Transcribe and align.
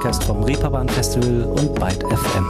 Podcast 0.00 0.24
vom 0.24 0.42
Reeperbahn 0.44 0.88
Festival 0.88 1.42
und 1.44 1.74
Byte 1.74 2.02
FM. 2.04 2.46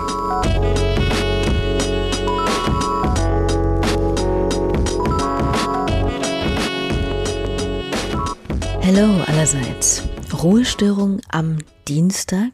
Hallo 8.84 9.24
allerseits. 9.26 10.04
Ruhestörung 10.40 11.20
am 11.30 11.58
Dienstag? 11.88 12.52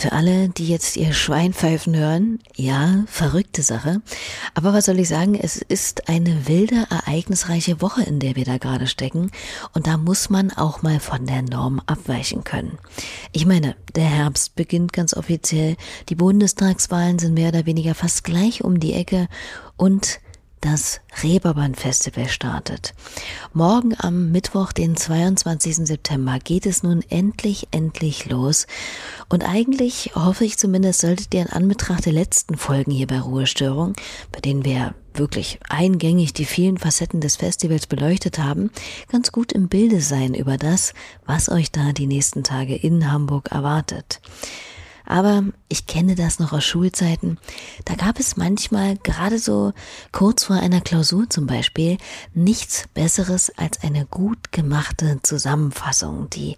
Für 0.00 0.12
alle, 0.12 0.48
die 0.48 0.66
jetzt 0.66 0.96
ihr 0.96 1.12
Schweinpfeifen 1.12 1.94
hören, 1.94 2.38
ja, 2.56 3.04
verrückte 3.06 3.60
Sache. 3.60 4.00
Aber 4.54 4.72
was 4.72 4.86
soll 4.86 4.98
ich 4.98 5.10
sagen, 5.10 5.34
es 5.34 5.58
ist 5.58 6.08
eine 6.08 6.48
wilde, 6.48 6.86
ereignisreiche 6.88 7.82
Woche, 7.82 8.04
in 8.04 8.18
der 8.18 8.34
wir 8.34 8.46
da 8.46 8.56
gerade 8.56 8.86
stecken. 8.86 9.30
Und 9.74 9.86
da 9.86 9.98
muss 9.98 10.30
man 10.30 10.52
auch 10.52 10.80
mal 10.80 11.00
von 11.00 11.26
der 11.26 11.42
Norm 11.42 11.82
abweichen 11.84 12.44
können. 12.44 12.78
Ich 13.32 13.44
meine, 13.44 13.76
der 13.94 14.06
Herbst 14.06 14.54
beginnt 14.54 14.94
ganz 14.94 15.12
offiziell. 15.12 15.76
Die 16.08 16.14
Bundestagswahlen 16.14 17.18
sind 17.18 17.34
mehr 17.34 17.50
oder 17.50 17.66
weniger 17.66 17.94
fast 17.94 18.24
gleich 18.24 18.64
um 18.64 18.80
die 18.80 18.94
Ecke. 18.94 19.28
Und 19.76 20.20
das 20.60 21.00
Reeperbahn-Festival 21.22 22.28
startet. 22.28 22.94
Morgen 23.52 23.94
am 23.98 24.30
Mittwoch, 24.30 24.72
den 24.72 24.96
22. 24.96 25.76
September, 25.86 26.38
geht 26.38 26.66
es 26.66 26.82
nun 26.82 27.02
endlich, 27.08 27.68
endlich 27.70 28.28
los. 28.28 28.66
Und 29.28 29.42
eigentlich 29.42 30.12
hoffe 30.14 30.44
ich 30.44 30.58
zumindest, 30.58 31.00
solltet 31.00 31.32
ihr 31.34 31.42
in 31.42 31.48
Anbetracht 31.48 32.06
der 32.06 32.12
letzten 32.12 32.56
Folgen 32.56 32.90
hier 32.90 33.06
bei 33.06 33.20
Ruhestörung, 33.20 33.94
bei 34.32 34.40
denen 34.40 34.64
wir 34.64 34.94
wirklich 35.14 35.58
eingängig 35.68 36.32
die 36.32 36.44
vielen 36.44 36.78
Facetten 36.78 37.20
des 37.20 37.36
Festivals 37.36 37.86
beleuchtet 37.86 38.38
haben, 38.38 38.70
ganz 39.10 39.32
gut 39.32 39.52
im 39.52 39.68
Bilde 39.68 40.00
sein 40.00 40.34
über 40.34 40.56
das, 40.56 40.94
was 41.26 41.48
euch 41.48 41.72
da 41.72 41.92
die 41.92 42.06
nächsten 42.06 42.44
Tage 42.44 42.76
in 42.76 43.10
Hamburg 43.10 43.50
erwartet. 43.50 44.20
Aber 45.10 45.42
ich 45.68 45.88
kenne 45.88 46.14
das 46.14 46.38
noch 46.38 46.52
aus 46.52 46.64
Schulzeiten. 46.64 47.38
Da 47.84 47.96
gab 47.96 48.20
es 48.20 48.36
manchmal, 48.36 48.96
gerade 48.96 49.40
so 49.40 49.72
kurz 50.12 50.44
vor 50.44 50.54
einer 50.54 50.80
Klausur 50.80 51.28
zum 51.28 51.48
Beispiel, 51.48 51.98
nichts 52.32 52.84
Besseres 52.94 53.50
als 53.58 53.82
eine 53.82 54.06
gut 54.06 54.52
gemachte 54.52 55.18
Zusammenfassung, 55.24 56.30
die 56.30 56.56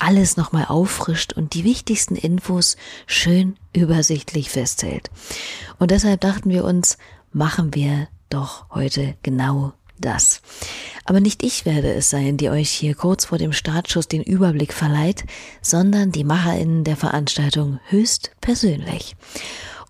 alles 0.00 0.36
nochmal 0.36 0.64
auffrischt 0.64 1.34
und 1.34 1.54
die 1.54 1.62
wichtigsten 1.62 2.16
Infos 2.16 2.76
schön 3.06 3.56
übersichtlich 3.72 4.50
festhält. 4.50 5.08
Und 5.78 5.92
deshalb 5.92 6.20
dachten 6.20 6.50
wir 6.50 6.64
uns, 6.64 6.98
machen 7.32 7.76
wir 7.76 8.08
doch 8.28 8.68
heute 8.70 9.14
genau 9.22 9.72
das. 10.04 10.40
Aber 11.04 11.20
nicht 11.20 11.42
ich 11.42 11.66
werde 11.66 11.92
es 11.92 12.10
sein, 12.10 12.36
die 12.36 12.50
euch 12.50 12.70
hier 12.70 12.94
kurz 12.94 13.26
vor 13.26 13.38
dem 13.38 13.52
Startschuss 13.52 14.08
den 14.08 14.22
Überblick 14.22 14.72
verleiht, 14.72 15.24
sondern 15.60 16.12
die 16.12 16.24
MacherInnen 16.24 16.84
der 16.84 16.96
Veranstaltung 16.96 17.80
höchst 17.88 18.30
persönlich. 18.40 19.16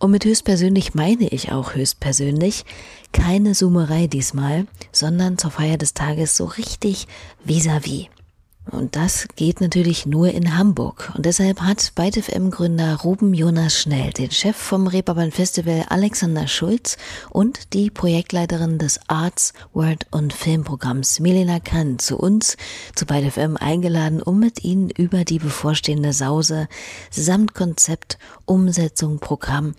Und 0.01 0.11
mit 0.11 0.25
höchst 0.25 0.45
persönlich 0.45 0.95
meine 0.95 1.29
ich 1.29 1.53
auch 1.53 1.75
höchst 1.75 2.01
persönlich 2.01 2.65
keine 3.13 3.53
Zoomerei 3.53 4.09
diesmal, 4.09 4.67
sondern 4.91 5.39
zur 5.39 5.53
Feier 5.53 5.79
des 5.79 5.95
Tages 5.95 6.37
so 6.37 6.45
richtig 6.47 7.07
vis-à-vis. 7.45 8.07
-vis. 8.07 8.24
Und 8.71 8.97
das 8.97 9.29
geht 9.37 9.61
natürlich 9.61 10.07
nur 10.07 10.29
in 10.29 10.57
Hamburg. 10.57 11.13
Und 11.15 11.27
deshalb 11.27 11.61
hat 11.61 11.93
ByteFM-Gründer 11.95 13.01
Ruben 13.03 13.35
Jonas 13.35 13.79
Schnell 13.79 14.13
den 14.13 14.31
Chef 14.31 14.57
vom 14.57 14.87
Reeperbahn 14.87 15.33
Festival 15.33 15.85
Alexander 15.91 16.49
Schulz 16.49 16.97
und 17.31 17.75
die 17.75 17.91
Projektleiterin 17.91 18.79
des 18.79 19.01
Arts, 19.07 19.53
Word 19.75 20.07
und 20.11 20.33
Filmprogramms 20.33 21.21
Milena 21.21 21.61
Kahn 21.61 21.99
zu 21.99 22.17
uns, 22.17 22.57
zu 22.95 23.05
ByteFM 23.05 23.59
eingeladen, 23.59 24.23
um 24.23 24.41
mit 24.41 24.65
ihnen 24.65 24.89
über 24.89 25.25
die 25.25 25.39
bevorstehende 25.39 26.15
Sause 26.15 26.69
samt 27.11 27.55
Konzept, 27.55 28.19
Umsetzung, 28.47 29.19
Programm 29.19 29.75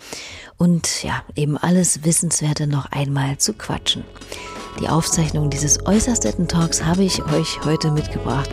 und 0.58 1.04
ja, 1.04 1.24
eben 1.36 1.58
alles 1.58 2.04
Wissenswerte 2.04 2.68
noch 2.68 2.92
einmal 2.92 3.40
zu 3.40 3.54
quatschen. 3.54 4.04
Die 4.80 4.90
Aufzeichnung 4.90 5.50
dieses 5.50 5.86
äußerst 5.86 6.26
netten 6.26 6.48
Talks 6.48 6.84
habe 6.84 7.04
ich 7.04 7.24
euch 7.32 7.60
heute 7.64 7.92
mitgebracht 7.92 8.50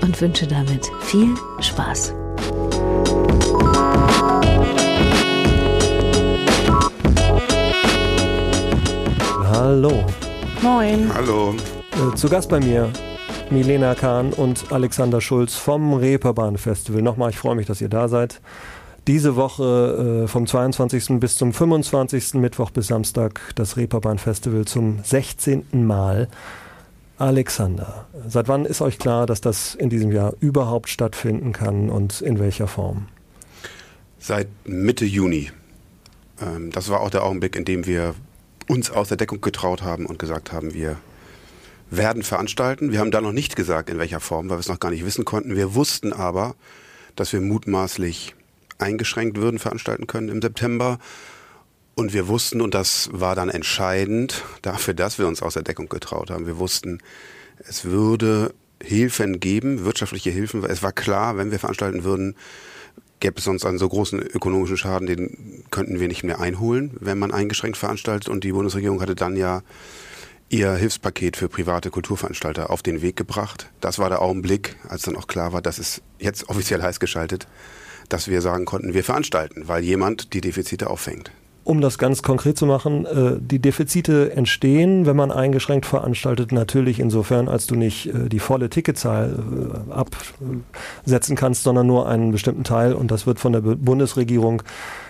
und 0.00 0.18
wünsche 0.20 0.46
damit 0.46 0.86
viel 1.00 1.34
Spaß. 1.60 2.14
Hallo. 9.52 10.04
Moin. 10.62 11.10
Hallo. 11.14 11.54
Äh, 11.92 12.14
zu 12.14 12.28
Gast 12.28 12.48
bei 12.48 12.60
mir 12.60 12.90
Milena 13.50 13.94
Kahn 13.94 14.32
und 14.32 14.72
Alexander 14.72 15.20
Schulz 15.20 15.54
vom 15.54 15.92
Reeperbahn 15.92 16.56
Festival. 16.56 17.02
Nochmal, 17.02 17.30
ich 17.30 17.38
freue 17.38 17.54
mich, 17.54 17.66
dass 17.66 17.80
ihr 17.80 17.88
da 17.88 18.08
seid 18.08 18.40
diese 19.06 19.36
Woche 19.36 20.24
äh, 20.24 20.28
vom 20.28 20.46
22. 20.46 21.20
bis 21.20 21.36
zum 21.36 21.52
25. 21.52 22.34
Mittwoch 22.34 22.70
bis 22.70 22.88
Samstag 22.88 23.40
das 23.54 23.76
Reeperbahn 23.76 24.18
Festival 24.18 24.64
zum 24.64 25.00
16. 25.02 25.64
Mal. 25.86 26.28
Alexander, 27.18 28.06
seit 28.28 28.48
wann 28.48 28.66
ist 28.66 28.82
euch 28.82 28.98
klar, 28.98 29.26
dass 29.26 29.40
das 29.40 29.74
in 29.74 29.88
diesem 29.88 30.12
Jahr 30.12 30.34
überhaupt 30.40 30.90
stattfinden 30.90 31.52
kann 31.52 31.88
und 31.88 32.20
in 32.20 32.38
welcher 32.38 32.66
Form? 32.66 33.08
Seit 34.18 34.48
Mitte 34.66 35.06
Juni. 35.06 35.50
Ähm, 36.42 36.70
das 36.72 36.90
war 36.90 37.00
auch 37.00 37.10
der 37.10 37.24
Augenblick, 37.24 37.56
in 37.56 37.64
dem 37.64 37.86
wir 37.86 38.14
uns 38.68 38.90
aus 38.90 39.08
der 39.08 39.16
Deckung 39.16 39.40
getraut 39.40 39.82
haben 39.82 40.04
und 40.04 40.18
gesagt 40.18 40.52
haben, 40.52 40.74
wir 40.74 40.98
werden 41.90 42.22
veranstalten. 42.22 42.92
Wir 42.92 42.98
haben 42.98 43.12
da 43.12 43.20
noch 43.20 43.32
nicht 43.32 43.56
gesagt, 43.56 43.88
in 43.88 43.98
welcher 43.98 44.20
Form, 44.20 44.50
weil 44.50 44.56
wir 44.56 44.60
es 44.60 44.68
noch 44.68 44.80
gar 44.80 44.90
nicht 44.90 45.06
wissen 45.06 45.24
konnten. 45.24 45.54
Wir 45.54 45.74
wussten 45.74 46.12
aber, 46.12 46.54
dass 47.14 47.32
wir 47.32 47.40
mutmaßlich 47.40 48.34
eingeschränkt 48.78 49.38
würden 49.38 49.58
veranstalten 49.58 50.06
können 50.06 50.28
im 50.28 50.42
September. 50.42 50.98
Und 51.94 52.12
wir 52.12 52.28
wussten, 52.28 52.60
und 52.60 52.74
das 52.74 53.08
war 53.12 53.34
dann 53.34 53.48
entscheidend 53.48 54.44
dafür, 54.60 54.92
dass 54.92 55.18
wir 55.18 55.26
uns 55.26 55.42
aus 55.42 55.54
der 55.54 55.62
Deckung 55.62 55.88
getraut 55.88 56.30
haben, 56.30 56.46
wir 56.46 56.58
wussten, 56.58 56.98
es 57.58 57.86
würde 57.86 58.54
Hilfen 58.82 59.40
geben, 59.40 59.84
wirtschaftliche 59.84 60.30
Hilfen. 60.30 60.62
Es 60.64 60.82
war 60.82 60.92
klar, 60.92 61.38
wenn 61.38 61.50
wir 61.50 61.58
veranstalten 61.58 62.04
würden, 62.04 62.36
gäbe 63.20 63.38
es 63.38 63.44
sonst 63.44 63.64
einen 63.64 63.78
so 63.78 63.88
großen 63.88 64.20
ökonomischen 64.20 64.76
Schaden, 64.76 65.06
den 65.06 65.64
könnten 65.70 65.98
wir 65.98 66.08
nicht 66.08 66.22
mehr 66.22 66.40
einholen, 66.40 66.90
wenn 67.00 67.18
man 67.18 67.32
eingeschränkt 67.32 67.78
veranstaltet. 67.78 68.28
Und 68.28 68.44
die 68.44 68.52
Bundesregierung 68.52 69.00
hatte 69.00 69.14
dann 69.14 69.36
ja 69.36 69.62
ihr 70.48 70.74
Hilfspaket 70.74 71.36
für 71.36 71.48
private 71.48 71.90
Kulturveranstalter 71.90 72.70
auf 72.70 72.82
den 72.82 73.00
Weg 73.00 73.16
gebracht. 73.16 73.70
Das 73.80 73.98
war 73.98 74.10
der 74.10 74.20
Augenblick, 74.20 74.76
als 74.86 75.02
dann 75.02 75.16
auch 75.16 75.26
klar 75.26 75.52
war, 75.52 75.62
dass 75.62 75.78
es 75.78 76.02
jetzt 76.18 76.48
offiziell 76.50 76.82
heiß 76.82 77.00
geschaltet 77.00 77.48
dass 78.08 78.28
wir 78.28 78.40
sagen 78.40 78.64
konnten, 78.64 78.94
wir 78.94 79.04
veranstalten, 79.04 79.64
weil 79.66 79.82
jemand 79.82 80.32
die 80.32 80.40
Defizite 80.40 80.90
auffängt. 80.90 81.30
Um 81.66 81.80
das 81.80 81.98
ganz 81.98 82.22
konkret 82.22 82.56
zu 82.56 82.64
machen, 82.64 83.06
äh, 83.06 83.40
die 83.40 83.58
Defizite 83.58 84.30
entstehen, 84.36 85.04
wenn 85.04 85.16
man 85.16 85.32
eingeschränkt 85.32 85.84
veranstaltet, 85.84 86.52
natürlich 86.52 87.00
insofern, 87.00 87.48
als 87.48 87.66
du 87.66 87.74
nicht 87.74 88.06
äh, 88.06 88.28
die 88.28 88.38
volle 88.38 88.70
Ticketzahl 88.70 89.34
äh, 89.90 89.92
absetzen 89.92 91.34
kannst, 91.34 91.64
sondern 91.64 91.88
nur 91.88 92.08
einen 92.08 92.30
bestimmten 92.30 92.62
Teil 92.62 92.92
und 92.92 93.10
das 93.10 93.26
wird 93.26 93.40
von 93.40 93.52
der 93.52 93.62
Bundesregierung 93.62 94.62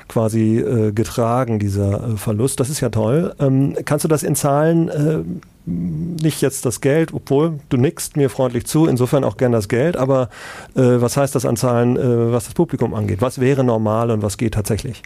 quasi 0.08 0.64
getragen, 0.94 1.58
dieser 1.58 2.16
Verlust. 2.16 2.60
Das 2.60 2.70
ist 2.70 2.80
ja 2.80 2.90
toll. 2.90 3.34
Ähm, 3.40 3.76
kannst 3.84 4.04
du 4.04 4.08
das 4.08 4.22
in 4.22 4.36
Zahlen 4.36 5.42
nicht 5.66 6.42
jetzt 6.42 6.64
das 6.64 6.80
Geld, 6.80 7.12
obwohl 7.12 7.58
du 7.68 7.76
nickst 7.76 8.16
mir 8.16 8.30
freundlich 8.30 8.66
zu, 8.66 8.86
insofern 8.86 9.24
auch 9.24 9.36
gern 9.36 9.50
das 9.52 9.68
Geld, 9.68 9.96
aber 9.96 10.30
äh, 10.76 10.80
was 10.80 11.16
heißt 11.16 11.34
das 11.34 11.44
an 11.44 11.56
Zahlen, 11.56 11.96
äh, 11.96 12.32
was 12.32 12.44
das 12.44 12.54
Publikum 12.54 12.94
angeht? 12.94 13.20
Was 13.20 13.40
wäre 13.40 13.64
normal 13.64 14.10
und 14.12 14.22
was 14.22 14.38
geht 14.38 14.54
tatsächlich? 14.54 15.02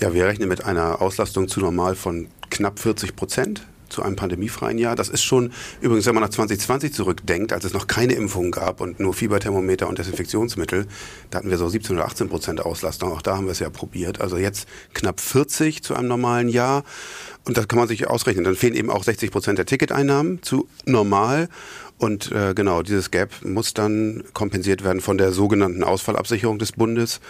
Ja, 0.00 0.14
wir 0.14 0.26
rechnen 0.26 0.48
mit 0.48 0.64
einer 0.64 1.02
Auslastung 1.02 1.48
zu 1.48 1.60
normal 1.60 1.96
von 1.96 2.28
knapp 2.50 2.78
40 2.78 3.16
Prozent 3.16 3.66
zu 3.88 4.02
einem 4.02 4.16
pandemiefreien 4.16 4.78
Jahr. 4.78 4.96
Das 4.96 5.08
ist 5.08 5.22
schon, 5.22 5.52
übrigens, 5.80 6.06
wenn 6.06 6.14
man 6.14 6.22
nach 6.22 6.30
2020 6.30 6.92
zurückdenkt, 6.92 7.52
als 7.52 7.64
es 7.64 7.72
noch 7.72 7.86
keine 7.86 8.14
Impfungen 8.14 8.50
gab 8.50 8.80
und 8.80 9.00
nur 9.00 9.14
Fieberthermometer 9.14 9.88
und 9.88 9.98
Desinfektionsmittel, 9.98 10.86
da 11.30 11.38
hatten 11.38 11.50
wir 11.50 11.58
so 11.58 11.68
17 11.68 11.96
oder 11.96 12.06
18 12.06 12.28
Prozent 12.28 12.60
Auslastung. 12.60 13.12
Auch 13.12 13.22
da 13.22 13.36
haben 13.36 13.46
wir 13.46 13.52
es 13.52 13.60
ja 13.60 13.70
probiert. 13.70 14.20
Also 14.20 14.36
jetzt 14.36 14.68
knapp 14.94 15.20
40 15.20 15.82
zu 15.82 15.94
einem 15.94 16.08
normalen 16.08 16.48
Jahr. 16.48 16.84
Und 17.44 17.56
das 17.56 17.68
kann 17.68 17.78
man 17.78 17.88
sich 17.88 18.08
ausrechnen. 18.08 18.44
Dann 18.44 18.56
fehlen 18.56 18.74
eben 18.74 18.90
auch 18.90 19.04
60 19.04 19.30
Prozent 19.30 19.58
der 19.58 19.66
Ticketeinnahmen 19.66 20.42
zu 20.42 20.68
normal. 20.84 21.48
Und 21.98 22.30
äh, 22.32 22.54
genau, 22.54 22.82
dieses 22.82 23.10
Gap 23.10 23.30
muss 23.44 23.72
dann 23.72 24.24
kompensiert 24.32 24.84
werden 24.84 25.00
von 25.00 25.16
der 25.16 25.32
sogenannten 25.32 25.84
Ausfallabsicherung 25.84 26.58
des 26.58 26.72
Bundes. 26.72 27.20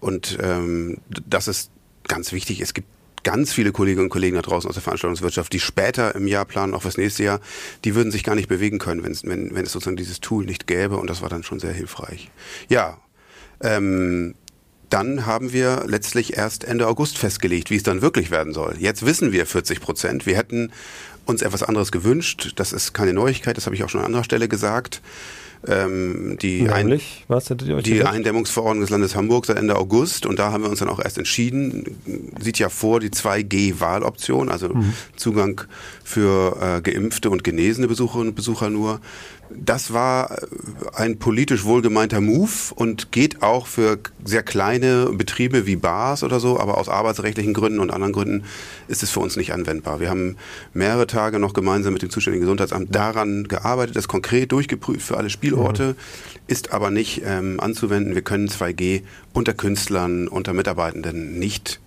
Und 0.00 0.38
ähm, 0.42 0.98
das 1.08 1.48
ist 1.48 1.70
ganz 2.08 2.32
wichtig. 2.32 2.60
Es 2.60 2.74
gibt 2.74 2.88
ganz 3.22 3.52
viele 3.52 3.72
Kolleginnen 3.72 4.04
und 4.04 4.10
Kollegen 4.10 4.36
da 4.36 4.42
draußen 4.42 4.68
aus 4.68 4.74
der 4.74 4.82
Veranstaltungswirtschaft, 4.82 5.52
die 5.52 5.60
später 5.60 6.14
im 6.14 6.26
Jahr 6.26 6.44
planen, 6.44 6.74
auch 6.74 6.82
fürs 6.82 6.96
nächste 6.96 7.24
Jahr, 7.24 7.40
die 7.84 7.94
würden 7.94 8.12
sich 8.12 8.24
gar 8.24 8.34
nicht 8.34 8.48
bewegen 8.48 8.78
können, 8.78 9.02
wenn, 9.02 9.16
wenn, 9.22 9.54
wenn 9.54 9.64
es 9.64 9.72
sozusagen 9.72 9.96
dieses 9.96 10.20
Tool 10.20 10.44
nicht 10.44 10.66
gäbe. 10.66 10.96
Und 10.96 11.08
das 11.08 11.22
war 11.22 11.28
dann 11.28 11.42
schon 11.42 11.60
sehr 11.60 11.72
hilfreich. 11.72 12.30
Ja, 12.68 12.98
ähm, 13.60 14.34
dann 14.88 15.24
haben 15.24 15.52
wir 15.52 15.84
letztlich 15.86 16.36
erst 16.36 16.64
Ende 16.64 16.88
August 16.88 17.16
festgelegt, 17.16 17.70
wie 17.70 17.76
es 17.76 17.84
dann 17.84 18.02
wirklich 18.02 18.30
werden 18.30 18.52
soll. 18.52 18.74
Jetzt 18.78 19.06
wissen 19.06 19.32
wir 19.32 19.46
40 19.46 19.80
Prozent. 19.80 20.26
Wir 20.26 20.36
hätten 20.36 20.72
uns 21.26 21.42
etwas 21.42 21.62
anderes 21.62 21.92
gewünscht. 21.92 22.54
Das 22.56 22.72
ist 22.72 22.92
keine 22.92 23.12
Neuigkeit, 23.12 23.56
das 23.56 23.66
habe 23.66 23.76
ich 23.76 23.84
auch 23.84 23.88
schon 23.88 24.00
an 24.00 24.06
anderer 24.06 24.24
Stelle 24.24 24.48
gesagt. 24.48 25.00
Ähm, 25.66 26.38
die, 26.40 26.62
Nämlich, 26.62 27.24
was 27.28 27.44
die 27.46 27.56
gesagt? 27.56 28.14
Eindämmungsverordnung 28.14 28.80
des 28.80 28.90
Landes 28.90 29.14
Hamburg 29.14 29.44
seit 29.44 29.58
Ende 29.58 29.76
August 29.76 30.24
und 30.24 30.38
da 30.38 30.52
haben 30.52 30.62
wir 30.62 30.70
uns 30.70 30.78
dann 30.78 30.88
auch 30.88 31.00
erst 31.00 31.18
entschieden, 31.18 31.84
sieht 32.40 32.58
ja 32.58 32.70
vor 32.70 32.98
die 32.98 33.10
2G-Wahloption, 33.10 34.48
also 34.48 34.70
mhm. 34.70 34.94
Zugang 35.16 35.60
für 36.02 36.56
äh, 36.60 36.80
geimpfte 36.80 37.28
und 37.28 37.44
genesene 37.44 37.88
Besucherinnen 37.88 38.28
und 38.28 38.34
Besucher 38.36 38.70
nur 38.70 39.00
das 39.54 39.92
war 39.92 40.36
ein 40.94 41.18
politisch 41.18 41.64
wohlgemeinter 41.64 42.20
Move 42.20 42.74
und 42.74 43.12
geht 43.12 43.42
auch 43.42 43.66
für 43.66 43.98
sehr 44.24 44.42
kleine 44.42 45.10
Betriebe 45.12 45.66
wie 45.66 45.76
Bars 45.76 46.22
oder 46.22 46.40
so, 46.40 46.58
aber 46.58 46.78
aus 46.78 46.88
arbeitsrechtlichen 46.88 47.54
Gründen 47.54 47.80
und 47.80 47.90
anderen 47.90 48.12
Gründen 48.12 48.44
ist 48.88 49.02
es 49.02 49.10
für 49.10 49.20
uns 49.20 49.36
nicht 49.36 49.52
anwendbar. 49.52 50.00
Wir 50.00 50.10
haben 50.10 50.36
mehrere 50.72 51.06
Tage 51.06 51.38
noch 51.38 51.52
gemeinsam 51.52 51.92
mit 51.92 52.02
dem 52.02 52.10
zuständigen 52.10 52.42
Gesundheitsamt 52.42 52.94
daran 52.94 53.48
gearbeitet, 53.48 53.96
das 53.96 54.08
konkret 54.08 54.52
durchgeprüft 54.52 55.06
für 55.06 55.16
alle 55.16 55.30
Spielorte, 55.30 55.88
mhm. 55.88 56.40
ist 56.46 56.72
aber 56.72 56.90
nicht 56.90 57.22
ähm, 57.24 57.60
anzuwenden. 57.60 58.14
Wir 58.14 58.22
können 58.22 58.48
2G 58.48 59.02
unter 59.32 59.54
Künstlern, 59.54 60.28
unter 60.28 60.52
Mitarbeitenden 60.52 61.38
nicht 61.38 61.80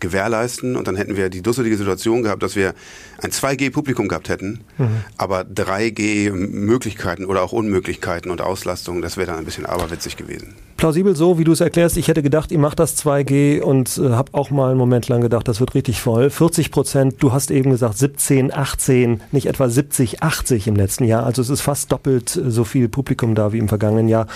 gewährleisten 0.00 0.76
und 0.76 0.88
dann 0.88 0.96
hätten 0.96 1.16
wir 1.16 1.28
die 1.28 1.42
dusselige 1.42 1.76
Situation 1.76 2.22
gehabt, 2.22 2.42
dass 2.42 2.56
wir 2.56 2.74
ein 3.22 3.30
2G-Publikum 3.30 4.08
gehabt 4.08 4.28
hätten, 4.28 4.60
mhm. 4.78 5.04
aber 5.16 5.42
3G-Möglichkeiten 5.42 7.24
oder 7.24 7.42
auch 7.42 7.52
Unmöglichkeiten 7.52 8.30
und 8.30 8.40
Auslastungen, 8.40 9.02
das 9.02 9.16
wäre 9.16 9.28
dann 9.28 9.38
ein 9.38 9.44
bisschen 9.44 9.66
aberwitzig 9.66 10.16
gewesen. 10.16 10.54
Plausibel 10.76 11.16
so, 11.16 11.38
wie 11.38 11.44
du 11.44 11.52
es 11.52 11.60
erklärst. 11.60 11.96
Ich 11.96 12.08
hätte 12.08 12.22
gedacht, 12.22 12.52
ihr 12.52 12.58
macht 12.58 12.78
das 12.78 12.98
2G 12.98 13.60
und 13.60 13.96
äh, 13.96 14.10
habe 14.10 14.34
auch 14.34 14.50
mal 14.50 14.70
einen 14.70 14.78
Moment 14.78 15.08
lang 15.08 15.22
gedacht, 15.22 15.48
das 15.48 15.58
wird 15.58 15.74
richtig 15.74 16.00
voll. 16.00 16.28
40 16.28 16.70
Prozent, 16.70 17.14
du 17.20 17.32
hast 17.32 17.50
eben 17.50 17.70
gesagt 17.70 17.96
17, 17.96 18.52
18, 18.52 19.22
nicht 19.32 19.46
etwa 19.46 19.68
70, 19.68 20.22
80 20.22 20.66
im 20.68 20.76
letzten 20.76 21.04
Jahr. 21.04 21.24
Also 21.24 21.40
es 21.40 21.48
ist 21.48 21.62
fast 21.62 21.92
doppelt 21.92 22.36
äh, 22.36 22.50
so 22.50 22.64
viel 22.64 22.88
Publikum 22.88 23.34
da 23.34 23.52
wie 23.52 23.58
im 23.58 23.68
vergangenen 23.68 24.08
Jahr. 24.08 24.26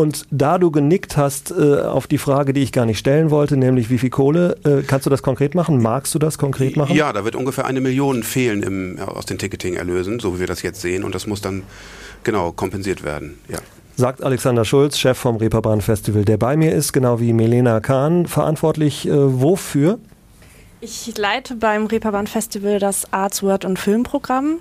Und 0.00 0.24
da 0.30 0.56
du 0.56 0.70
genickt 0.70 1.18
hast 1.18 1.50
äh, 1.50 1.82
auf 1.82 2.06
die 2.06 2.16
Frage, 2.16 2.54
die 2.54 2.62
ich 2.62 2.72
gar 2.72 2.86
nicht 2.86 2.98
stellen 2.98 3.30
wollte, 3.30 3.58
nämlich 3.58 3.90
wie 3.90 3.98
viel 3.98 4.08
Kohle, 4.08 4.56
äh, 4.64 4.80
kannst 4.80 5.04
du 5.04 5.10
das 5.10 5.22
konkret 5.22 5.54
machen? 5.54 5.82
Magst 5.82 6.14
du 6.14 6.18
das 6.18 6.38
konkret 6.38 6.74
machen? 6.74 6.96
Ja, 6.96 7.12
da 7.12 7.26
wird 7.26 7.36
ungefähr 7.36 7.66
eine 7.66 7.82
Million 7.82 8.22
fehlen 8.22 8.62
im, 8.62 8.98
aus 8.98 9.26
den 9.26 9.36
Ticketing-Erlösen, 9.36 10.18
so 10.18 10.34
wie 10.34 10.40
wir 10.40 10.46
das 10.46 10.62
jetzt 10.62 10.80
sehen. 10.80 11.04
Und 11.04 11.14
das 11.14 11.26
muss 11.26 11.42
dann 11.42 11.64
genau 12.24 12.50
kompensiert 12.50 13.02
werden. 13.04 13.38
Ja. 13.48 13.58
Sagt 13.94 14.22
Alexander 14.22 14.64
Schulz, 14.64 14.98
Chef 14.98 15.18
vom 15.18 15.36
Reeperbahn 15.36 15.82
Festival, 15.82 16.24
der 16.24 16.38
bei 16.38 16.56
mir 16.56 16.72
ist, 16.72 16.94
genau 16.94 17.20
wie 17.20 17.34
Melena 17.34 17.80
Kahn, 17.80 18.24
verantwortlich 18.24 19.06
äh, 19.06 19.12
wofür? 19.12 19.98
Ich 20.80 21.12
leite 21.18 21.56
beim 21.56 21.84
Reeperbahn 21.84 22.26
Festival 22.26 22.78
das 22.78 23.12
Arts, 23.12 23.42
Word 23.42 23.66
und 23.66 23.78
Filmprogramm. 23.78 24.60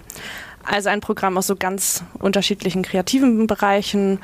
Also 0.65 0.89
ein 0.89 0.99
Programm 0.99 1.37
aus 1.37 1.47
so 1.47 1.55
ganz 1.55 2.03
unterschiedlichen 2.19 2.83
kreativen 2.83 3.47
Bereichen 3.47 4.19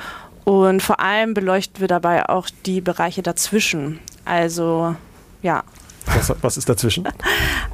und 0.45 0.81
vor 0.81 0.99
allem 0.99 1.33
beleuchten 1.33 1.81
wir 1.81 1.87
dabei 1.87 2.29
auch 2.29 2.47
die 2.65 2.79
Bereiche 2.79 3.23
dazwischen. 3.23 3.99
Also 4.23 4.95
ja, 5.41 5.63
was, 6.05 6.33
was, 6.41 6.57
ist 6.57 6.69
dazwischen? 6.69 7.07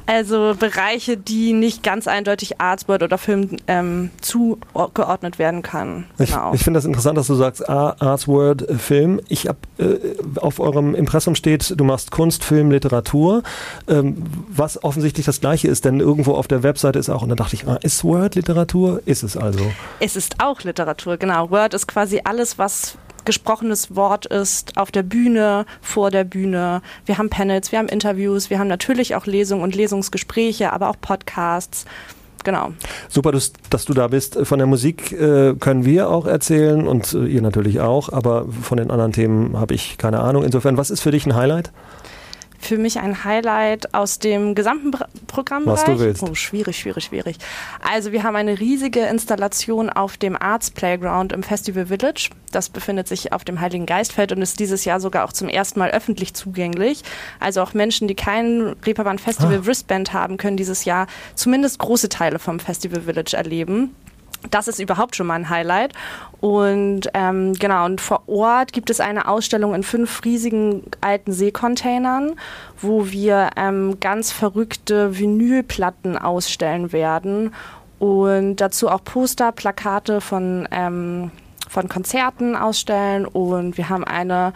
Also 0.06 0.54
Bereiche, 0.58 1.16
die 1.16 1.52
nicht 1.52 1.82
ganz 1.82 2.06
eindeutig 2.06 2.60
Artsword 2.60 3.02
oder 3.02 3.18
Film 3.18 3.56
ähm, 3.66 4.10
zugeordnet 4.20 5.38
werden 5.38 5.62
kann. 5.62 6.06
Genau. 6.18 6.50
Ich, 6.50 6.56
ich 6.56 6.64
finde 6.64 6.78
das 6.78 6.84
interessant, 6.84 7.16
dass 7.16 7.28
du 7.28 7.34
sagst 7.34 7.66
Artsword, 7.68 8.68
äh, 8.68 8.74
Film. 8.74 9.20
Ich 9.28 9.46
habe 9.46 9.58
äh, 9.78 10.16
auf 10.40 10.60
eurem 10.60 10.94
Impressum 10.94 11.34
steht, 11.34 11.74
du 11.78 11.84
machst 11.84 12.10
Kunst, 12.10 12.44
Film, 12.44 12.70
Literatur, 12.70 13.42
ähm, 13.88 14.24
was 14.48 14.82
offensichtlich 14.82 15.24
das 15.24 15.40
Gleiche 15.40 15.68
ist, 15.68 15.84
denn 15.84 16.00
irgendwo 16.00 16.34
auf 16.34 16.48
der 16.48 16.62
Webseite 16.62 16.98
ist 16.98 17.08
auch, 17.08 17.22
und 17.22 17.28
dann 17.28 17.38
dachte 17.38 17.54
ich, 17.56 17.66
ah, 17.66 17.78
ist 17.82 18.04
Word 18.04 18.34
Literatur? 18.34 19.02
Ist 19.06 19.22
es 19.22 19.36
also? 19.36 19.60
Es 20.00 20.16
ist 20.16 20.36
auch 20.42 20.62
Literatur, 20.62 21.16
genau. 21.16 21.50
Word 21.50 21.74
ist 21.74 21.86
quasi 21.86 22.20
alles, 22.24 22.58
was 22.58 22.96
gesprochenes 23.24 23.94
Wort 23.96 24.26
ist, 24.26 24.76
auf 24.76 24.90
der 24.90 25.02
Bühne, 25.02 25.66
vor 25.80 26.10
der 26.10 26.24
Bühne. 26.24 26.82
Wir 27.06 27.18
haben 27.18 27.30
Panels, 27.30 27.72
wir 27.72 27.78
haben 27.78 27.88
Interviews, 27.88 28.50
wir 28.50 28.58
haben 28.58 28.68
natürlich 28.68 29.14
auch 29.14 29.26
Lesungen 29.26 29.62
und 29.62 29.74
Lesungsgespräche, 29.74 30.72
aber 30.72 30.88
auch 30.88 30.96
Podcasts. 31.00 31.84
Genau. 32.44 32.72
Super, 33.08 33.32
dass, 33.32 33.84
du 33.84 33.94
da 33.94 34.08
bist. 34.08 34.38
Von 34.42 34.58
der 34.58 34.66
Musik 34.66 35.12
äh, 35.12 35.54
können 35.54 35.84
wir 35.84 36.10
auch 36.10 36.26
erzählen 36.26 36.88
und 36.88 37.12
äh, 37.14 37.26
ihr 37.26 37.42
natürlich 37.42 37.80
auch, 37.80 38.08
aber 38.08 38.46
von 38.62 38.78
den 38.78 38.90
anderen 38.90 39.12
Themen 39.12 39.58
habe 39.58 39.74
ich 39.74 39.96
keine 39.98 40.20
Ahnung. 40.20 40.42
Insofern, 40.42 40.76
was 40.76 40.90
ist 40.90 41.00
für 41.00 41.12
dich 41.12 41.26
ein 41.26 41.36
Highlight? 41.36 41.70
Für 42.64 42.78
mich 42.78 43.00
ein 43.00 43.24
Highlight 43.24 43.94
aus 43.94 44.18
dem 44.18 44.54
gesamten 44.54 44.90
Programmbereich. 45.26 45.78
Was 45.78 45.84
du 45.84 45.98
willst. 45.98 46.22
Oh, 46.22 46.34
schwierig, 46.34 46.78
schwierig, 46.78 47.04
schwierig. 47.04 47.36
Also 47.80 48.12
wir 48.12 48.22
haben 48.22 48.36
eine 48.36 48.58
riesige 48.58 49.00
Installation 49.00 49.90
auf 49.90 50.16
dem 50.16 50.36
Arts 50.40 50.70
Playground 50.70 51.32
im 51.32 51.42
Festival 51.42 51.86
Village. 51.86 52.30
Das 52.50 52.68
befindet 52.68 53.08
sich 53.08 53.32
auf 53.32 53.44
dem 53.44 53.60
Heiligen 53.60 53.86
Geistfeld 53.86 54.32
und 54.32 54.42
ist 54.42 54.60
dieses 54.60 54.84
Jahr 54.84 55.00
sogar 55.00 55.24
auch 55.24 55.32
zum 55.32 55.48
ersten 55.48 55.78
Mal 55.78 55.90
öffentlich 55.90 56.34
zugänglich. 56.34 57.02
Also 57.40 57.62
auch 57.62 57.74
Menschen, 57.74 58.08
die 58.08 58.14
kein 58.14 58.74
Reeperbahn 58.84 59.18
Festival 59.18 59.60
ah. 59.62 59.66
Wristband 59.66 60.12
haben, 60.12 60.36
können 60.36 60.56
dieses 60.56 60.84
Jahr 60.84 61.06
zumindest 61.34 61.78
große 61.78 62.08
Teile 62.08 62.38
vom 62.38 62.60
Festival 62.60 63.02
Village 63.02 63.36
erleben. 63.36 63.94
Das 64.50 64.68
ist 64.68 64.80
überhaupt 64.80 65.16
schon 65.16 65.26
mal 65.26 65.34
ein 65.34 65.48
Highlight. 65.48 65.92
Und 66.40 67.08
ähm, 67.14 67.52
genau, 67.54 67.84
und 67.84 68.00
vor 68.00 68.22
Ort 68.26 68.72
gibt 68.72 68.90
es 68.90 69.00
eine 69.00 69.28
Ausstellung 69.28 69.74
in 69.74 69.82
fünf 69.84 70.24
riesigen 70.24 70.82
alten 71.00 71.32
Seekontainern, 71.32 72.34
wo 72.80 73.10
wir 73.10 73.50
ähm, 73.56 73.98
ganz 74.00 74.32
verrückte 74.32 75.18
Vinylplatten 75.18 76.18
ausstellen 76.18 76.92
werden 76.92 77.52
und 78.02 78.56
dazu 78.56 78.88
auch 78.88 79.04
Poster, 79.04 79.52
Plakate 79.52 80.20
von, 80.20 80.66
ähm, 80.72 81.30
von 81.68 81.88
Konzerten 81.88 82.56
ausstellen. 82.56 83.26
Und 83.26 83.76
wir 83.76 83.88
haben 83.88 84.02
eine 84.02 84.52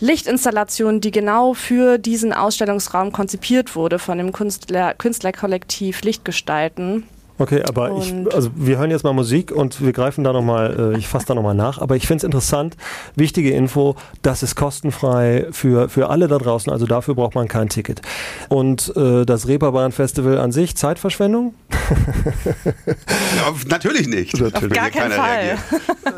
Lichtinstallation, 0.00 1.02
die 1.02 1.10
genau 1.10 1.52
für 1.52 1.98
diesen 1.98 2.32
Ausstellungsraum 2.32 3.12
konzipiert 3.12 3.76
wurde 3.76 3.98
von 3.98 4.16
dem 4.16 4.32
Künstler, 4.32 4.94
Künstlerkollektiv 4.94 6.00
Lichtgestalten. 6.00 7.06
Okay, 7.38 7.62
aber 7.68 7.98
ich, 7.98 8.14
also 8.34 8.50
wir 8.54 8.78
hören 8.78 8.90
jetzt 8.90 9.04
mal 9.04 9.12
Musik 9.12 9.52
und 9.52 9.84
wir 9.84 9.92
greifen 9.92 10.24
da 10.24 10.32
nochmal, 10.32 10.94
äh, 10.94 10.98
ich 10.98 11.06
fasse 11.06 11.26
da 11.26 11.34
nochmal 11.34 11.54
nach. 11.54 11.78
Aber 11.80 11.96
ich 11.96 12.06
finde 12.06 12.18
es 12.18 12.24
interessant, 12.24 12.76
wichtige 13.14 13.50
Info, 13.50 13.94
das 14.22 14.42
ist 14.42 14.54
kostenfrei 14.54 15.46
für, 15.50 15.90
für 15.90 16.08
alle 16.08 16.28
da 16.28 16.38
draußen, 16.38 16.72
also 16.72 16.86
dafür 16.86 17.14
braucht 17.14 17.34
man 17.34 17.46
kein 17.46 17.68
Ticket. 17.68 18.00
Und 18.48 18.96
äh, 18.96 19.26
das 19.26 19.48
Reeperbahn 19.48 19.92
Festival 19.92 20.38
an 20.38 20.50
sich, 20.50 20.76
Zeitverschwendung? 20.76 21.54
ja, 22.74 23.54
natürlich 23.68 24.08
nicht. 24.08 24.40
Natürlich. 24.40 24.78
Auf 24.78 24.90
gar 24.90 24.90
keinen 24.90 25.12
Fall. 25.12 25.58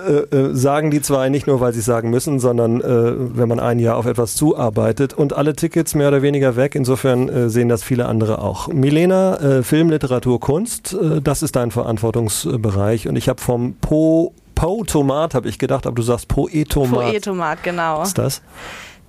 äh, 0.06 0.36
äh, 0.36 0.54
sagen 0.54 0.90
die 0.90 1.02
zwei 1.02 1.28
nicht 1.30 1.46
nur, 1.46 1.60
weil 1.60 1.72
sie 1.72 1.80
es 1.80 1.84
sagen 1.84 2.10
müssen, 2.10 2.38
sondern 2.38 2.80
äh, 2.80 3.36
wenn 3.36 3.48
man 3.48 3.58
ein 3.58 3.80
Jahr 3.80 3.96
auf 3.96 4.06
etwas 4.06 4.34
zuarbeitet 4.36 5.14
und 5.14 5.32
alle 5.32 5.54
Tickets 5.56 5.94
mehr 5.94 6.08
oder 6.08 6.22
weniger 6.22 6.54
weg. 6.56 6.74
Insofern 6.76 7.28
äh, 7.28 7.50
sehen 7.50 7.68
das 7.68 7.82
viele 7.82 8.06
andere 8.06 8.40
auch. 8.40 8.68
Milena, 8.68 9.36
äh, 9.36 9.62
Film, 9.62 9.90
Literatur, 9.90 10.38
Kunst 10.38 10.94
äh, 10.94 11.07
das 11.22 11.42
ist 11.42 11.56
dein 11.56 11.70
Verantwortungsbereich. 11.70 13.08
Und 13.08 13.16
ich 13.16 13.28
habe 13.28 13.40
vom 13.40 13.74
Po 13.74 14.32
Po-Tomat 14.54 15.34
habe 15.34 15.48
ich 15.48 15.60
gedacht, 15.60 15.86
aber 15.86 15.94
du 15.94 16.02
sagst 16.02 16.26
Poetomat. 16.26 17.12
Poetomat, 17.12 17.62
genau. 17.62 18.00
Was 18.00 18.08
ist 18.08 18.18
das? 18.18 18.42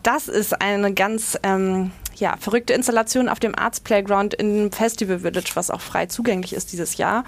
Das 0.04 0.28
ist 0.28 0.62
eine 0.62 0.94
ganz 0.94 1.40
ähm, 1.42 1.92
ja, 2.18 2.36
verrückte 2.40 2.74
Installation 2.74 3.28
auf 3.28 3.40
dem 3.40 3.58
Arts 3.58 3.80
Playground 3.80 4.36
im 4.36 4.72
Festival 4.72 5.20
Village, 5.20 5.52
was 5.56 5.72
auch 5.72 5.82
frei 5.82 6.06
zugänglich 6.06 6.54
ist 6.54 6.72
dieses 6.72 6.98
Jahr. 6.98 7.24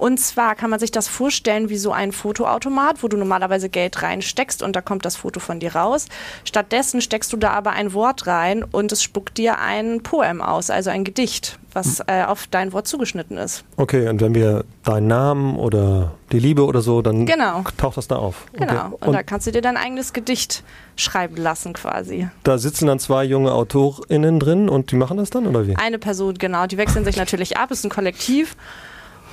Und 0.00 0.18
zwar 0.18 0.54
kann 0.54 0.70
man 0.70 0.80
sich 0.80 0.90
das 0.90 1.08
vorstellen 1.08 1.68
wie 1.68 1.76
so 1.76 1.92
ein 1.92 2.12
Fotoautomat, 2.12 3.02
wo 3.02 3.08
du 3.08 3.18
normalerweise 3.18 3.68
Geld 3.68 4.00
reinsteckst 4.00 4.62
und 4.62 4.74
da 4.74 4.80
kommt 4.80 5.04
das 5.04 5.16
Foto 5.16 5.40
von 5.40 5.60
dir 5.60 5.76
raus. 5.76 6.06
Stattdessen 6.44 7.02
steckst 7.02 7.30
du 7.34 7.36
da 7.36 7.50
aber 7.50 7.72
ein 7.72 7.92
Wort 7.92 8.26
rein 8.26 8.64
und 8.64 8.92
es 8.92 9.02
spuckt 9.02 9.36
dir 9.36 9.58
ein 9.58 10.02
Poem 10.02 10.40
aus, 10.40 10.70
also 10.70 10.88
ein 10.88 11.04
Gedicht, 11.04 11.58
was 11.74 12.00
äh, 12.06 12.24
auf 12.26 12.46
dein 12.50 12.72
Wort 12.72 12.88
zugeschnitten 12.88 13.36
ist. 13.36 13.62
Okay, 13.76 14.08
und 14.08 14.22
wenn 14.22 14.34
wir 14.34 14.64
deinen 14.84 15.06
Namen 15.06 15.56
oder 15.56 16.12
die 16.32 16.38
Liebe 16.38 16.64
oder 16.64 16.80
so, 16.80 17.02
dann 17.02 17.26
genau. 17.26 17.64
taucht 17.76 17.98
das 17.98 18.08
da 18.08 18.16
auf. 18.16 18.46
Genau, 18.54 18.72
okay. 18.72 18.94
und, 19.00 19.08
und, 19.08 19.12
da 19.12 19.22
kannst 19.22 19.48
du 19.48 19.52
dir 19.52 19.60
dein 19.60 19.76
eigenes 19.76 20.14
Gedicht 20.14 20.64
schreiben 20.96 21.36
lassen 21.36 21.74
quasi. 21.74 22.26
Da 22.42 22.56
sitzen 22.56 22.86
dann 22.86 23.00
zwei 23.00 23.24
junge 23.24 23.52
AutorInnen 23.52 24.40
drin 24.40 24.70
und 24.70 24.92
die 24.92 24.96
machen 24.96 25.18
das 25.18 25.28
dann 25.28 25.46
oder 25.46 25.66
wie? 25.66 25.76
Eine 25.76 25.98
Person, 25.98 26.36
genau. 26.38 26.66
Die 26.66 26.78
wechseln 26.78 27.04
sich 27.04 27.18
natürlich 27.18 27.58
ab, 27.58 27.70
ist 27.70 27.84
ein 27.84 27.90
Kollektiv. 27.90 28.56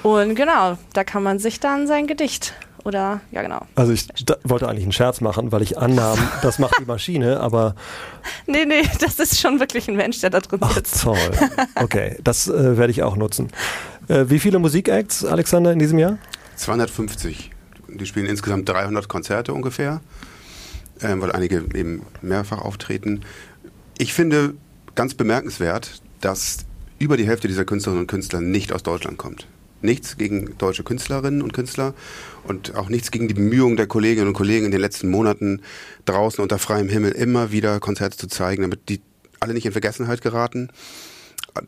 Und 0.07 0.35
genau, 0.35 0.77
da 0.93 1.03
kann 1.03 1.21
man 1.21 1.37
sich 1.37 1.59
dann 1.59 1.85
sein 1.85 2.07
Gedicht 2.07 2.53
oder 2.85 3.19
ja 3.31 3.41
genau. 3.41 3.65
Also 3.75 3.91
ich 3.91 4.07
wollte 4.45 4.69
eigentlich 4.69 4.83
einen 4.83 4.93
Scherz 4.93 5.19
machen, 5.19 5.51
weil 5.51 5.61
ich 5.61 5.77
annahm, 5.77 6.17
das 6.41 6.59
macht 6.59 6.75
die 6.79 6.85
Maschine, 6.85 7.39
aber 7.41 7.75
nee, 8.45 8.63
nee, 8.63 8.83
das 9.01 9.19
ist 9.19 9.37
schon 9.41 9.59
wirklich 9.59 9.89
ein 9.89 9.97
Mensch, 9.97 10.21
der 10.21 10.29
da 10.29 10.39
drin 10.39 10.61
sitzt. 10.73 10.99
Ach, 10.99 11.03
toll. 11.03 11.17
Okay, 11.75 12.15
das 12.23 12.47
äh, 12.47 12.77
werde 12.77 12.91
ich 12.91 13.03
auch 13.03 13.17
nutzen. 13.17 13.49
Äh, 14.07 14.25
wie 14.29 14.39
viele 14.39 14.59
Musikacts, 14.59 15.25
Alexander, 15.25 15.73
in 15.73 15.79
diesem 15.79 15.99
Jahr? 15.99 16.17
250. 16.55 17.51
Die 17.89 18.05
spielen 18.05 18.27
insgesamt 18.27 18.69
300 18.69 19.09
Konzerte 19.09 19.53
ungefähr, 19.53 19.99
äh, 21.01 21.15
weil 21.17 21.33
einige 21.33 21.65
eben 21.73 22.03
mehrfach 22.21 22.61
auftreten. 22.61 23.25
Ich 23.97 24.13
finde 24.13 24.53
ganz 24.95 25.15
bemerkenswert, 25.15 26.01
dass 26.21 26.59
über 26.97 27.17
die 27.17 27.27
Hälfte 27.27 27.49
dieser 27.49 27.65
Künstlerinnen 27.65 28.03
und 28.03 28.07
Künstler 28.07 28.39
nicht 28.39 28.71
aus 28.71 28.83
Deutschland 28.83 29.17
kommt. 29.17 29.47
Nichts 29.81 30.17
gegen 30.17 30.57
deutsche 30.57 30.83
Künstlerinnen 30.83 31.41
und 31.41 31.53
Künstler 31.53 31.93
und 32.43 32.75
auch 32.75 32.89
nichts 32.89 33.11
gegen 33.11 33.27
die 33.27 33.33
Bemühungen 33.33 33.77
der 33.77 33.87
Kolleginnen 33.87 34.27
und 34.27 34.33
Kollegen 34.33 34.65
in 34.65 34.71
den 34.71 34.81
letzten 34.81 35.09
Monaten 35.09 35.61
draußen 36.05 36.41
unter 36.41 36.57
freiem 36.57 36.89
Himmel 36.89 37.11
immer 37.11 37.51
wieder 37.51 37.79
Konzerte 37.79 38.17
zu 38.17 38.27
zeigen, 38.27 38.63
damit 38.63 38.89
die 38.89 39.01
alle 39.39 39.53
nicht 39.53 39.65
in 39.65 39.71
Vergessenheit 39.71 40.21
geraten. 40.21 40.69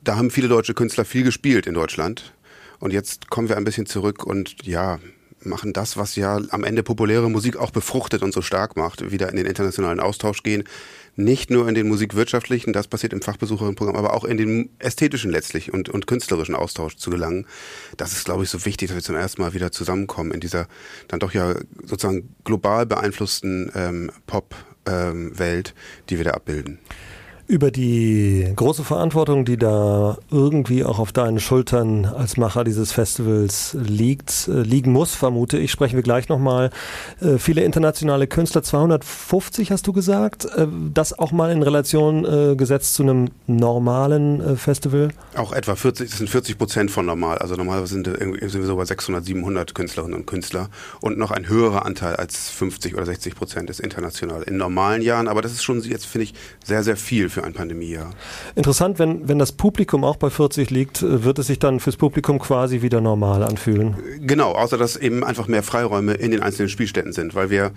Da 0.03 0.17
haben 0.17 0.31
viele 0.31 0.47
deutsche 0.47 0.73
Künstler 0.73 1.05
viel 1.05 1.23
gespielt 1.23 1.67
in 1.67 1.73
Deutschland. 1.73 2.33
Und 2.79 2.93
jetzt 2.93 3.29
kommen 3.29 3.49
wir 3.49 3.57
ein 3.57 3.65
bisschen 3.65 3.85
zurück 3.85 4.23
und 4.23 4.65
ja, 4.65 4.99
machen 5.43 5.73
das, 5.73 5.97
was 5.97 6.15
ja 6.15 6.39
am 6.49 6.63
Ende 6.63 6.83
populäre 6.83 7.29
Musik 7.29 7.57
auch 7.57 7.71
befruchtet 7.71 8.23
und 8.23 8.33
so 8.33 8.41
stark 8.41 8.75
macht, 8.75 9.11
wieder 9.11 9.29
in 9.29 9.37
den 9.37 9.45
internationalen 9.45 9.99
Austausch 9.99 10.43
gehen. 10.43 10.63
Nicht 11.19 11.49
nur 11.49 11.67
in 11.67 11.75
den 11.75 11.89
musikwirtschaftlichen, 11.89 12.71
das 12.71 12.87
passiert 12.87 13.11
im 13.11 13.21
Fachbesucherinnenprogramm, 13.21 13.97
aber 13.97 14.13
auch 14.13 14.23
in 14.23 14.37
den 14.37 14.69
ästhetischen 14.79 15.31
letztlich 15.31 15.73
und, 15.73 15.89
und 15.89 16.07
künstlerischen 16.07 16.55
Austausch 16.55 16.95
zu 16.95 17.09
gelangen. 17.09 17.45
Das 17.97 18.13
ist, 18.13 18.23
glaube 18.23 18.45
ich, 18.45 18.49
so 18.49 18.63
wichtig, 18.63 18.87
dass 18.87 18.95
wir 18.95 19.03
zum 19.03 19.17
ersten 19.17 19.41
Mal 19.41 19.53
wieder 19.53 19.73
zusammenkommen 19.73 20.31
in 20.31 20.39
dieser 20.39 20.69
dann 21.09 21.19
doch 21.19 21.33
ja 21.33 21.55
sozusagen 21.83 22.33
global 22.45 22.85
beeinflussten 22.85 23.69
ähm, 23.75 24.11
Pop-Welt, 24.27 25.73
ähm, 25.75 26.03
die 26.09 26.17
wir 26.17 26.23
da 26.23 26.31
abbilden 26.31 26.79
über 27.49 27.71
die 27.71 28.47
große 28.55 28.83
Verantwortung, 28.83 29.43
die 29.43 29.57
da 29.57 30.19
irgendwie 30.29 30.83
auch 30.83 30.99
auf 30.99 31.11
deinen 31.11 31.39
Schultern 31.39 32.05
als 32.05 32.37
Macher 32.37 32.63
dieses 32.63 32.91
Festivals 32.91 33.75
liegt, 33.81 34.47
äh, 34.47 34.61
liegen 34.61 34.91
muss, 34.91 35.15
vermute 35.15 35.57
ich, 35.57 35.71
sprechen 35.71 35.95
wir 35.95 36.03
gleich 36.03 36.29
nochmal. 36.29 36.69
Äh, 37.19 37.39
viele 37.39 37.63
internationale 37.63 38.27
Künstler, 38.27 38.61
250 38.61 39.71
hast 39.71 39.87
du 39.87 39.93
gesagt, 39.93 40.45
äh, 40.45 40.67
das 40.93 41.17
auch 41.17 41.31
mal 41.31 41.51
in 41.51 41.63
Relation 41.63 42.19
gesetzt 42.55 42.93
zu 42.93 43.03
einem 43.03 43.29
normalen 43.47 44.57
Festival? 44.57 45.09
Auch 45.35 45.51
etwa 45.51 45.75
40, 45.75 46.09
das 46.09 46.19
sind 46.19 46.29
40 46.29 46.57
Prozent 46.57 46.91
von 46.91 47.05
normal, 47.05 47.39
also 47.39 47.55
normalerweise 47.55 47.93
sind, 47.93 48.05
sind 48.05 48.53
wir 48.53 48.65
so 48.65 48.75
bei 48.75 48.85
600, 48.85 49.25
700 49.25 49.73
Künstlerinnen 49.73 50.15
und 50.15 50.27
Künstler 50.27 50.69
und 51.01 51.17
noch 51.17 51.31
ein 51.31 51.49
höherer 51.49 51.85
Anteil 51.85 52.15
als 52.15 52.49
50 52.49 52.93
oder 52.95 53.05
60 53.05 53.35
Prozent 53.35 53.69
ist 53.69 53.79
international 53.79 54.43
in 54.43 54.57
normalen 54.57 55.01
Jahren, 55.01 55.27
aber 55.27 55.41
das 55.41 55.53
ist 55.53 55.63
schon 55.63 55.81
jetzt, 55.81 56.05
finde 56.05 56.25
ich, 56.25 56.33
sehr, 56.63 56.83
sehr 56.83 56.97
viel 56.97 57.29
für 57.29 57.38
für 57.39 57.45
ein 57.45 57.53
Pandemiejahr. 57.53 58.11
Interessant, 58.55 58.99
wenn, 58.99 59.27
wenn 59.27 59.39
das 59.39 59.51
Publikum 59.53 60.03
auch 60.03 60.17
bei 60.17 60.29
40 60.29 60.69
liegt, 60.69 61.01
äh, 61.01 61.23
wird 61.23 61.39
es 61.39 61.47
sich 61.47 61.59
dann 61.59 61.79
fürs 61.79 61.95
Publikum 61.95 62.39
quasi 62.39 62.81
wieder 62.81 63.01
normal 63.01 63.43
anfühlen? 63.43 63.95
Genau, 64.21 64.51
außer 64.53 64.77
dass 64.77 64.95
eben 64.97 65.23
einfach 65.23 65.47
mehr 65.47 65.63
Freiräume 65.63 66.13
in 66.13 66.31
den 66.31 66.41
einzelnen 66.41 66.69
Spielstätten 66.69 67.13
sind, 67.13 67.35
weil 67.35 67.49
wir 67.49 67.71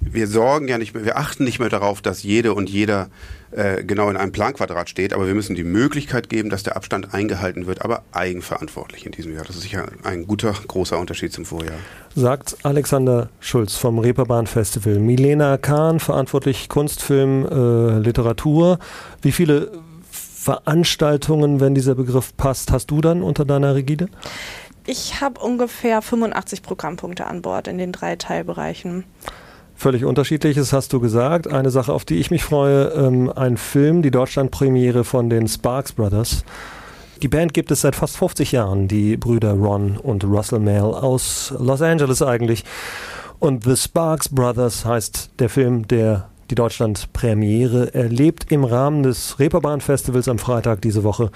wir 0.00 0.26
sorgen 0.26 0.68
ja 0.68 0.78
nicht 0.78 0.94
mehr, 0.94 1.04
wir 1.04 1.16
achten 1.16 1.44
nicht 1.44 1.58
mehr 1.58 1.68
darauf, 1.68 2.00
dass 2.00 2.22
jede 2.22 2.54
und 2.54 2.70
jeder 2.70 3.08
äh, 3.50 3.84
genau 3.84 4.10
in 4.10 4.16
einem 4.16 4.32
Planquadrat 4.32 4.88
steht, 4.88 5.12
aber 5.12 5.26
wir 5.26 5.34
müssen 5.34 5.54
die 5.54 5.64
Möglichkeit 5.64 6.28
geben, 6.28 6.50
dass 6.50 6.62
der 6.62 6.76
Abstand 6.76 7.14
eingehalten 7.14 7.66
wird, 7.66 7.82
aber 7.82 8.02
eigenverantwortlich 8.12 9.06
in 9.06 9.12
diesem 9.12 9.34
Jahr. 9.34 9.44
Das 9.44 9.56
ist 9.56 9.62
sicher 9.62 9.86
ein 10.02 10.26
guter, 10.26 10.54
großer 10.66 10.98
Unterschied 10.98 11.32
zum 11.32 11.44
Vorjahr. 11.44 11.76
Sagt 12.14 12.56
Alexander 12.64 13.28
Schulz 13.40 13.76
vom 13.76 13.98
Reeperbahn 13.98 14.46
Festival. 14.46 14.98
Milena 14.98 15.58
Kahn, 15.58 16.00
verantwortlich 16.00 16.68
Kunstfilm, 16.68 17.46
äh, 17.46 17.98
Literatur. 17.98 18.78
Wie 19.22 19.32
viele 19.32 19.72
Veranstaltungen, 20.10 21.60
wenn 21.60 21.74
dieser 21.74 21.94
Begriff 21.94 22.36
passt, 22.36 22.70
hast 22.72 22.90
du 22.90 23.00
dann 23.00 23.22
unter 23.22 23.44
deiner 23.44 23.74
Rigide? 23.74 24.08
Ich 24.86 25.20
habe 25.20 25.40
ungefähr 25.40 26.00
85 26.00 26.62
Programmpunkte 26.62 27.26
an 27.26 27.42
Bord 27.42 27.66
in 27.66 27.78
den 27.78 27.90
drei 27.90 28.14
Teilbereichen 28.14 29.04
völlig 29.76 30.04
unterschiedliches 30.04 30.72
hast 30.72 30.92
du 30.92 31.00
gesagt. 31.00 31.46
Eine 31.46 31.70
Sache, 31.70 31.92
auf 31.92 32.04
die 32.04 32.16
ich 32.16 32.30
mich 32.30 32.42
freue, 32.42 32.86
ähm, 32.88 33.30
ein 33.34 33.56
Film, 33.56 34.02
die 34.02 34.10
Deutschlandpremiere 34.10 35.04
von 35.04 35.30
den 35.30 35.46
Sparks 35.46 35.92
Brothers. 35.92 36.44
Die 37.22 37.28
Band 37.28 37.54
gibt 37.54 37.70
es 37.70 37.80
seit 37.82 37.96
fast 37.96 38.16
50 38.16 38.52
Jahren, 38.52 38.88
die 38.88 39.16
Brüder 39.16 39.52
Ron 39.52 39.96
und 39.96 40.24
Russell 40.24 40.58
Mail 40.58 40.82
aus 40.82 41.54
Los 41.58 41.80
Angeles 41.80 42.20
eigentlich. 42.22 42.64
Und 43.38 43.64
The 43.64 43.76
Sparks 43.76 44.28
Brothers 44.28 44.84
heißt 44.84 45.30
der 45.38 45.48
Film, 45.48 45.86
der 45.88 46.28
die 46.50 46.54
Deutschlandpremiere 46.54 47.94
erlebt 47.94 48.50
im 48.50 48.64
Rahmen 48.64 49.02
des 49.02 49.38
Reeperbahn 49.38 49.80
Festivals 49.80 50.28
am 50.28 50.38
Freitag 50.38 50.80
diese 50.82 51.04
Woche 51.04 51.30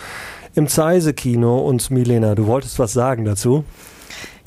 im 0.55 0.69
Zeise 0.69 1.15
Kino. 1.15 1.59
Und 1.59 1.91
Milena, 1.91 2.35
du 2.35 2.47
wolltest 2.47 2.79
was 2.79 2.93
sagen 2.93 3.25
dazu? 3.25 3.65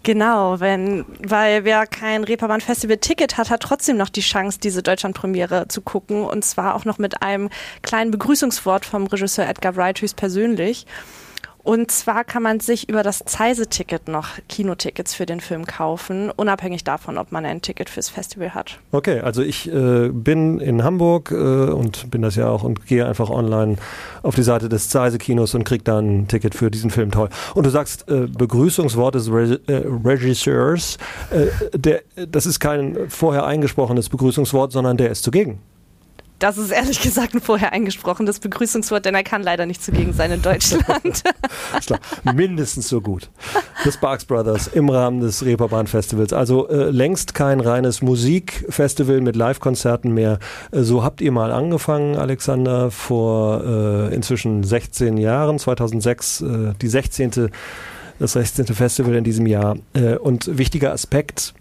Genau, 0.05 0.59
wenn, 0.59 1.05
weil 1.25 1.63
wer 1.63 1.87
kein 1.87 2.25
Reeperbahn 2.25 2.59
Festival 2.59 2.97
Ticket 2.97 3.37
hat, 3.37 3.49
hat 3.49 3.61
trotzdem 3.61 3.95
noch 3.95 4.09
die 4.09 4.19
Chance, 4.19 4.59
diese 4.59 4.83
Deutschlandpremiere 4.83 5.69
zu 5.69 5.81
gucken 5.81 6.25
und 6.25 6.43
zwar 6.43 6.75
auch 6.75 6.83
noch 6.83 6.97
mit 6.97 7.21
einem 7.21 7.49
kleinen 7.83 8.11
Begrüßungswort 8.11 8.85
vom 8.85 9.07
Regisseur 9.07 9.47
Edgar 9.47 9.77
Wright 9.77 10.01
höchstpersönlich. 10.01 10.85
Und 11.63 11.91
zwar 11.91 12.25
kann 12.25 12.43
man 12.43 12.59
sich 12.59 12.89
über 12.89 13.03
das 13.03 13.23
Zeise-Ticket 13.25 14.09
noch 14.09 14.27
Kinotickets 14.49 15.13
für 15.13 15.25
den 15.25 15.39
Film 15.39 15.65
kaufen, 15.65 16.29
unabhängig 16.29 16.83
davon, 16.83 17.17
ob 17.17 17.31
man 17.31 17.45
ein 17.45 17.61
Ticket 17.61 17.89
fürs 17.89 18.09
Festival 18.09 18.53
hat. 18.53 18.79
Okay, 18.91 19.21
also 19.21 19.41
ich 19.41 19.71
äh, 19.71 20.09
bin 20.09 20.59
in 20.59 20.83
Hamburg 20.83 21.31
äh, 21.31 21.35
und 21.35 22.11
bin 22.11 22.21
das 22.21 22.35
ja 22.35 22.49
auch 22.49 22.63
und 22.63 22.85
gehe 22.85 23.07
einfach 23.07 23.29
online 23.29 23.77
auf 24.23 24.35
die 24.35 24.43
Seite 24.43 24.67
des 24.67 24.89
Zeise-Kinos 24.89 25.55
und 25.55 25.63
kriege 25.63 25.85
dann 25.85 26.23
ein 26.23 26.27
Ticket 26.27 26.53
für 26.53 26.69
diesen 26.69 26.89
Film. 26.89 27.11
Toll. 27.11 27.29
Und 27.55 27.65
du 27.65 27.69
sagst 27.69 28.09
äh, 28.09 28.27
Begrüßungswort 28.27 29.15
des 29.15 29.31
Re 29.31 29.61
äh, 29.67 29.83
Regisseurs. 30.03 30.97
Äh, 31.31 31.77
der, 31.77 32.01
das 32.27 32.45
ist 32.45 32.59
kein 32.59 32.97
vorher 33.07 33.45
eingesprochenes 33.45 34.09
Begrüßungswort, 34.09 34.73
sondern 34.73 34.97
der 34.97 35.11
ist 35.11 35.23
zugegen. 35.23 35.59
Das 36.43 36.57
ist 36.57 36.71
ehrlich 36.71 36.99
gesagt 36.99 37.33
ein 37.33 37.39
vorher 37.39 37.71
eingesprochenes 37.71 38.39
Begrüßungswort, 38.39 39.05
denn 39.05 39.15
er 39.15 39.23
kann 39.23 39.43
leider 39.43 39.65
nicht 39.65 39.81
zugegen 39.81 40.11
sein 40.11 40.29
in 40.29 40.41
Deutschland. 40.41 41.23
mindestens 42.35 42.89
so 42.89 42.99
gut. 42.99 43.29
The 43.85 43.93
Sparks 43.93 44.25
Brothers 44.25 44.67
im 44.67 44.89
Rahmen 44.89 45.21
des 45.21 45.45
Reeperbahn 45.45 45.87
Festivals. 45.87 46.33
Also 46.33 46.67
äh, 46.67 46.89
längst 46.89 47.33
kein 47.33 47.61
reines 47.61 48.01
Musikfestival 48.01 49.21
mit 49.21 49.37
Live-Konzerten 49.37 50.13
mehr. 50.13 50.37
Äh, 50.73 50.81
so 50.81 51.01
habt 51.01 51.21
ihr 51.21 51.31
mal 51.31 51.49
angefangen, 51.49 52.17
Alexander, 52.17 52.91
vor 52.91 53.63
äh, 53.63 54.13
inzwischen 54.13 54.65
16 54.65 55.15
Jahren, 55.15 55.59
2006, 55.59 56.41
äh, 56.41 56.45
die 56.81 56.89
16. 56.89 57.51
Das 58.19 58.33
16. 58.33 58.65
Festival 58.65 59.15
in 59.15 59.23
diesem 59.23 59.47
Jahr. 59.47 59.77
Äh, 59.93 60.17
und 60.17 60.57
wichtiger 60.57 60.91
Aspekt, 60.91 61.53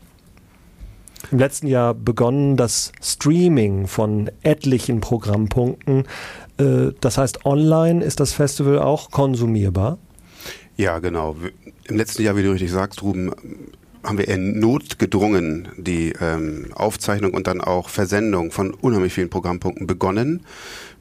im 1.30 1.38
letzten 1.38 1.66
Jahr 1.66 1.94
begonnen 1.94 2.56
das 2.56 2.92
Streaming 3.00 3.86
von 3.86 4.30
etlichen 4.42 5.00
Programmpunkten. 5.00 6.04
Äh, 6.58 6.92
das 7.00 7.18
heißt, 7.18 7.46
online 7.46 8.04
ist 8.04 8.20
das 8.20 8.32
Festival 8.32 8.78
auch 8.78 9.10
konsumierbar? 9.10 9.98
Ja, 10.76 10.98
genau. 10.98 11.36
Im 11.84 11.96
letzten 11.96 12.22
Jahr, 12.22 12.36
wie 12.36 12.42
du 12.42 12.50
richtig 12.50 12.70
sagst, 12.70 13.02
Ruben, 13.02 13.32
haben 14.02 14.18
wir 14.18 14.28
in 14.28 14.58
Not 14.58 14.98
gedrungen 14.98 15.68
die 15.76 16.12
ähm, 16.20 16.66
Aufzeichnung 16.74 17.34
und 17.34 17.46
dann 17.46 17.60
auch 17.60 17.88
Versendung 17.88 18.50
von 18.50 18.74
unheimlich 18.74 19.12
vielen 19.12 19.30
Programmpunkten 19.30 19.86
begonnen. 19.86 20.44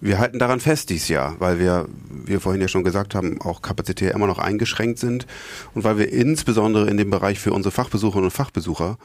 Wir 0.01 0.19
halten 0.19 0.39
daran 0.39 0.59
fest 0.59 0.89
dieses 0.89 1.07
Jahr, 1.07 1.35
weil 1.39 1.59
wir, 1.59 1.87
wie 2.09 2.33
wir 2.33 2.41
vorhin 2.41 2.61
ja 2.61 2.67
schon 2.67 2.83
gesagt 2.83 3.15
haben, 3.15 3.41
auch 3.41 3.61
kapazitär 3.61 4.13
immer 4.13 4.27
noch 4.27 4.39
eingeschränkt 4.39 4.99
sind 4.99 5.25
und 5.73 5.83
weil 5.83 5.97
wir 5.97 6.11
insbesondere 6.11 6.89
in 6.89 6.97
dem 6.97 7.09
Bereich 7.09 7.39
für 7.39 7.53
unsere 7.53 7.71
Fachbesucherinnen 7.71 8.25
und 8.25 8.31
Fachbesucher 8.31 8.97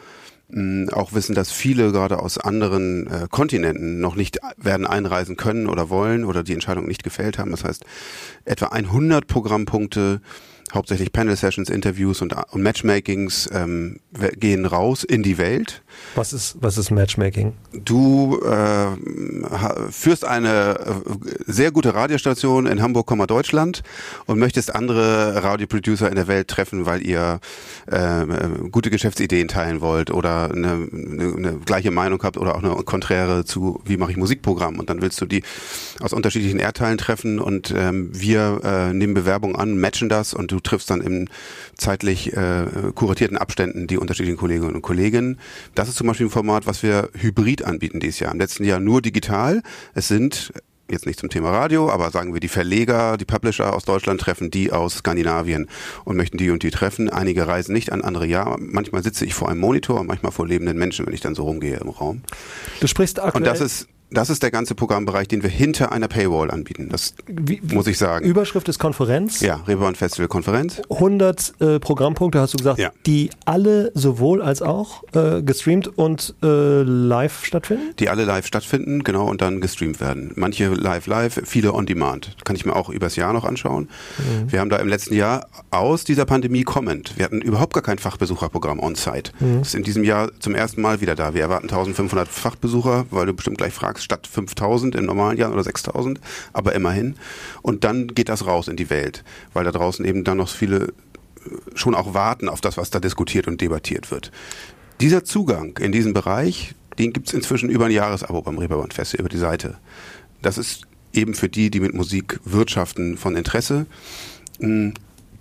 auch 0.93 1.13
wissen, 1.13 1.35
dass 1.35 1.51
viele 1.51 1.91
gerade 1.91 2.21
aus 2.21 2.39
anderen 2.39 3.09
äh, 3.09 3.27
Kontinenten 3.31 4.01
noch 4.01 4.15
nicht 4.15 4.39
werden 4.57 4.87
einreisen 4.87 5.37
können 5.37 5.67
oder 5.67 5.91
wollen 5.91 6.25
oder 6.25 6.45
die 6.45 6.53
Entscheidung 6.53 6.87
nicht 6.87 7.03
gefällt 7.03 7.39
haben. 7.39 7.51
Das 7.51 7.65
heißt, 7.65 7.85
etwa 8.45 8.67
100 8.67 9.27
Programmpunkte 9.27 10.21
hauptsächlich 10.75 11.13
Panel-Sessions, 11.13 11.71
Interviews 11.71 12.23
und, 12.23 12.35
und 12.51 12.63
Matchmakings 12.63 13.49
ähm, 13.53 14.01
gehen 14.39 14.67
raus 14.67 15.05
in 15.05 15.23
die 15.23 15.39
Welt. 15.39 15.83
Was 16.15 16.33
ist, 16.33 16.57
was 16.61 16.79
ist 16.79 16.91
Matchmaking? 16.91 17.53
Du 17.73 18.41
äh, 18.41 19.91
führst 19.91 20.25
eine 20.25 20.79
äh, 20.79 20.93
sehr 21.47 21.71
gute 21.71 21.95
Radiostation 21.95 22.67
in 22.67 22.83
Hamburg, 22.83 23.07
Deutschland 23.27 23.83
und 24.27 24.39
möchtest 24.39 24.75
andere 24.75 25.43
Radioproducer 25.43 26.09
in 26.09 26.17
der 26.17 26.29
Welt 26.29 26.49
treffen, 26.49 26.87
weil 26.87 27.07
ihr 27.07 27.41
äh, 27.87 28.25
gute 28.71 28.91
Geschäftsideen 28.91 29.49
teilen 29.49 29.81
wollt 29.81 30.11
oder 30.11 30.51
eine, 30.51 30.89
eine, 30.93 31.35
eine 31.37 31.59
gleiche 31.65 31.91
Meinung 31.91 32.23
habt 32.23 32.37
oder 32.37 32.55
auch 32.55 32.63
eine 32.63 32.75
konträre 32.85 33.45
zu, 33.45 33.81
wie 33.85 33.97
mache 33.97 34.11
ich 34.11 34.17
Musikprogramm. 34.17 34.79
Und 34.79 34.91
dann 34.91 35.03
willst 35.03 35.21
du 35.21 35.27
die 35.27 35.43
aus 36.01 36.13
unterschiedlichen 36.13 36.59
Erdteilen 36.59 36.99
treffen 36.99 37.39
und 37.39 37.73
ähm, 37.77 38.11
wir 38.13 38.61
äh, 38.65 38.93
nehmen 38.93 39.15
Bewerbungen 39.15 39.57
an, 39.57 39.79
matchen 39.79 40.09
das 40.09 40.35
und 40.35 40.53
du 40.53 40.56
triffst 40.61 40.91
dann 40.91 41.01
in 41.01 41.29
zeitlich 41.77 42.33
äh, 42.33 42.67
kuratierten 42.95 43.37
Abständen 43.37 43.87
die 43.87 43.99
unterschiedlichen 43.99 44.39
Kolleginnen 44.39 44.75
und 44.75 44.83
Kollegen. 44.83 45.39
Das 45.75 45.89
ist 45.89 45.97
zum 45.97 46.07
Beispiel 46.07 46.27
ein 46.27 46.31
Format, 46.31 46.67
was 46.67 46.83
wir 46.83 47.11
hybrid 47.15 47.65
anbieten 47.65 48.01
dieses 48.01 48.21
Jahr. 48.21 48.33
Im 48.33 48.39
letzten 48.39 48.65
Jahr 48.65 48.81
nur 48.81 49.03
digital. 49.03 49.63
Es 49.95 50.09
sind 50.09 50.53
jetzt 50.91 51.07
nicht 51.07 51.19
zum 51.19 51.31
Thema 51.31 51.51
Radio, 51.51 51.91
aber 51.91 52.11
sagen 52.11 52.33
wir 52.33 52.41
die 52.41 52.49
Verleger, 52.49 53.17
die 53.17 53.25
Publisher 53.25 53.75
aus 53.75 53.85
Deutschland 53.85 54.21
treffen 54.21 54.51
die 54.51 54.73
aus 54.73 54.99
Skandinavien 54.99 55.69
und 56.05 56.17
möchten 56.17 56.39
die 56.39 56.51
und 56.51 56.63
die 56.63 56.71
treffen. 56.71 57.11
Einige 57.11 57.49
reisen 57.49 57.73
nicht 57.73 57.93
an, 57.93 58.03
andere 58.03 58.27
ja. 58.27 58.57
Manchmal 58.59 59.03
sitze 59.03 59.25
ich 59.25 59.35
vor 59.35 59.49
einem 59.49 59.61
Monitor, 59.61 60.05
manchmal 60.05 60.33
vor 60.33 60.47
lebenden 60.47 60.79
Menschen, 60.79 61.07
wenn 61.07 61.15
ich 61.15 61.21
dann 61.21 61.35
so 61.35 61.45
rumgehe 61.45 61.79
im 61.79 61.89
Raum. 61.89 62.23
Du 62.81 62.87
sprichst 62.87 63.19
aktuell. 63.19 63.43
Und 63.43 63.47
das 63.47 63.61
ist 63.61 63.89
das 64.11 64.31
ist 64.31 64.43
der 64.43 64.51
ganze 64.51 64.75
Programmbereich, 64.75 65.29
den 65.29 65.43
wir 65.43 65.51
hinter 65.51 65.93
einer 65.93 66.09
Paywall 66.09 66.51
anbieten. 66.51 66.89
Das 66.91 67.15
Wie, 67.27 67.61
muss 67.73 67.87
ich 67.87 67.99
sagen. 67.99 68.25
Überschrift 68.27 68.69
ist 68.69 68.79
Konferenz. 68.79 69.41
Ja, 69.41 69.57
Reeperbahn 69.67 69.95
Festival 69.95 70.29
Konferenz. 70.29 70.81
100 70.91 71.55
äh, 71.61 71.79
Programmpunkte 71.81 72.41
hast 72.41 72.53
du 72.55 72.59
gesagt, 72.59 72.79
Ja. 72.79 72.91
die 73.07 73.31
alle 73.45 73.91
sowohl 73.95 74.43
als 74.43 74.63
auch 74.63 75.03
äh, 75.15 75.43
gestreamt 75.43 75.89
und 75.99 76.35
äh, 76.43 76.83
live 76.83 77.45
stattfinden? 77.45 77.95
Die 77.99 78.09
alle 78.09 78.25
live 78.25 78.47
stattfinden, 78.47 79.03
genau, 79.05 79.29
und 79.29 79.41
dann 79.41 79.61
gestreamt 79.61 80.01
werden. 80.01 80.33
Manche 80.37 80.69
live 80.69 81.07
live, 81.07 81.41
viele 81.45 81.75
on 81.75 81.87
demand. 81.87 82.37
Kann 82.45 82.57
ich 82.57 82.65
mir 82.65 82.77
auch 82.77 82.89
übers 82.89 83.17
Jahr 83.17 83.33
noch 83.33 83.45
anschauen. 83.45 83.89
Wir 84.47 84.61
haben 84.61 84.71
da 84.71 84.77
im 84.77 84.89
letzten 84.89 85.15
Jahr 85.15 85.47
aus 85.71 86.05
dieser 86.05 86.25
Pandemie 86.25 86.63
kommend, 86.63 87.17
wir 87.17 87.25
hatten 87.25 87.41
überhaupt 87.41 87.75
gar 87.75 87.83
kein 87.83 87.99
Fachbesucherprogramm 87.99 88.79
on-site. 88.81 89.33
Das 89.59 89.69
ist 89.69 89.75
in 89.75 89.83
diesem 89.83 90.05
Jahr 90.05 90.31
zum 90.41 90.55
ersten 90.55 90.81
Mal 90.81 91.01
wieder 91.01 91.15
da. 91.15 91.35
Wir 91.35 91.43
erwarten 91.43 91.69
1500 91.69 92.29
Fachbesucher, 92.29 93.07
weil 93.11 93.27
du 93.27 93.35
bestimmt 93.35 93.59
gleich 93.59 93.73
fragst, 93.73 94.05
statt 94.07 94.27
5000 94.27 94.95
in 94.95 95.05
normalen 95.05 95.37
Jahren 95.37 95.53
oder 95.53 95.65
6000, 95.65 96.21
aber 96.53 96.75
immerhin. 96.75 97.17
Und 97.61 97.85
dann 97.85 98.09
geht 98.09 98.29
das 98.29 98.47
raus 98.47 98.69
in 98.69 98.77
die 98.77 98.89
Welt, 98.89 99.25
weil 99.53 99.65
da 99.65 99.73
draußen 99.73 100.05
eben 100.05 100.25
dann 100.25 100.39
noch 100.39 100.49
viele 100.49 100.87
äh, 100.87 100.91
schon 101.75 101.95
auch 101.95 102.15
warten 102.15 102.49
auf 102.49 102.61
das, 102.61 102.77
was 102.77 102.91
da 102.91 103.01
diskutiert 103.01 103.49
und 103.49 103.61
debattiert 103.61 104.11
wird. 104.11 104.31
Dieser 105.01 105.25
Zugang 105.25 105.77
in 105.79 105.93
diesen 105.93 106.15
Bereich, 106.15 106.75
den 106.99 107.13
gibt 107.13 107.29
es 107.29 107.35
inzwischen 107.35 107.69
über 107.69 107.87
ein 107.87 107.91
Jahresabo 107.91 108.41
beim 108.41 108.59
Reeperbahn 108.59 108.93
Festival 108.93 109.23
über 109.23 109.29
die 109.29 109.39
Seite. 109.39 109.77
Das 110.41 110.57
ist 110.57 110.87
eben 111.13 111.35
für 111.35 111.49
die, 111.49 111.71
die 111.71 111.81
mit 111.81 111.93
Musik 111.93 112.41
wirtschaften, 112.45 113.19
von 113.19 113.37
Interesse. 113.37 113.87
Mm, 114.61 114.93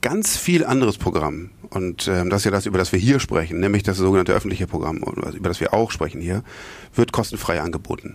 Ganz 0.06 0.38
viel 0.38 0.64
anderes 0.64 1.00
Programm, 1.00 1.50
und 1.72 2.08
ähm, 2.08 2.30
das 2.30 2.42
ist 2.42 2.46
ja 2.46 2.52
das, 2.52 2.68
über 2.68 2.78
das 2.78 2.92
wir 2.92 3.00
hier 3.00 3.20
sprechen, 3.20 3.60
nämlich 3.60 3.82
das 3.82 3.98
sogenannte 3.98 4.34
öffentliche 4.34 4.68
Programm, 4.68 4.98
über 4.98 5.50
das 5.50 5.60
wir 5.60 5.74
auch 5.74 5.90
sprechen 5.90 6.22
hier, 6.22 6.44
wird 6.94 7.12
kostenfrei 7.12 7.60
angeboten. 7.60 8.14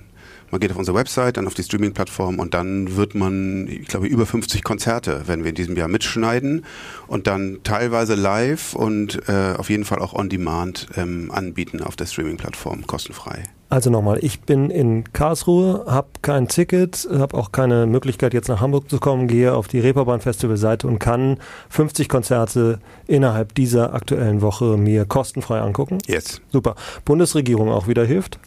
Man 0.50 0.60
geht 0.60 0.70
auf 0.72 0.76
unsere 0.76 0.96
Website, 0.96 1.36
dann 1.36 1.46
auf 1.46 1.54
die 1.54 1.62
Streaming-Plattform 1.62 2.38
und 2.38 2.54
dann 2.54 2.96
wird 2.96 3.14
man, 3.14 3.68
ich 3.68 3.86
glaube, 3.86 4.06
über 4.06 4.26
50 4.26 4.64
Konzerte 4.64 5.28
werden 5.28 5.44
wir 5.44 5.50
in 5.50 5.54
diesem 5.54 5.76
Jahr 5.76 5.88
mitschneiden 5.88 6.64
und 7.06 7.26
dann 7.26 7.60
teilweise 7.62 8.14
live 8.14 8.74
und 8.74 9.28
äh, 9.28 9.54
auf 9.56 9.70
jeden 9.70 9.84
Fall 9.84 10.00
auch 10.00 10.12
on 10.12 10.28
demand 10.28 10.88
ähm, 10.96 11.30
anbieten 11.30 11.82
auf 11.82 11.94
der 11.96 12.06
Streaming-Plattform, 12.06 12.86
kostenfrei. 12.86 13.44
Also 13.70 13.88
nochmal, 13.88 14.18
ich 14.20 14.40
bin 14.40 14.68
in 14.68 15.04
Karlsruhe, 15.12 15.84
habe 15.86 16.08
kein 16.22 16.48
Ticket, 16.48 17.08
habe 17.12 17.36
auch 17.36 17.52
keine 17.52 17.86
Möglichkeit 17.86 18.34
jetzt 18.34 18.48
nach 18.48 18.60
Hamburg 18.60 18.90
zu 18.90 18.98
kommen, 18.98 19.28
gehe 19.28 19.54
auf 19.54 19.68
die 19.68 19.78
Reeperbahn 19.78 20.20
Festival 20.20 20.56
Seite 20.56 20.88
und 20.88 20.98
kann 20.98 21.38
50 21.68 22.08
Konzerte 22.08 22.80
innerhalb 23.06 23.54
dieser 23.54 23.94
aktuellen 23.94 24.42
Woche 24.42 24.76
mir 24.76 25.04
kostenfrei 25.04 25.60
angucken. 25.60 25.98
Jetzt. 26.08 26.42
Super. 26.50 26.74
Bundesregierung 27.04 27.68
auch 27.68 27.86
wieder 27.86 28.04
hilft. 28.04 28.40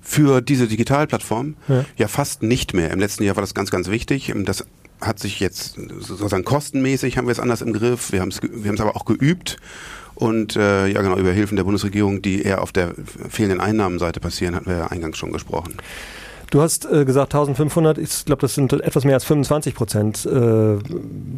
Für 0.00 0.40
diese 0.40 0.68
Digitalplattform 0.68 1.56
Ja. 1.68 1.84
ja. 1.96 2.08
fast 2.08 2.42
nicht 2.42 2.74
mehr. 2.74 2.90
Im 2.90 3.00
letzten 3.00 3.24
Jahr 3.24 3.36
war 3.36 3.42
das 3.42 3.54
ganz, 3.54 3.70
ganz 3.70 3.88
wichtig. 3.88 4.32
Das 4.44 4.64
hat 5.00 5.18
sich 5.18 5.38
jetzt 5.40 5.76
sozusagen 6.00 6.44
kostenmäßig 6.44 7.18
haben 7.18 7.26
wir 7.26 7.32
es 7.32 7.40
anders 7.40 7.62
im 7.62 7.72
Griff. 7.72 8.12
Wir 8.12 8.20
haben 8.20 8.30
es, 8.30 8.40
wir 8.42 8.68
haben 8.68 8.74
es 8.74 8.80
aber 8.80 8.96
auch 8.96 9.04
geübt. 9.04 9.58
Und 10.14 10.56
äh, 10.56 10.88
ja 10.88 11.00
genau, 11.02 11.16
über 11.16 11.30
Hilfen 11.30 11.56
der 11.56 11.62
Bundesregierung, 11.62 12.22
die 12.22 12.42
eher 12.42 12.62
auf 12.62 12.72
der 12.72 12.92
fehlenden 13.28 13.60
Einnahmenseite 13.60 14.18
passieren, 14.18 14.56
hatten 14.56 14.66
wir 14.66 14.76
ja 14.76 14.86
eingangs 14.88 15.16
schon 15.16 15.32
gesprochen. 15.32 15.76
Du 16.50 16.62
hast 16.62 16.90
äh, 16.90 17.04
gesagt 17.04 17.34
1500, 17.34 17.98
ich 17.98 18.24
glaube, 18.24 18.40
das 18.40 18.54
sind 18.54 18.72
etwas 18.72 19.04
mehr 19.04 19.14
als 19.14 19.24
25 19.24 19.74
Prozent 19.74 20.24
äh, 20.26 20.78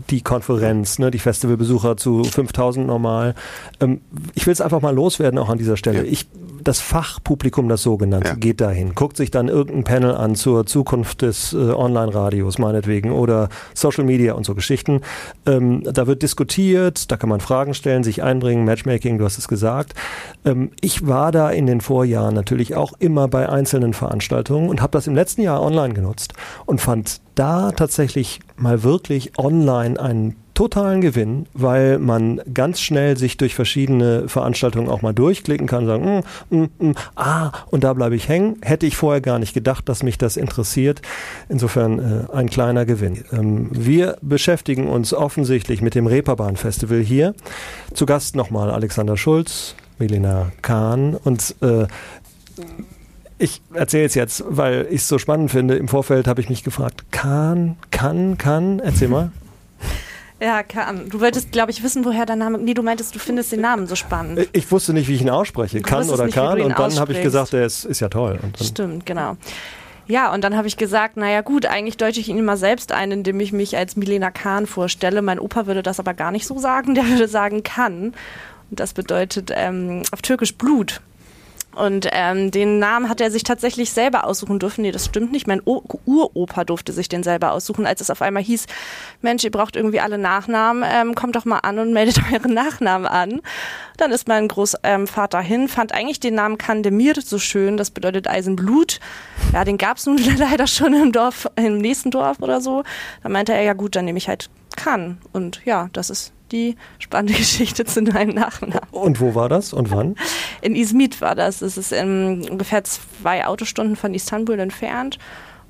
die 0.09 0.21
Konferenz, 0.23 0.99
ne, 1.01 1.11
die 1.11 1.19
Festivalbesucher 1.19 1.97
zu 1.97 2.23
5000 2.23 2.87
normal. 2.87 3.35
Ähm, 3.81 4.01
ich 4.35 4.47
will 4.47 4.53
es 4.53 4.61
einfach 4.61 4.81
mal 4.81 4.95
loswerden 4.95 5.39
auch 5.39 5.49
an 5.49 5.59
dieser 5.59 5.77
Stelle. 5.77 5.99
Ja. 5.99 6.05
Ich, 6.05 6.29
das 6.63 6.79
Fachpublikum, 6.81 7.69
das 7.69 7.83
sogenannte, 7.83 8.29
Ja. 8.29 8.35
geht 8.35 8.61
dahin, 8.61 8.95
guckt 8.95 9.17
sich 9.17 9.31
dann 9.31 9.49
irgendein 9.49 9.83
Panel 9.85 10.15
an 10.15 10.35
zur 10.37 10.67
Zukunft 10.67 11.23
des 11.23 11.55
äh, 11.55 11.57
Online-Radios 11.57 12.59
meinetwegen 12.59 13.11
oder 13.11 13.49
Social 13.75 14.05
Media 14.05 14.35
und 14.35 14.45
so 14.45 14.55
Geschichten. 14.55 15.01
Ähm, 15.47 15.83
da 15.85 16.07
wird 16.07 16.23
diskutiert, 16.23 17.11
da 17.11 17.17
kann 17.17 17.31
man 17.31 17.41
Fragen 17.41 17.75
stellen, 17.75 18.05
sich 18.05 18.23
einbringen, 18.23 18.65
Matchmaking, 18.65 19.19
du 19.19 19.25
hast 19.25 19.39
es 19.39 19.49
gesagt. 19.49 19.95
Ähm, 20.45 20.71
ich 20.81 21.07
war 21.09 21.33
da 21.33 21.51
in 21.51 21.67
den 21.67 21.81
Vorjahren 21.81 22.35
natürlich 22.35 22.77
auch 22.77 22.93
immer 22.99 23.27
bei 23.27 23.49
einzelnen 23.49 23.95
Veranstaltungen 23.95 24.69
und 24.69 24.83
habe 24.83 24.91
das 24.93 25.00
im 25.07 25.15
letzten 25.15 25.43
Jahr 25.43 25.63
online 25.63 25.95
genutzt 25.95 26.35
und 26.67 26.81
fand 26.81 27.21
da 27.35 27.73
tatsächlich 27.73 28.41
mal 28.57 28.83
wirklich 28.83 29.39
online 29.39 29.99
einen 29.99 30.37
totalen 30.61 31.01
Gewinn, 31.01 31.47
weil 31.55 31.99
man 31.99 32.43
ganz 32.53 32.83
schnell 32.83 33.17
sich 33.17 33.39
durch 33.39 33.55
verschiedene 33.55 34.29
Veranstaltungen 34.29 34.91
auch 34.91 35.01
mal 35.01 35.15
durchklicken 35.15 35.67
kann, 35.67 35.87
sagen, 35.87 36.23
mm, 36.51 36.55
mm, 36.55 36.69
mm, 36.79 36.95
ah, 37.17 37.53
und 37.71 37.83
da 37.83 37.95
bleibe 37.95 38.15
ich 38.15 38.29
hängen. 38.29 38.57
Hätte 38.61 38.85
ich 38.85 38.95
vorher 38.95 39.23
gar 39.23 39.39
nicht 39.39 39.55
gedacht, 39.55 39.89
dass 39.89 40.03
mich 40.03 40.19
das 40.19 40.37
interessiert. 40.37 41.01
Insofern 41.49 41.99
äh, 41.99 42.37
ein 42.37 42.51
kleiner 42.51 42.85
Gewinn. 42.85 43.25
Ähm, 43.33 43.71
wir 43.73 44.19
beschäftigen 44.21 44.87
uns 44.87 45.15
offensichtlich 45.15 45.81
mit 45.81 45.95
dem 45.95 46.07
Reeperbahn 46.07 46.57
Festival 46.57 47.01
hier. 47.01 47.35
Zu 47.95 48.05
Gast 48.05 48.37
nochmal 48.37 48.71
Alexander 48.71 49.17
Schulz, 49.17 49.75
Milena 49.99 50.53
Kahn 50.61 51.15
und 51.15 51.55
äh, 51.63 51.87
ich 53.41 53.63
erzähle 53.73 54.05
es 54.05 54.15
jetzt, 54.15 54.45
weil 54.47 54.87
ich 54.91 55.01
es 55.01 55.09
so 55.09 55.19
spannend 55.19 55.51
finde. 55.51 55.77
Im 55.77 55.89
Vorfeld 55.89 56.27
habe 56.27 56.41
ich 56.41 56.49
mich 56.49 56.63
gefragt, 56.63 57.05
Kahn, 57.11 57.77
kann, 57.91 58.39
kann, 58.39 58.79
erzähl 58.81 59.09
mal. 59.09 59.33
Ja, 60.43 60.63
kann. 60.63 61.11
Du 61.11 61.21
wolltest, 61.21 61.53
glaube 61.53 61.71
ich, 61.71 61.83
wissen, 61.83 62.03
woher 62.07 62.25
der 62.25 62.35
Name. 62.35 62.57
Nee, 62.57 62.73
du 62.73 62.83
meintest, 62.83 63.15
du 63.15 63.19
findest 63.19 63.53
den 63.53 63.61
Namen 63.61 63.87
so 63.87 63.95
spannend. 63.95 64.49
Ich 64.55 64.73
wusste 64.73 64.95
nicht, 64.95 65.07
wie 65.07 65.15
ich 65.15 65.21
ihn 65.21 65.29
ausspreche, 65.29 65.83
kann 65.83 65.99
wusstest 65.99 66.15
oder 66.15 66.25
nicht, 66.25 66.35
kann. 66.35 66.57
du 66.57 66.65
Und 66.65 66.79
dann 66.79 66.99
habe 66.99 67.13
ich 67.13 67.21
gesagt, 67.21 67.53
der 67.53 67.67
ist, 67.67 67.85
ist 67.85 68.01
ja 68.01 68.09
toll. 68.09 68.39
Stimmt, 68.59 69.05
genau. 69.05 69.37
Ja, 70.07 70.33
und 70.33 70.43
dann 70.43 70.57
habe 70.57 70.67
ich 70.67 70.79
gesagt, 70.79 71.19
naja 71.19 71.43
gut, 71.43 71.67
eigentlich 71.67 71.99
deute 71.99 72.21
ich 72.21 72.31
ihn 72.31 72.39
immer 72.39 72.57
selbst 72.57 72.91
ein, 72.91 73.13
indem 73.13 73.39
ich 73.39 73.53
mich 73.53 73.77
als 73.77 73.97
Milena 73.97 74.31
Kahn 74.31 74.67
vorstelle. 74.67 75.21
Mein 75.21 75.39
Opa 75.39 75.67
würde 75.67 75.83
das 75.83 76.01
aber 76.01 76.15
gar 76.15 76.31
nicht 76.31 76.47
so 76.47 76.59
sagen, 76.59 76.95
der 76.95 77.07
würde 77.07 77.29
sagen 77.29 77.63
kann. 77.63 78.15
Und 78.71 78.81
das 78.81 78.95
bedeutet 78.95 79.53
ähm, 79.55 80.05
auf 80.11 80.23
Türkisch 80.23 80.57
Blut. 80.57 81.03
Und 81.75 82.09
ähm, 82.11 82.51
den 82.51 82.81
Namen 82.81 83.09
hat 83.09 83.21
er 83.21 83.31
sich 83.31 83.45
tatsächlich 83.45 83.93
selber 83.93 84.25
aussuchen 84.25 84.59
dürfen. 84.59 84.83
Nee, 84.83 84.91
das 84.91 85.07
stimmt 85.07 85.31
nicht. 85.31 85.47
Mein 85.47 85.63
Uropa 85.65 86.65
durfte 86.65 86.93
sich 86.93 87.09
den 87.09 87.23
selber 87.23 87.53
aussuchen, 87.53 87.87
als 87.87 88.01
es 88.01 88.11
auf 88.11 88.23
einmal 88.23 88.43
hieß, 88.43 88.67
Mensch, 89.23 89.45
ihr 89.45 89.53
braucht 89.53 89.77
irgendwie 89.77 90.01
alle 90.01 90.19
Nachnamen, 90.19 90.85
ähm, 90.87 91.15
kommt 91.15 91.37
doch 91.37 91.45
mal 91.45 91.59
an 91.59 91.79
und 91.79 91.93
meldet 91.93 92.21
euren 92.33 92.55
Nachnamen 92.55 93.07
an. 93.07 93.41
Dann 93.99 94.11
ist 94.11 94.27
mein 94.27 94.49
Großvater 94.49 95.41
hin, 95.41 95.69
fand 95.69 95.93
eigentlich 95.93 96.19
den 96.19 96.35
Namen 96.35 96.59
Kandemir 96.59 97.15
so 97.23 97.39
schön, 97.39 97.77
das 97.77 97.91
bedeutet 97.91 98.27
Eisenblut. 98.29 98.99
Ja, 99.53 99.65
den 99.65 99.79
gab's 99.79 100.07
nun 100.07 100.19
leider 100.39 100.67
schon 100.67 100.95
im 100.95 101.13
Dorf, 101.13 101.49
im 101.57 101.79
nächsten 101.79 102.11
Dorf 102.11 102.41
oder 102.41 102.61
so. 102.61 102.83
Da 103.23 103.29
meinte 103.29 103.53
er, 103.53 103.63
ja 103.63 103.75
gut, 103.75 103.95
dann 103.95 104.07
nehme 104.07 104.19
ich 104.19 104.29
halt 104.29 104.51
Kann. 104.77 105.19
Und 105.33 105.61
ja, 105.65 105.89
das 105.93 106.11
ist 106.11 106.33
die 106.53 106.77
spannende 106.99 107.35
Geschichte 107.39 107.85
zu 107.85 108.03
meinem 108.03 108.35
Nachnamen. 108.35 108.81
und 108.91 109.21
wo 109.21 109.35
war 109.35 109.49
das 109.49 109.73
und 109.73 109.91
wann? 109.91 110.17
In 110.61 110.75
Izmit 110.75 111.21
war 111.21 111.35
das. 111.35 111.61
Das 111.61 111.77
ist 111.77 111.93
ähm, 111.93 112.47
ungefähr 112.51 112.85
zwei 112.85 113.47
Autostunden 113.47 113.97
von 113.97 114.15
Istanbul 114.15 114.59
entfernt. 114.59 115.19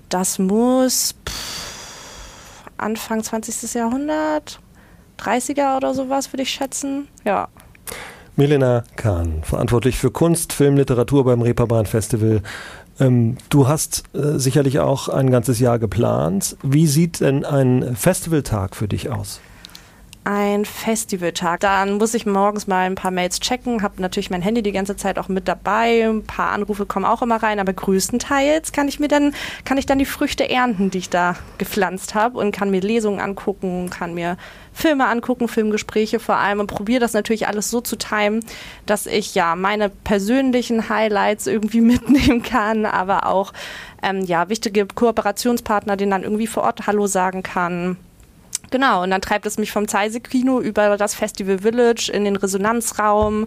Das 0.08 0.38
muss 0.38 1.14
pff, 1.28 2.64
Anfang 2.76 3.22
20. 3.22 3.74
Jahrhundert, 3.74 4.60
30er 5.18 5.76
oder 5.76 5.94
sowas, 5.94 6.32
würde 6.32 6.42
ich 6.42 6.50
schätzen. 6.50 7.08
Ja. 7.24 7.48
Milena 8.36 8.84
Kahn, 8.96 9.42
verantwortlich 9.42 9.98
für 9.98 10.10
Kunst, 10.10 10.52
Film, 10.52 10.76
Literatur 10.76 11.24
beim 11.24 11.42
Reeperbahn 11.42 11.86
Festival. 11.86 12.42
Ähm, 12.98 13.36
du 13.48 13.68
hast 13.68 14.04
äh, 14.14 14.38
sicherlich 14.38 14.78
auch 14.78 15.08
ein 15.08 15.30
ganzes 15.30 15.58
Jahr 15.58 15.78
geplant. 15.78 16.56
Wie 16.62 16.86
sieht 16.86 17.20
denn 17.20 17.44
ein 17.44 17.96
Festivaltag 17.96 18.76
für 18.76 18.88
dich 18.88 19.10
aus? 19.10 19.40
Ein 20.24 20.66
Festivaltag. 20.66 21.60
Dann 21.60 21.96
muss 21.96 22.12
ich 22.12 22.26
morgens 22.26 22.66
mal 22.66 22.84
ein 22.84 22.94
paar 22.94 23.10
Mails 23.10 23.40
checken, 23.40 23.82
habe 23.82 24.02
natürlich 24.02 24.28
mein 24.28 24.42
Handy 24.42 24.62
die 24.62 24.70
ganze 24.70 24.94
Zeit 24.94 25.18
auch 25.18 25.28
mit 25.28 25.48
dabei. 25.48 26.06
Ein 26.06 26.24
paar 26.24 26.50
Anrufe 26.50 26.84
kommen 26.84 27.06
auch 27.06 27.22
immer 27.22 27.42
rein, 27.42 27.58
aber 27.58 27.72
größtenteils 27.72 28.72
kann 28.72 28.86
ich 28.86 29.00
mir 29.00 29.08
dann 29.08 29.34
kann 29.64 29.78
ich 29.78 29.86
dann 29.86 29.98
die 29.98 30.04
Früchte 30.04 30.46
ernten, 30.46 30.90
die 30.90 30.98
ich 30.98 31.08
da 31.08 31.36
gepflanzt 31.56 32.14
habe 32.14 32.38
und 32.38 32.52
kann 32.52 32.70
mir 32.70 32.82
Lesungen 32.82 33.18
angucken, 33.18 33.88
kann 33.88 34.12
mir 34.12 34.36
Filme 34.74 35.08
angucken, 35.08 35.48
Filmgespräche 35.48 36.20
vor 36.20 36.36
allem 36.36 36.60
und 36.60 36.66
probiere 36.66 37.00
das 37.00 37.14
natürlich 37.14 37.48
alles 37.48 37.70
so 37.70 37.80
zu 37.80 37.96
timen, 37.96 38.44
dass 38.84 39.06
ich 39.06 39.34
ja 39.34 39.56
meine 39.56 39.88
persönlichen 39.88 40.90
Highlights 40.90 41.46
irgendwie 41.46 41.80
mitnehmen 41.80 42.42
kann, 42.42 42.84
aber 42.84 43.26
auch 43.26 43.54
ähm, 44.02 44.20
ja 44.20 44.50
wichtige 44.50 44.86
Kooperationspartner, 44.86 45.96
denen 45.96 46.10
dann 46.10 46.24
irgendwie 46.24 46.46
vor 46.46 46.64
Ort 46.64 46.86
Hallo 46.86 47.06
sagen 47.06 47.42
kann. 47.42 47.96
Genau, 48.70 49.02
und 49.02 49.10
dann 49.10 49.20
treibt 49.20 49.46
es 49.46 49.58
mich 49.58 49.72
vom 49.72 49.88
Zeise-Kino 49.88 50.60
über 50.60 50.96
das 50.96 51.14
Festival 51.14 51.58
Village 51.58 52.10
in 52.12 52.24
den 52.24 52.36
Resonanzraum, 52.36 53.46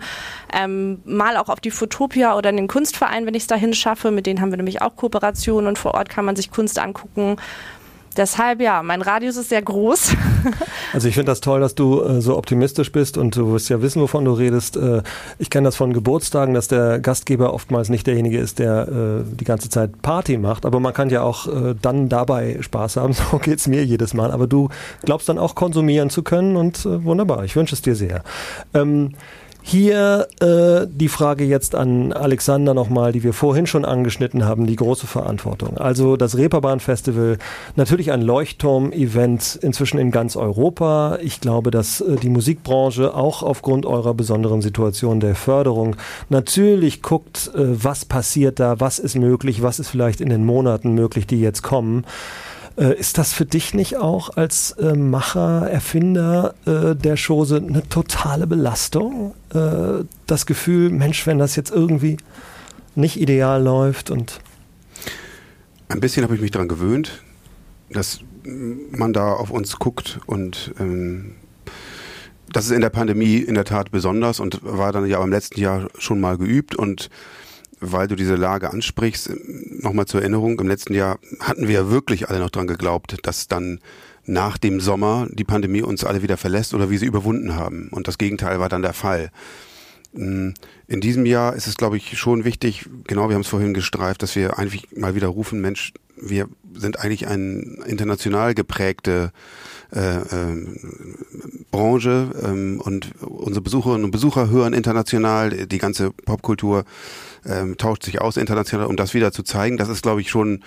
ähm, 0.54 1.02
mal 1.06 1.38
auch 1.38 1.50
auf 1.50 1.62
die 1.62 1.72
Fotopia 1.72 2.38
oder 2.38 2.50
in 2.50 2.58
den 2.58 2.68
Kunstverein, 2.68 3.26
wenn 3.26 3.34
ich 3.34 3.44
es 3.44 3.48
dahin 3.48 3.74
schaffe. 3.74 4.12
Mit 4.12 4.26
denen 4.26 4.42
haben 4.42 4.52
wir 4.52 4.58
nämlich 4.58 4.82
auch 4.82 4.96
Kooperationen 4.96 5.68
und 5.68 5.78
vor 5.78 5.94
Ort 5.94 6.10
kann 6.10 6.26
man 6.26 6.36
sich 6.36 6.52
Kunst 6.52 6.78
angucken. 6.78 7.38
Deshalb 8.18 8.62
ja, 8.62 8.84
mein 8.84 9.02
Radius 9.02 9.38
ist 9.38 9.50
sehr 9.50 9.62
groß. 9.62 10.14
Also 10.92 11.08
ich 11.08 11.16
finde 11.16 11.32
das 11.32 11.42
toll, 11.42 11.60
dass 11.60 11.74
du 11.74 12.04
äh, 12.04 12.22
so 12.22 12.38
optimistisch 12.38 12.92
bist 12.92 13.18
und 13.18 13.36
du 13.36 13.54
wirst 13.54 13.68
ja 13.70 13.82
wissen, 13.82 14.00
wovon 14.00 14.26
du 14.26 14.34
redest. 14.34 14.78
Äh, 14.78 15.02
ich 15.40 15.50
kenne 15.50 15.66
das 15.66 15.76
von 15.76 15.92
Geburtstagen, 15.92 16.54
dass 16.54 16.68
der 16.68 17.00
Gastgeber 17.00 17.52
oftmals 17.52 17.90
nicht 17.90 18.06
derjenige 18.06 18.38
ist, 18.38 18.60
der 18.60 18.88
äh, 18.88 19.24
die 19.24 19.44
ganze 19.44 19.70
Zeit 19.70 20.04
Party 20.04 20.38
macht, 20.38 20.68
aber 20.68 20.80
man 20.80 20.94
kann 20.94 21.10
ja 21.10 21.24
auch 21.24 21.48
äh, 21.48 21.74
dann 21.82 22.10
dabei 22.10 22.60
Spaß 22.62 22.98
haben. 22.98 23.14
So 23.32 23.40
geht's 23.40 23.68
mir 23.68 23.84
jedes 23.84 24.14
Mal. 24.14 24.32
Aber 24.32 24.46
du 24.46 24.70
glaubst 25.04 25.30
dann 25.30 25.40
auch 25.40 25.56
konsumieren 25.56 26.12
zu 26.12 26.22
können 26.22 26.58
und 26.58 26.86
äh, 26.86 27.04
wunderbar. 27.04 27.44
Ich 27.46 27.56
wünsche 27.56 27.74
es 27.74 27.82
dir 27.82 27.96
sehr. 27.96 28.24
Ähm, 28.76 29.14
hier 29.66 30.28
äh, 30.42 30.86
die 30.92 31.08
Frage 31.08 31.46
jetzt 31.46 31.74
an 31.74 32.12
Alexander 32.12 32.74
nochmal, 32.74 33.14
die 33.14 33.24
wir 33.24 33.32
vorhin 33.32 33.66
schon 33.66 33.86
angeschnitten 33.86 34.44
haben, 34.44 34.68
die 34.68 34.76
große 34.76 35.08
Verantwortung. 35.08 35.78
Also 35.78 36.18
das 36.18 36.38
Reeperbahn 36.38 36.82
Festival, 36.82 37.38
natürlich 37.78 38.12
ein 38.12 38.22
Leuchtturm-Event 38.22 39.60
inzwischen 39.62 40.00
in 40.00 40.12
ganz 40.12 40.36
Europa. 40.36 41.18
Ich 41.22 41.40
glaube, 41.40 41.72
dass 41.72 42.02
äh, 42.02 42.18
die 42.18 42.30
Musikbranche 42.30 43.16
auch 43.16 43.42
aufgrund 43.42 43.86
eurer 43.86 44.14
besonderen 44.14 44.62
Situation 44.62 45.22
der 45.22 45.34
Förderung 45.34 45.96
natürlich 46.28 47.02
guckt, 47.02 47.50
äh, 47.56 47.60
was 47.60 48.04
passiert 48.04 48.60
da, 48.60 48.82
was 48.82 49.00
ist 49.00 49.16
möglich, 49.16 49.64
was 49.64 49.80
ist 49.80 49.88
vielleicht 49.88 50.20
in 50.20 50.30
den 50.30 50.46
Monaten 50.46 50.94
möglich, 50.94 51.26
die 51.26 51.40
jetzt 51.40 51.64
kommen. 51.64 52.04
Äh, 52.76 52.98
ist 52.98 53.18
das 53.18 53.34
für 53.34 53.46
dich 53.46 53.74
nicht 53.74 53.98
auch 53.98 54.36
als 54.36 54.72
äh, 54.72 54.96
Macher, 54.96 55.70
Erfinder 55.70 56.56
äh, 56.66 56.96
der 56.96 57.18
Chose 57.18 57.58
eine 57.58 57.88
totale 57.88 58.48
Belastung? 58.48 59.34
Das 60.26 60.48
Gefühl, 60.48 60.90
Mensch, 60.90 61.28
wenn 61.28 61.38
das 61.38 61.56
jetzt 61.56 61.70
irgendwie 61.70 62.18
nicht 62.96 63.22
ideal 63.22 63.62
läuft 63.62 64.10
und. 64.10 64.40
Ein 65.90 66.00
bisschen 66.00 66.24
habe 66.24 66.34
ich 66.34 66.42
mich 66.42 66.50
daran 66.50 66.68
gewöhnt, 66.68 67.22
dass 67.92 68.22
man 68.44 69.14
da 69.14 69.34
auf 69.34 69.52
uns 69.52 69.78
guckt 69.78 70.20
und 70.26 70.74
ähm, 70.80 71.36
das 72.52 72.66
ist 72.66 72.72
in 72.72 72.82
der 72.82 72.90
Pandemie 72.90 73.38
in 73.38 73.54
der 73.54 73.66
Tat 73.66 73.92
besonders 73.92 74.40
und 74.40 74.60
war 74.64 74.92
dann 74.92 75.06
ja 75.06 75.24
im 75.24 75.30
letzten 75.30 75.60
Jahr 75.60 75.88
schon 76.00 76.20
mal 76.20 76.38
geübt 76.40 76.74
und 76.74 77.12
weil 77.92 78.08
du 78.08 78.16
diese 78.16 78.36
Lage 78.36 78.72
ansprichst, 78.72 79.32
nochmal 79.82 80.06
zur 80.06 80.22
Erinnerung, 80.22 80.60
im 80.60 80.68
letzten 80.68 80.94
Jahr 80.94 81.20
hatten 81.40 81.68
wir 81.68 81.90
wirklich 81.90 82.30
alle 82.30 82.40
noch 82.40 82.50
dran 82.50 82.68
geglaubt, 82.68 83.18
dass 83.24 83.48
dann 83.48 83.80
nach 84.26 84.58
dem 84.58 84.80
Sommer 84.80 85.28
die 85.32 85.44
Pandemie 85.44 85.82
uns 85.82 86.04
alle 86.04 86.22
wieder 86.22 86.38
verlässt 86.38 86.74
oder 86.74 86.90
wir 86.90 86.98
sie 86.98 87.06
überwunden 87.06 87.56
haben. 87.56 87.90
Und 87.90 88.08
das 88.08 88.18
Gegenteil 88.18 88.60
war 88.60 88.70
dann 88.70 88.82
der 88.82 88.94
Fall. 88.94 89.32
In 90.14 90.54
diesem 90.88 91.26
Jahr 91.26 91.56
ist 91.56 91.68
es, 91.68 91.76
glaube 91.76 91.98
ich, 91.98 92.18
schon 92.18 92.46
wichtig, 92.46 92.88
genau, 93.06 93.30
wir 93.30 93.36
haben 93.36 93.42
es 93.42 93.48
vorhin 93.48 93.74
gestreift, 93.74 94.22
dass 94.22 94.36
wir 94.36 94.60
eigentlich 94.60 94.96
mal 94.96 95.16
wieder 95.16 95.28
rufen, 95.28 95.60
Mensch, 95.60 95.92
wir 96.16 96.48
sind 96.76 97.00
eigentlich 97.00 97.28
eine 97.28 97.84
international 97.86 98.54
geprägte 98.54 99.32
äh, 99.96 100.18
äh, 100.18 100.68
Branche 101.72 102.32
ähm, 102.44 102.82
und 102.84 103.12
unsere 103.22 103.62
Besucherinnen 103.62 104.06
und 104.06 104.12
Besucher 104.12 104.50
hören 104.50 104.74
international, 104.74 105.68
die 105.68 105.78
ganze 105.78 106.12
Popkultur 106.12 106.86
ähm, 107.46 107.78
tauscht 107.78 108.04
sich 108.04 108.22
aus 108.22 108.38
international, 108.38 108.88
um 108.88 108.96
das 108.96 109.14
wieder 109.14 109.32
zu 109.32 109.44
zeigen. 109.44 109.78
Das 109.78 109.90
ist, 109.90 110.02
glaube 110.02 110.22
ich, 110.22 110.30
schon 110.30 110.64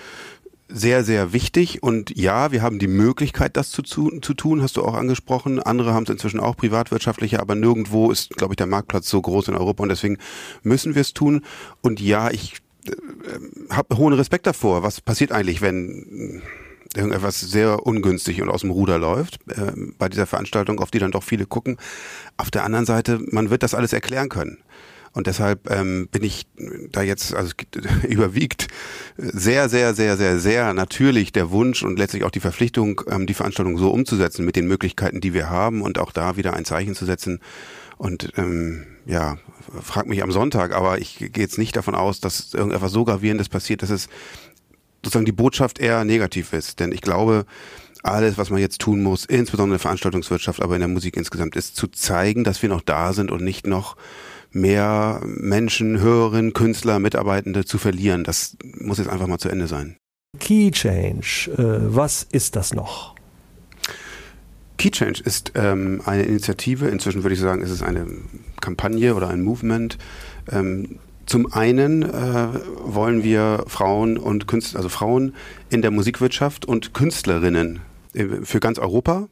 sehr, 0.68 1.04
sehr 1.04 1.32
wichtig. 1.32 1.82
Und 1.82 2.16
ja, 2.16 2.52
wir 2.52 2.62
haben 2.62 2.78
die 2.78 2.88
Möglichkeit, 2.88 3.56
das 3.56 3.70
zu, 3.70 3.82
zu, 3.82 4.20
zu 4.20 4.34
tun, 4.34 4.62
hast 4.62 4.76
du 4.76 4.84
auch 4.84 4.94
angesprochen. 4.94 5.60
Andere 5.60 5.94
haben 5.94 6.04
es 6.04 6.10
inzwischen 6.10 6.40
auch 6.40 6.56
privatwirtschaftliche, 6.56 7.40
aber 7.40 7.54
nirgendwo 7.54 8.10
ist, 8.10 8.30
glaube 8.30 8.52
ich, 8.54 8.56
der 8.56 8.66
Marktplatz 8.66 9.08
so 9.08 9.20
groß 9.20 9.48
in 9.48 9.54
Europa 9.54 9.82
und 9.82 9.88
deswegen 9.88 10.18
müssen 10.62 10.94
wir 10.94 11.02
es 11.02 11.14
tun. 11.14 11.42
Und 11.82 12.00
ja, 12.00 12.30
ich 12.30 12.56
äh, 12.86 12.92
habe 13.70 13.96
hohen 13.96 14.14
Respekt 14.14 14.46
davor. 14.46 14.82
Was 14.82 15.00
passiert 15.00 15.32
eigentlich, 15.32 15.60
wenn 15.60 16.42
irgendetwas 16.96 17.40
sehr 17.40 17.86
ungünstig 17.86 18.42
und 18.42 18.48
aus 18.48 18.62
dem 18.62 18.70
Ruder 18.70 18.98
läuft 18.98 19.38
äh, 19.48 19.72
bei 19.98 20.08
dieser 20.08 20.26
Veranstaltung, 20.26 20.80
auf 20.80 20.90
die 20.90 20.98
dann 20.98 21.12
doch 21.12 21.22
viele 21.22 21.46
gucken. 21.46 21.76
Auf 22.36 22.50
der 22.50 22.64
anderen 22.64 22.86
Seite, 22.86 23.20
man 23.30 23.50
wird 23.50 23.62
das 23.62 23.74
alles 23.74 23.92
erklären 23.92 24.28
können. 24.28 24.58
Und 25.16 25.26
deshalb 25.26 25.70
ähm, 25.70 26.08
bin 26.12 26.22
ich 26.22 26.46
da 26.92 27.00
jetzt, 27.00 27.34
also 27.34 27.52
überwiegt 28.06 28.68
sehr, 29.16 29.70
sehr, 29.70 29.94
sehr, 29.94 30.18
sehr, 30.18 30.38
sehr 30.38 30.74
natürlich 30.74 31.32
der 31.32 31.50
Wunsch 31.50 31.82
und 31.82 31.98
letztlich 31.98 32.22
auch 32.24 32.30
die 32.30 32.40
Verpflichtung, 32.40 33.00
ähm, 33.08 33.26
die 33.26 33.32
Veranstaltung 33.32 33.78
so 33.78 33.90
umzusetzen 33.90 34.44
mit 34.44 34.56
den 34.56 34.66
Möglichkeiten, 34.66 35.22
die 35.22 35.32
wir 35.32 35.48
haben 35.48 35.80
und 35.80 35.98
auch 35.98 36.12
da 36.12 36.36
wieder 36.36 36.52
ein 36.52 36.66
Zeichen 36.66 36.94
zu 36.94 37.06
setzen. 37.06 37.40
Und 37.96 38.34
ähm, 38.36 38.84
ja, 39.06 39.38
frag 39.80 40.06
mich 40.06 40.22
am 40.22 40.32
Sonntag, 40.32 40.74
aber 40.74 40.98
ich 40.98 41.16
gehe 41.16 41.30
jetzt 41.44 41.56
nicht 41.56 41.76
davon 41.76 41.94
aus, 41.94 42.20
dass 42.20 42.52
irgendetwas 42.52 42.92
so 42.92 43.04
gravierendes 43.06 43.48
passiert, 43.48 43.82
dass 43.82 43.88
es 43.88 44.08
sozusagen 45.06 45.24
die 45.24 45.32
Botschaft 45.32 45.78
eher 45.78 46.04
negativ 46.04 46.52
ist. 46.52 46.80
Denn 46.80 46.92
ich 46.92 47.00
glaube, 47.00 47.46
alles, 48.02 48.38
was 48.38 48.50
man 48.50 48.60
jetzt 48.60 48.80
tun 48.80 49.02
muss, 49.02 49.24
insbesondere 49.24 49.74
in 49.74 49.78
der 49.78 49.80
Veranstaltungswirtschaft, 49.80 50.60
aber 50.60 50.74
in 50.74 50.80
der 50.80 50.88
Musik 50.88 51.16
insgesamt, 51.16 51.56
ist 51.56 51.76
zu 51.76 51.86
zeigen, 51.86 52.44
dass 52.44 52.62
wir 52.62 52.68
noch 52.68 52.82
da 52.82 53.12
sind 53.12 53.30
und 53.30 53.42
nicht 53.42 53.66
noch 53.66 53.96
mehr 54.50 55.20
Menschen, 55.24 56.00
Hörerinnen, 56.00 56.52
Künstler, 56.52 56.98
Mitarbeitende 56.98 57.64
zu 57.64 57.78
verlieren. 57.78 58.24
Das 58.24 58.56
muss 58.78 58.98
jetzt 58.98 59.08
einfach 59.08 59.26
mal 59.26 59.38
zu 59.38 59.48
Ende 59.48 59.68
sein. 59.68 59.96
Key 60.38 60.70
Change, 60.70 61.50
äh, 61.56 61.94
was 61.94 62.24
ist 62.24 62.56
das 62.56 62.74
noch? 62.74 63.14
Key 64.76 64.90
Change 64.90 65.22
ist 65.24 65.52
ähm, 65.54 66.02
eine 66.04 66.24
Initiative, 66.24 66.88
inzwischen 66.88 67.22
würde 67.22 67.34
ich 67.34 67.40
sagen, 67.40 67.62
ist 67.62 67.70
es 67.70 67.82
eine 67.82 68.06
Kampagne 68.60 69.14
oder 69.14 69.28
ein 69.28 69.42
Movement. 69.42 69.98
Ähm, 70.50 70.98
zum 71.26 71.52
einen 71.52 72.02
äh, 72.02 72.48
wollen 72.84 73.22
wir 73.22 73.64
Frauen 73.66 74.16
und 74.16 74.46
Künstler, 74.46 74.78
also 74.78 74.88
Frauen 74.88 75.34
in 75.70 75.82
der 75.82 75.90
Musikwirtschaft 75.90 76.64
und 76.64 76.94
Künstlerinnen 76.94 77.80
äh, 78.14 78.24
für 78.42 78.60
ganz 78.60 78.78
Europa 78.78 79.28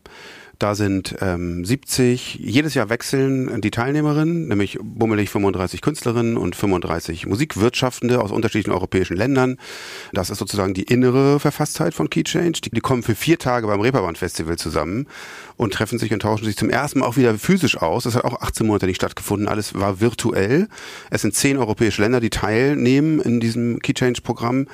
da 0.58 0.74
sind 0.74 1.16
ähm, 1.20 1.64
70, 1.64 2.36
jedes 2.36 2.74
Jahr 2.74 2.88
wechseln 2.88 3.60
die 3.60 3.70
Teilnehmerinnen, 3.70 4.48
nämlich 4.48 4.78
bummelig 4.82 5.30
35 5.30 5.80
Künstlerinnen 5.80 6.36
und 6.36 6.56
35 6.56 7.26
Musikwirtschaftende 7.26 8.20
aus 8.20 8.30
unterschiedlichen 8.30 8.72
europäischen 8.72 9.16
Ländern. 9.16 9.58
Das 10.12 10.30
ist 10.30 10.38
sozusagen 10.38 10.74
die 10.74 10.84
innere 10.84 11.40
Verfasstheit 11.40 11.94
von 11.94 12.10
Key. 12.10 12.22
Die, 12.24 12.70
die 12.70 12.80
kommen 12.80 13.02
für 13.02 13.14
vier 13.14 13.38
Tage 13.38 13.66
beim 13.66 13.80
Reeperbahn 13.80 14.16
Festival 14.16 14.56
zusammen 14.56 15.06
und 15.56 15.74
treffen 15.74 15.98
sich 15.98 16.12
und 16.12 16.20
tauschen 16.20 16.44
sich 16.44 16.56
zum 16.56 16.70
ersten 16.70 17.00
Mal 17.00 17.06
auch 17.06 17.16
wieder 17.16 17.34
physisch 17.38 17.76
aus. 17.76 18.04
Das 18.04 18.14
hat 18.14 18.24
auch 18.24 18.40
18 18.40 18.66
Monate 18.66 18.86
nicht 18.86 18.96
stattgefunden. 18.96 19.48
Alles 19.48 19.74
war 19.74 20.00
virtuell. 20.00 20.68
Es 21.10 21.22
sind 21.22 21.34
zehn 21.34 21.58
europäische 21.58 22.02
Länder, 22.02 22.20
die 22.20 22.30
teilnehmen 22.30 23.20
in 23.20 23.40
diesem 23.40 23.80
Key 23.80 23.94
Change 23.94 24.22
Programm. 24.22 24.66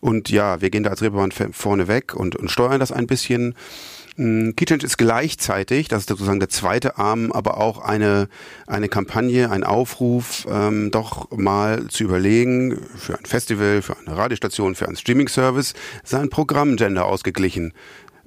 Und 0.00 0.30
ja, 0.30 0.60
wir 0.60 0.70
gehen 0.70 0.82
da 0.82 0.90
als 0.90 1.02
Reeperbahn 1.02 1.32
vorne 1.52 1.88
weg 1.88 2.14
und, 2.14 2.36
und 2.36 2.50
steuern 2.50 2.80
das 2.80 2.92
ein 2.92 3.06
bisschen. 3.06 3.54
Mm, 4.16 4.52
Keychange 4.56 4.84
ist 4.84 4.96
gleichzeitig, 4.96 5.88
das 5.88 6.00
ist 6.00 6.08
sozusagen 6.08 6.40
der 6.40 6.48
zweite 6.48 6.96
Arm, 6.98 7.32
aber 7.32 7.58
auch 7.58 7.78
eine, 7.78 8.28
eine 8.66 8.88
Kampagne, 8.88 9.50
ein 9.50 9.62
Aufruf, 9.62 10.46
ähm, 10.50 10.90
doch 10.90 11.30
mal 11.36 11.86
zu 11.88 12.04
überlegen, 12.04 12.78
für 12.96 13.18
ein 13.18 13.26
Festival, 13.26 13.82
für 13.82 13.96
eine 13.98 14.16
Radiostation, 14.16 14.74
für 14.74 14.86
einen 14.86 14.96
Streaming-Service, 14.96 15.74
sein 16.02 16.30
Programm 16.30 16.76
gender 16.76 17.04
ausgeglichen 17.04 17.74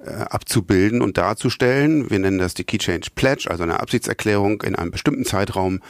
äh, 0.04 0.10
abzubilden 0.12 1.02
und 1.02 1.18
darzustellen. 1.18 2.08
Wir 2.08 2.20
nennen 2.20 2.38
das 2.38 2.54
die 2.54 2.64
Keychange 2.64 3.06
Pledge, 3.14 3.50
also 3.50 3.64
eine 3.64 3.80
Absichtserklärung 3.80 4.62
in 4.62 4.76
einem 4.76 4.92
bestimmten 4.92 5.24
Zeitraum 5.24 5.80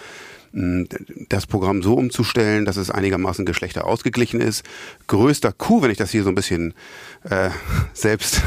mm, 0.53 0.85
das 1.29 1.47
Programm 1.47 1.83
so 1.83 1.95
umzustellen, 1.95 2.65
dass 2.65 2.79
es 2.79 2.91
einigermaßen 2.91 3.45
Geschlechter 3.45 3.87
ausgeglichen 3.87 4.41
ist. 4.41 4.65
Größter 5.09 5.53
Coup, 5.53 5.83
wenn 5.83 5.91
ich 5.91 5.99
das 5.99 6.11
hier 6.11 6.23
so 6.23 6.31
ein 6.31 6.35
bisschen 6.35 6.73
äh, 7.29 7.51
selbst 7.93 8.41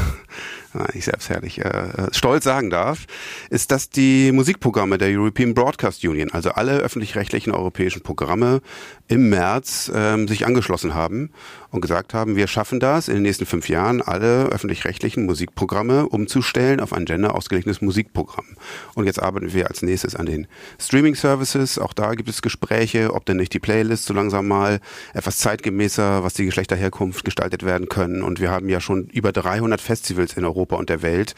ich 0.94 1.04
selbstherrlich 1.04 1.60
äh, 1.60 1.68
äh, 1.68 2.08
stolz 2.12 2.44
sagen 2.44 2.70
darf, 2.70 3.06
ist, 3.50 3.70
dass 3.70 3.90
die 3.90 4.32
Musikprogramme 4.32 4.98
der 4.98 5.08
European 5.08 5.54
Broadcast 5.54 6.04
Union, 6.04 6.30
also 6.32 6.50
alle 6.50 6.78
öffentlich-rechtlichen 6.78 7.52
europäischen 7.52 8.02
Programme, 8.02 8.60
im 9.08 9.28
März 9.28 9.90
ähm, 9.94 10.28
sich 10.28 10.46
angeschlossen 10.46 10.94
haben 10.94 11.30
und 11.74 11.80
gesagt 11.80 12.14
haben, 12.14 12.36
wir 12.36 12.46
schaffen 12.46 12.78
das 12.78 13.08
in 13.08 13.14
den 13.14 13.24
nächsten 13.24 13.46
fünf 13.46 13.68
Jahren, 13.68 14.00
alle 14.00 14.46
öffentlich-rechtlichen 14.46 15.26
Musikprogramme 15.26 16.08
umzustellen 16.08 16.78
auf 16.78 16.92
ein 16.92 17.04
gender 17.04 17.34
ausgeglichenes 17.34 17.82
Musikprogramm. 17.82 18.46
Und 18.94 19.06
jetzt 19.06 19.20
arbeiten 19.20 19.52
wir 19.52 19.66
als 19.66 19.82
nächstes 19.82 20.14
an 20.14 20.26
den 20.26 20.46
Streaming-Services. 20.78 21.80
Auch 21.80 21.92
da 21.92 22.14
gibt 22.14 22.28
es 22.28 22.42
Gespräche, 22.42 23.12
ob 23.12 23.26
denn 23.26 23.38
nicht 23.38 23.52
die 23.54 23.58
Playlists 23.58 24.06
so 24.06 24.14
langsam 24.14 24.46
mal 24.46 24.78
etwas 25.14 25.38
zeitgemäßer, 25.38 26.22
was 26.22 26.34
die 26.34 26.44
Geschlechterherkunft 26.44 27.24
gestaltet 27.24 27.64
werden 27.64 27.88
können. 27.88 28.22
Und 28.22 28.38
wir 28.38 28.52
haben 28.52 28.68
ja 28.68 28.80
schon 28.80 29.08
über 29.08 29.32
300 29.32 29.80
Festivals 29.80 30.34
in 30.34 30.44
Europa 30.44 30.76
und 30.76 30.90
der 30.90 31.02
Welt 31.02 31.34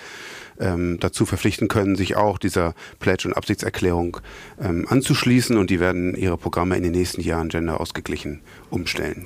ähm, 0.61 0.99
dazu 1.01 1.25
verpflichten 1.25 1.69
können, 1.69 1.97
sich 1.97 2.17
auch 2.17 2.37
dieser 2.37 2.75
Pledge- 2.99 3.27
und 3.27 3.33
Absichtserklärung 3.33 4.19
ähm, 4.61 4.87
anzuschließen 4.87 5.57
und 5.57 5.71
die 5.71 5.81
werden 5.81 6.15
ihre 6.15 6.37
Programme 6.37 6.77
in 6.77 6.83
den 6.83 6.93
nächsten 6.93 7.23
Jahren 7.23 7.49
gender 7.49 7.81
ausgeglichen 7.81 8.43
umstellen. 8.69 9.25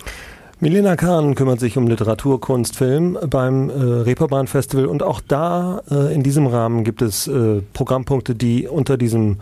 Milena 0.63 0.95
Kahn 0.95 1.37
kümmert 1.37 1.59
sich 1.59 1.79
um 1.79 1.87
Literatur, 1.87 2.39
Kunst, 2.39 2.77
Film 2.77 3.19
beim 3.31 3.71
äh, 3.71 3.73
Reeperbahn 3.73 4.47
Festival 4.47 4.85
und 4.85 5.03
auch 5.03 5.23
da 5.27 5.81
äh, 5.91 6.15
in 6.15 6.23
diesem 6.23 6.47
Rahmen 6.47 6.85
gibt 6.85 7.01
es 7.01 7.27
äh, 7.27 7.63
Programmpunkte, 7.73 8.35
die 8.35 8.69
unter 8.69 8.99
diesem 8.99 9.39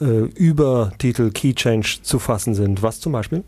äh, 0.00 0.04
Übertitel 0.04 1.30
Key 1.30 1.54
Change 1.54 1.98
zu 2.02 2.18
fassen 2.18 2.56
sind. 2.56 2.82
Was 2.82 2.98
zum 2.98 3.12
Beispiel? 3.12 3.44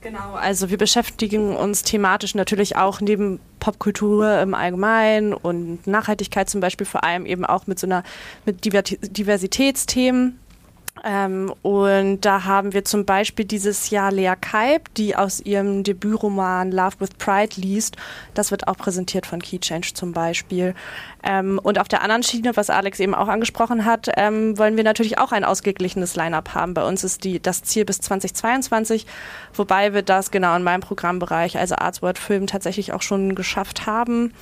Genau, 0.00 0.34
also 0.34 0.70
wir 0.70 0.76
beschäftigen 0.76 1.54
uns 1.54 1.84
thematisch 1.84 2.34
natürlich 2.34 2.74
auch 2.74 3.00
neben 3.00 3.38
Popkultur 3.60 4.40
im 4.40 4.54
Allgemeinen 4.54 5.34
und 5.34 5.86
Nachhaltigkeit 5.86 6.50
zum 6.50 6.60
Beispiel 6.60 6.84
vor 6.84 7.04
allem 7.04 7.26
eben 7.26 7.44
auch 7.44 7.68
mit 7.68 7.78
so 7.78 7.86
einer 7.86 8.02
mit 8.44 8.64
Diversitätsthemen 8.64 10.40
ähm, 11.02 11.52
und 11.62 12.20
da 12.20 12.44
haben 12.44 12.72
wir 12.72 12.84
zum 12.84 13.04
Beispiel 13.04 13.44
dieses 13.44 13.90
Jahr 13.90 14.12
Lea 14.12 14.34
Kalb, 14.40 14.94
die 14.94 15.16
aus 15.16 15.40
ihrem 15.40 15.82
Debütroman 15.82 16.70
Love 16.70 17.00
with 17.00 17.10
Pride 17.18 17.60
liest. 17.60 17.96
Das 18.34 18.52
wird 18.52 18.68
auch 18.68 18.76
präsentiert 18.76 19.26
von 19.26 19.42
Key 19.42 19.58
Change 19.58 19.92
zum 19.94 20.12
Beispiel. 20.12 20.74
Ähm, 21.24 21.58
und 21.62 21.80
auf 21.80 21.88
der 21.88 22.02
anderen 22.02 22.22
Schiene, 22.22 22.56
was 22.56 22.70
Alex 22.70 23.00
eben 23.00 23.14
auch 23.14 23.28
angesprochen 23.28 23.84
hat, 23.84 24.08
ähm, 24.16 24.56
wollen 24.56 24.76
wir 24.76 24.84
natürlich 24.84 25.18
auch 25.18 25.32
ein 25.32 25.44
ausgeglichenes 25.44 26.14
Line-up 26.14 26.54
haben. 26.54 26.74
Bei 26.74 26.86
uns 26.86 27.02
ist 27.02 27.24
die, 27.24 27.40
das 27.40 27.64
Ziel 27.64 27.84
bis 27.84 28.00
2022, 28.00 29.06
wobei 29.52 29.94
wir 29.94 30.02
das 30.02 30.30
genau 30.30 30.54
in 30.54 30.62
meinem 30.62 30.80
Programmbereich, 30.80 31.58
also 31.58 31.74
Arts 31.74 32.02
World 32.02 32.18
Film, 32.18 32.46
tatsächlich 32.46 32.92
auch 32.92 33.02
schon 33.02 33.34
geschafft 33.34 33.86
haben. 33.86 34.32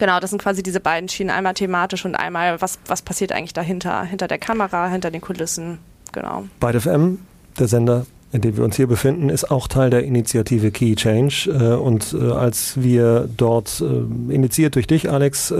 Genau, 0.00 0.18
das 0.18 0.30
sind 0.30 0.40
quasi 0.40 0.62
diese 0.62 0.80
beiden 0.80 1.10
Schienen, 1.10 1.28
einmal 1.28 1.52
thematisch 1.52 2.06
und 2.06 2.14
einmal, 2.14 2.62
was, 2.62 2.78
was 2.86 3.02
passiert 3.02 3.32
eigentlich 3.32 3.52
dahinter, 3.52 4.02
hinter 4.02 4.28
der 4.28 4.38
Kamera, 4.38 4.88
hinter 4.88 5.10
den 5.10 5.20
Kulissen. 5.20 5.78
Genau. 6.12 6.44
Bei 6.58 6.72
FM, 6.72 7.18
der 7.58 7.68
Sender, 7.68 8.06
in 8.32 8.40
dem 8.40 8.56
wir 8.56 8.64
uns 8.64 8.76
hier 8.76 8.86
befinden, 8.86 9.28
ist 9.28 9.50
auch 9.50 9.68
Teil 9.68 9.90
der 9.90 10.04
Initiative 10.04 10.70
Key 10.70 10.94
Change. 10.94 11.50
Äh, 11.50 11.74
und 11.74 12.16
äh, 12.18 12.32
als 12.32 12.80
wir 12.80 13.28
dort 13.36 13.82
äh, 13.82 14.32
initiiert 14.34 14.74
durch 14.74 14.86
dich, 14.86 15.10
Alex, 15.10 15.52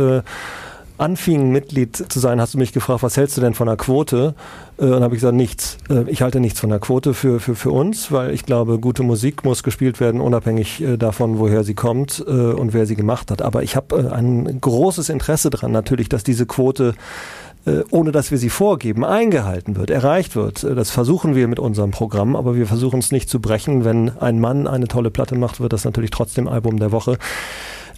anfingen, 1.00 1.50
Mitglied 1.50 1.96
zu 1.96 2.20
sein, 2.20 2.40
hast 2.40 2.54
du 2.54 2.58
mich 2.58 2.72
gefragt, 2.72 3.02
was 3.02 3.16
hältst 3.16 3.36
du 3.36 3.40
denn 3.40 3.54
von 3.54 3.66
der 3.66 3.76
Quote? 3.76 4.34
Äh, 4.78 4.84
und 4.84 5.02
habe 5.02 5.14
ich 5.14 5.20
gesagt, 5.20 5.34
nichts. 5.34 5.78
Äh, 5.88 6.08
ich 6.10 6.22
halte 6.22 6.40
nichts 6.40 6.60
von 6.60 6.70
der 6.70 6.78
Quote 6.78 7.14
für, 7.14 7.40
für, 7.40 7.54
für 7.54 7.70
uns, 7.70 8.12
weil 8.12 8.32
ich 8.32 8.44
glaube, 8.44 8.78
gute 8.78 9.02
Musik 9.02 9.44
muss 9.44 9.62
gespielt 9.62 10.00
werden, 10.00 10.20
unabhängig 10.20 10.82
äh, 10.82 10.96
davon, 10.96 11.38
woher 11.38 11.64
sie 11.64 11.74
kommt 11.74 12.24
äh, 12.26 12.30
und 12.30 12.72
wer 12.72 12.86
sie 12.86 12.96
gemacht 12.96 13.30
hat. 13.30 13.42
Aber 13.42 13.62
ich 13.62 13.76
habe 13.76 14.12
ein 14.12 14.60
großes 14.60 15.08
Interesse 15.08 15.50
daran, 15.50 15.72
natürlich, 15.72 16.08
dass 16.08 16.24
diese 16.24 16.46
Quote 16.46 16.94
ohne 17.90 18.10
dass 18.10 18.30
wir 18.30 18.38
sie 18.38 18.48
vorgeben, 18.48 19.04
eingehalten 19.04 19.76
wird, 19.76 19.90
erreicht 19.90 20.34
wird. 20.34 20.64
Das 20.64 20.90
versuchen 20.90 21.34
wir 21.34 21.46
mit 21.46 21.58
unserem 21.58 21.90
Programm, 21.90 22.34
aber 22.34 22.56
wir 22.56 22.66
versuchen 22.66 23.00
es 23.00 23.12
nicht 23.12 23.28
zu 23.28 23.38
brechen. 23.38 23.84
Wenn 23.84 24.16
ein 24.18 24.40
Mann 24.40 24.66
eine 24.66 24.88
tolle 24.88 25.10
Platte 25.10 25.34
macht, 25.34 25.60
wird 25.60 25.74
das 25.74 25.84
natürlich 25.84 26.10
trotzdem 26.10 26.48
Album 26.48 26.78
der 26.78 26.90
Woche. 26.90 27.18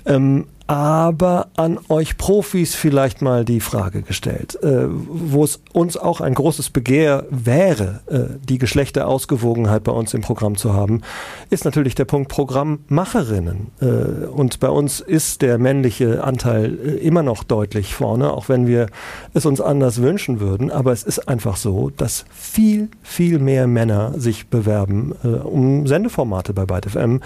Ähm, 0.04 0.46
aber 0.72 1.48
an 1.56 1.78
euch 1.90 2.16
Profis 2.16 2.74
vielleicht 2.74 3.20
mal 3.20 3.44
die 3.44 3.60
Frage 3.60 4.00
gestellt, 4.00 4.58
äh, 4.62 4.86
wo 4.88 5.44
es 5.44 5.60
uns 5.74 5.98
auch 5.98 6.22
ein 6.22 6.32
großes 6.32 6.70
Begehr 6.70 7.26
wäre, 7.28 8.00
äh, 8.06 8.38
die 8.42 8.56
Geschlechterausgewogenheit 8.56 9.84
bei 9.84 9.92
uns 9.92 10.14
im 10.14 10.22
Programm 10.22 10.56
zu 10.56 10.72
haben, 10.72 11.02
ist 11.50 11.66
natürlich 11.66 11.94
der 11.94 12.06
Punkt 12.06 12.30
Programmmacherinnen. 12.30 13.66
Äh, 13.82 13.84
und 14.28 14.60
bei 14.60 14.70
uns 14.70 15.00
ist 15.00 15.42
der 15.42 15.58
männliche 15.58 16.24
Anteil 16.24 16.78
äh, 16.78 17.06
immer 17.06 17.22
noch 17.22 17.44
deutlich 17.44 17.94
vorne, 17.94 18.32
auch 18.32 18.48
wenn 18.48 18.66
wir 18.66 18.86
es 19.34 19.44
uns 19.44 19.60
anders 19.60 20.00
wünschen 20.00 20.40
würden. 20.40 20.70
Aber 20.70 20.92
es 20.92 21.02
ist 21.02 21.28
einfach 21.28 21.58
so, 21.58 21.90
dass 21.90 22.24
viel, 22.32 22.88
viel 23.02 23.38
mehr 23.40 23.66
Männer 23.66 24.14
sich 24.16 24.46
bewerben 24.46 25.12
äh, 25.22 25.26
um 25.26 25.86
Sendeformate 25.86 26.54
bei 26.54 26.64
Byte 26.64 26.92
FM. 26.92 27.16
Äh, 27.16 27.20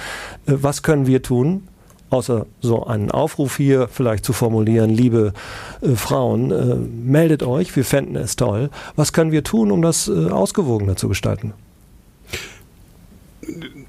was 0.47 0.83
können 0.83 1.07
wir 1.07 1.23
tun? 1.23 1.69
Außer 2.11 2.47
so 2.61 2.87
einen 2.87 3.11
Aufruf 3.11 3.57
hier 3.57 3.89
vielleicht 3.89 4.25
zu 4.25 4.33
formulieren, 4.33 4.91
liebe 4.91 5.33
äh, 5.81 5.95
Frauen, 5.95 6.51
äh, 6.51 6.75
meldet 6.75 7.43
euch, 7.43 7.75
wir 7.75 7.85
fänden 7.85 8.17
es 8.17 8.37
toll. 8.37 8.71
Was 8.95 9.13
können 9.13 9.33
wir 9.33 9.45
tun, 9.45 9.71
um 9.71 9.83
das 9.83 10.09
äh, 10.09 10.29
ausgewogener 10.29 10.97
zu 10.97 11.09
gestalten? 11.09 11.53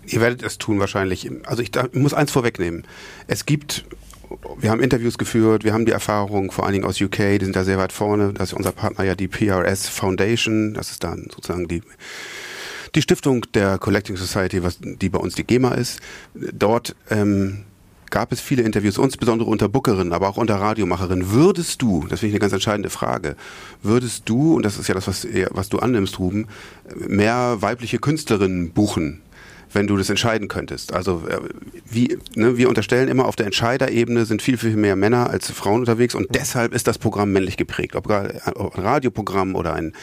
Ihr 0.05 0.21
werdet 0.21 0.43
es 0.43 0.57
tun 0.57 0.79
wahrscheinlich. 0.79 1.29
Also 1.45 1.61
ich, 1.61 1.71
ich 1.75 1.99
muss 1.99 2.13
eins 2.13 2.31
vorwegnehmen. 2.31 2.83
Es 3.27 3.45
gibt 3.45 3.85
wir 4.59 4.71
haben 4.71 4.81
Interviews 4.81 5.17
geführt, 5.17 5.63
wir 5.63 5.73
haben 5.73 5.85
die 5.85 5.93
Erfahrung, 5.93 6.51
vor 6.51 6.65
allen 6.65 6.73
Dingen 6.73 6.85
aus 6.85 6.99
UK, 6.99 7.39
die 7.39 7.45
sind 7.45 7.55
da 7.55 7.63
sehr 7.63 7.77
weit 7.77 7.93
vorne. 7.93 8.33
Das 8.33 8.49
ist 8.49 8.53
unser 8.53 8.73
Partner 8.73 9.05
ja 9.05 9.15
die 9.15 9.29
PRS 9.29 9.87
Foundation, 9.87 10.73
das 10.73 10.91
ist 10.91 11.03
dann 11.05 11.29
sozusagen 11.33 11.67
die 11.67 11.81
die 12.95 13.01
Stiftung 13.01 13.45
der 13.53 13.77
Collecting 13.77 14.17
Society, 14.17 14.63
was, 14.63 14.79
die 14.81 15.09
bei 15.09 15.19
uns 15.19 15.35
die 15.35 15.43
GEMA 15.43 15.73
ist. 15.73 15.99
Dort 16.33 16.95
ähm, 17.09 17.63
gab 18.09 18.31
es 18.31 18.39
viele 18.39 18.63
Interviews, 18.63 18.97
insbesondere 18.97 19.49
unter 19.49 19.69
Bookerinnen, 19.69 20.13
aber 20.13 20.29
auch 20.29 20.37
unter 20.37 20.55
Radiomacherinnen. 20.55 21.31
Würdest 21.31 21.81
du, 21.81 22.05
das 22.07 22.19
finde 22.19 22.29
ich 22.29 22.33
eine 22.33 22.39
ganz 22.39 22.53
entscheidende 22.53 22.89
Frage, 22.89 23.35
würdest 23.83 24.23
du, 24.29 24.55
und 24.55 24.63
das 24.63 24.77
ist 24.77 24.87
ja 24.87 24.93
das, 24.93 25.07
was, 25.07 25.27
was 25.51 25.69
du 25.69 25.79
annimmst, 25.79 26.19
Ruben, 26.19 26.47
mehr 26.95 27.57
weibliche 27.59 27.99
Künstlerinnen 27.99 28.71
buchen? 28.71 29.21
wenn 29.73 29.87
du 29.87 29.97
das 29.97 30.09
entscheiden 30.09 30.47
könntest. 30.47 30.93
Also 30.93 31.23
äh, 31.27 31.39
wie, 31.89 32.17
ne, 32.35 32.57
wir 32.57 32.69
unterstellen 32.69 33.09
immer, 33.09 33.25
auf 33.25 33.35
der 33.35 33.45
Entscheiderebene 33.45 34.25
sind 34.25 34.41
viel, 34.41 34.57
viel 34.57 34.75
mehr 34.75 34.95
Männer 34.95 35.29
als 35.29 35.51
Frauen 35.51 35.81
unterwegs 35.81 36.15
und 36.15 36.33
deshalb 36.33 36.73
ist 36.73 36.87
das 36.87 36.97
Programm 36.97 37.31
männlich 37.31 37.57
geprägt. 37.57 37.95
Ob, 37.95 38.09
ein 38.09 38.39
Radioprogramm 38.45 39.55
oder 39.55 39.73
ein 39.73 39.93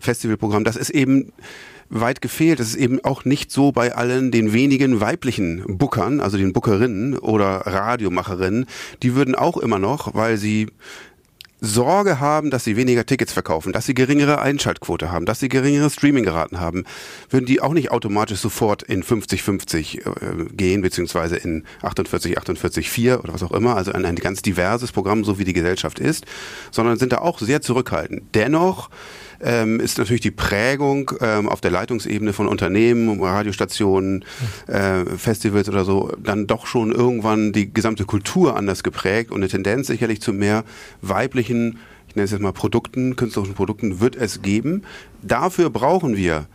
Festivalprogramm, 0.00 0.64
das 0.64 0.76
ist 0.76 0.90
eben 0.90 1.32
weit 1.90 2.22
gefehlt. 2.22 2.60
Das 2.60 2.68
ist 2.68 2.76
eben 2.76 3.04
auch 3.04 3.24
nicht 3.24 3.50
so 3.50 3.72
bei 3.72 3.94
allen 3.94 4.30
den 4.30 4.52
wenigen 4.52 5.00
weiblichen 5.00 5.64
Bookern, 5.78 6.20
also 6.20 6.38
den 6.38 6.52
Bookerinnen 6.52 7.18
oder 7.18 7.66
Radiomacherinnen. 7.66 8.66
Die 9.02 9.14
würden 9.14 9.34
auch 9.34 9.56
immer 9.56 9.78
noch, 9.78 10.14
weil 10.14 10.36
sie 10.36 10.68
Sorge 11.60 12.20
haben, 12.20 12.50
dass 12.50 12.64
sie 12.64 12.76
weniger 12.76 13.04
Tickets 13.04 13.32
verkaufen, 13.32 13.72
dass 13.72 13.86
sie 13.86 13.94
geringere 13.94 14.40
Einschaltquote 14.40 15.12
haben, 15.12 15.26
dass 15.26 15.40
sie 15.40 15.48
geringere 15.48 15.90
Streaminggeraten 15.90 16.58
haben, 16.58 16.84
würden 17.28 17.44
die 17.44 17.60
auch 17.60 17.74
nicht 17.74 17.90
automatisch 17.90 18.40
sofort 18.40 18.82
in 18.82 19.02
50-50 19.04 19.98
äh, 19.98 20.46
gehen, 20.54 20.80
beziehungsweise 20.80 21.36
in 21.36 21.64
48-48-4 21.82 23.18
oder 23.18 23.34
was 23.34 23.42
auch 23.42 23.52
immer, 23.52 23.76
also 23.76 23.92
in 23.92 24.06
ein 24.06 24.16
ganz 24.16 24.40
diverses 24.40 24.92
Programm, 24.92 25.22
so 25.22 25.38
wie 25.38 25.44
die 25.44 25.52
Gesellschaft 25.52 25.98
ist, 25.98 26.24
sondern 26.70 26.98
sind 26.98 27.12
da 27.12 27.18
auch 27.18 27.38
sehr 27.38 27.60
zurückhaltend. 27.60 28.22
Dennoch 28.34 28.88
ähm, 29.42 29.80
ist 29.80 29.98
natürlich 29.98 30.20
die 30.20 30.30
Prägung 30.30 31.12
ähm, 31.20 31.48
auf 31.48 31.60
der 31.60 31.70
Leitungsebene 31.70 32.32
von 32.32 32.46
Unternehmen, 32.46 33.22
Radiostationen, 33.22 34.24
äh, 34.66 35.04
Festivals 35.04 35.68
oder 35.68 35.84
so, 35.84 36.12
dann 36.22 36.46
doch 36.46 36.66
schon 36.66 36.92
irgendwann 36.92 37.52
die 37.52 37.72
gesamte 37.72 38.04
Kultur 38.04 38.56
anders 38.56 38.82
geprägt 38.82 39.30
und 39.30 39.38
eine 39.38 39.48
Tendenz 39.48 39.86
sicherlich 39.86 40.20
zu 40.20 40.32
mehr 40.32 40.64
weiblichen 41.02 41.78
ich 42.10 42.16
nenne 42.16 42.24
es 42.24 42.32
jetzt 42.32 42.40
mal 42.40 42.52
Produkten, 42.52 43.14
künstlerischen 43.14 43.54
Produkten, 43.54 44.00
wird 44.00 44.16
es 44.16 44.42
geben. 44.42 44.82
Dafür 45.22 45.70
brauchen 45.70 46.16
wir 46.16 46.46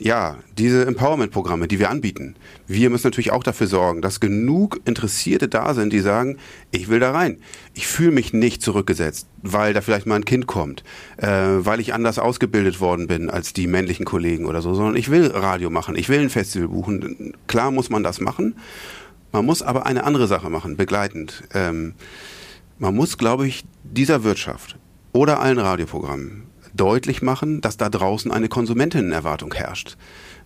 ja, 0.00 0.36
diese 0.58 0.86
Empowerment-Programme, 0.86 1.68
die 1.68 1.78
wir 1.78 1.90
anbieten. 1.90 2.36
Wir 2.66 2.90
müssen 2.90 3.06
natürlich 3.06 3.32
auch 3.32 3.42
dafür 3.42 3.66
sorgen, 3.66 4.02
dass 4.02 4.20
genug 4.20 4.80
Interessierte 4.84 5.48
da 5.48 5.74
sind, 5.74 5.92
die 5.92 6.00
sagen, 6.00 6.38
ich 6.70 6.88
will 6.88 7.00
da 7.00 7.12
rein. 7.12 7.38
Ich 7.74 7.86
fühle 7.86 8.12
mich 8.12 8.32
nicht 8.32 8.62
zurückgesetzt, 8.62 9.28
weil 9.42 9.74
da 9.74 9.80
vielleicht 9.80 10.06
mal 10.06 10.16
ein 10.16 10.24
Kind 10.24 10.46
kommt, 10.46 10.84
äh, 11.18 11.28
weil 11.28 11.80
ich 11.80 11.94
anders 11.94 12.18
ausgebildet 12.18 12.80
worden 12.80 13.06
bin 13.06 13.30
als 13.30 13.52
die 13.52 13.66
männlichen 13.66 14.04
Kollegen 14.04 14.46
oder 14.46 14.62
so, 14.62 14.74
sondern 14.74 14.96
ich 14.96 15.10
will 15.10 15.26
Radio 15.28 15.70
machen, 15.70 15.96
ich 15.96 16.08
will 16.08 16.20
ein 16.20 16.30
Festival 16.30 16.68
buchen. 16.68 17.34
Klar 17.46 17.70
muss 17.70 17.90
man 17.90 18.02
das 18.02 18.20
machen. 18.20 18.56
Man 19.32 19.44
muss 19.44 19.62
aber 19.62 19.86
eine 19.86 20.04
andere 20.04 20.26
Sache 20.26 20.50
machen, 20.50 20.76
begleitend. 20.76 21.44
Ähm, 21.52 21.94
man 22.78 22.94
muss, 22.94 23.18
glaube 23.18 23.46
ich, 23.46 23.64
dieser 23.84 24.24
Wirtschaft 24.24 24.76
oder 25.12 25.40
allen 25.40 25.58
Radioprogrammen 25.58 26.45
deutlich 26.76 27.22
machen, 27.22 27.60
dass 27.60 27.76
da 27.76 27.88
draußen 27.88 28.30
eine 28.30 28.48
Konsumentinnenerwartung 28.48 29.52
herrscht. 29.54 29.96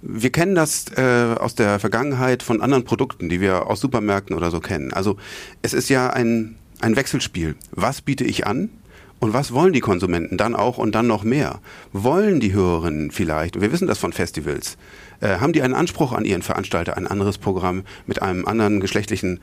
Wir 0.03 0.31
kennen 0.31 0.55
das 0.55 0.87
äh, 0.97 1.35
aus 1.39 1.55
der 1.55 1.79
Vergangenheit 1.79 2.43
von 2.43 2.63
anderen 2.63 2.85
Produkten, 2.85 3.29
die 3.29 3.41
wir 3.41 3.67
aus 3.67 3.81
Supermärkten 3.81 4.37
oder 4.37 4.51
so 4.51 4.61
kennen. 4.61 4.93
Also 4.93 5.17
es 5.63 5.75
ist 5.75 5.91
ja 5.91 6.09
ein, 6.11 6.57
ein 6.81 6.97
Wechselspiel. 6.97 7.57
Was 7.73 8.01
biete 8.01 8.25
ich 8.25 8.47
an? 8.47 8.71
Und 9.19 9.35
was 9.35 9.53
wollen 9.53 9.75
die 9.75 9.81
Konsumenten 9.81 10.39
dann 10.39 10.57
auch 10.57 10.79
und 10.79 10.95
dann 10.95 11.07
noch 11.07 11.25
mehr? 11.25 11.61
Wollen 11.93 12.41
die 12.41 12.55
Hörerinnen 12.55 13.11
vielleicht, 13.11 13.61
wir 13.61 13.71
wissen 13.71 13.87
das 13.87 13.99
von 13.99 14.15
Festivals, 14.15 14.79
äh, 15.21 15.39
haben 15.41 15.53
die 15.53 15.61
einen 15.61 15.75
Anspruch 15.75 16.13
an 16.13 16.25
ihren 16.25 16.41
Veranstalter, 16.41 16.97
ein 16.97 17.07
anderes 17.07 17.37
Programm 17.37 17.85
mit 18.07 18.23
einem 18.23 18.47
anderen 18.47 18.81
geschlechtlichen 18.81 19.41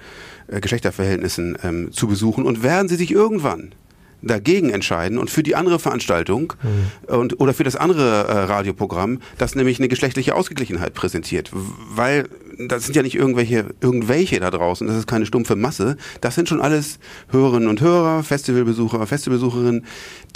äh, 0.47 0.59
Geschlechterverhältnissen 0.61 1.59
ähm, 1.63 1.91
zu 1.91 2.07
besuchen 2.07 2.45
und 2.45 2.63
werden 2.63 2.89
sie 2.89 2.95
sich 2.95 3.11
irgendwann 3.11 3.73
dagegen 4.21 4.69
entscheiden 4.69 5.17
und 5.17 5.29
für 5.29 5.43
die 5.43 5.55
andere 5.55 5.79
Veranstaltung 5.79 6.53
mhm. 6.63 7.15
und 7.15 7.39
oder 7.39 7.53
für 7.53 7.63
das 7.63 7.75
andere 7.75 8.27
äh, 8.27 8.31
Radioprogramm, 8.45 9.19
das 9.37 9.55
nämlich 9.55 9.79
eine 9.79 9.87
geschlechtliche 9.87 10.35
Ausgeglichenheit 10.35 10.93
präsentiert, 10.93 11.51
weil 11.53 12.27
das 12.57 12.85
sind 12.85 12.95
ja 12.95 13.03
nicht 13.03 13.15
irgendwelche 13.15 13.65
irgendwelche 13.79 14.39
da 14.39 14.49
draußen, 14.49 14.87
das 14.87 14.97
ist 14.97 15.07
keine 15.07 15.25
stumpfe 15.25 15.55
Masse, 15.55 15.97
das 16.21 16.35
sind 16.35 16.49
schon 16.49 16.61
alles 16.61 16.99
Hörerinnen 17.29 17.69
und 17.69 17.81
Hörer, 17.81 18.23
Festivalbesucher, 18.23 19.05
Festivalbesucherinnen, 19.05 19.85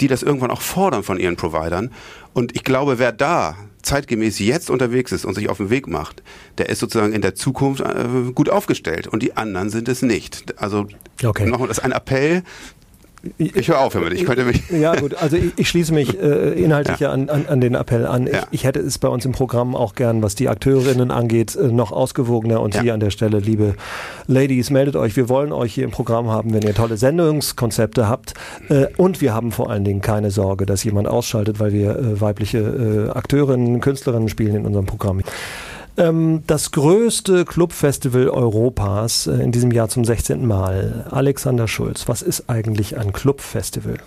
die 0.00 0.08
das 0.08 0.22
irgendwann 0.22 0.50
auch 0.50 0.62
fordern 0.62 1.02
von 1.02 1.18
ihren 1.18 1.36
Providern 1.36 1.90
und 2.34 2.54
ich 2.54 2.64
glaube, 2.64 2.98
wer 2.98 3.12
da 3.12 3.56
zeitgemäß 3.82 4.38
jetzt 4.38 4.70
unterwegs 4.70 5.12
ist 5.12 5.24
und 5.24 5.34
sich 5.34 5.48
auf 5.48 5.58
den 5.58 5.70
Weg 5.70 5.88
macht, 5.88 6.22
der 6.58 6.68
ist 6.68 6.78
sozusagen 6.78 7.12
in 7.12 7.20
der 7.20 7.34
Zukunft 7.34 7.82
äh, 7.82 8.30
gut 8.32 8.48
aufgestellt 8.48 9.08
und 9.08 9.22
die 9.22 9.36
anderen 9.36 9.70
sind 9.70 9.88
es 9.88 10.02
nicht. 10.02 10.54
Also 10.60 10.86
okay. 11.22 11.46
nochmal, 11.46 11.68
das 11.68 11.78
ist 11.78 11.84
ein 11.84 11.92
Appell 11.92 12.44
ich 13.38 13.68
höre 13.68 13.80
auf 13.80 13.92
damit. 13.92 14.12
Ich 14.14 14.24
könnte 14.24 14.44
mich. 14.44 14.62
Ja, 14.72 14.96
gut. 14.96 15.14
Also 15.14 15.36
ich, 15.36 15.52
ich 15.56 15.68
schließe 15.68 15.94
mich 15.94 16.20
äh, 16.20 16.60
inhaltlich 16.60 16.98
ja. 16.98 17.12
an, 17.12 17.28
an, 17.28 17.46
an, 17.46 17.60
den 17.60 17.74
Appell 17.74 18.06
an. 18.06 18.26
Ja. 18.26 18.32
Ich, 18.50 18.60
ich, 18.60 18.64
hätte 18.64 18.80
es 18.80 18.98
bei 18.98 19.06
uns 19.06 19.24
im 19.24 19.32
Programm 19.32 19.76
auch 19.76 19.94
gern, 19.94 20.22
was 20.22 20.34
die 20.34 20.48
Akteurinnen 20.48 21.10
angeht, 21.10 21.54
äh, 21.54 21.68
noch 21.68 21.92
ausgewogener. 21.92 22.60
Und 22.60 22.74
ja. 22.74 22.82
hier 22.82 22.94
an 22.94 23.00
der 23.00 23.10
Stelle, 23.10 23.38
liebe 23.38 23.74
Ladies, 24.26 24.70
meldet 24.70 24.96
euch. 24.96 25.16
Wir 25.16 25.28
wollen 25.28 25.52
euch 25.52 25.74
hier 25.74 25.84
im 25.84 25.92
Programm 25.92 26.30
haben, 26.30 26.52
wenn 26.52 26.62
ihr 26.62 26.74
tolle 26.74 26.96
Sendungskonzepte 26.96 28.08
habt. 28.08 28.34
Äh, 28.68 28.86
und 28.96 29.20
wir 29.20 29.34
haben 29.34 29.52
vor 29.52 29.70
allen 29.70 29.84
Dingen 29.84 30.00
keine 30.00 30.30
Sorge, 30.30 30.66
dass 30.66 30.82
jemand 30.82 31.06
ausschaltet, 31.06 31.60
weil 31.60 31.72
wir 31.72 31.96
äh, 31.96 32.20
weibliche 32.20 32.58
äh, 32.58 33.16
Akteurinnen, 33.16 33.80
Künstlerinnen 33.80 34.28
spielen 34.28 34.56
in 34.56 34.66
unserem 34.66 34.86
Programm. 34.86 35.20
Ähm, 35.96 36.42
das 36.46 36.70
größte 36.70 37.44
Clubfestival 37.44 38.28
Europas 38.28 39.26
äh, 39.26 39.34
in 39.34 39.52
diesem 39.52 39.70
Jahr 39.70 39.88
zum 39.88 40.04
16. 40.04 40.46
Mal. 40.46 41.06
Alexander 41.10 41.68
Schulz, 41.68 42.08
was 42.08 42.22
ist 42.22 42.48
eigentlich 42.48 42.96
ein 42.96 43.12
Clubfestival? 43.12 43.98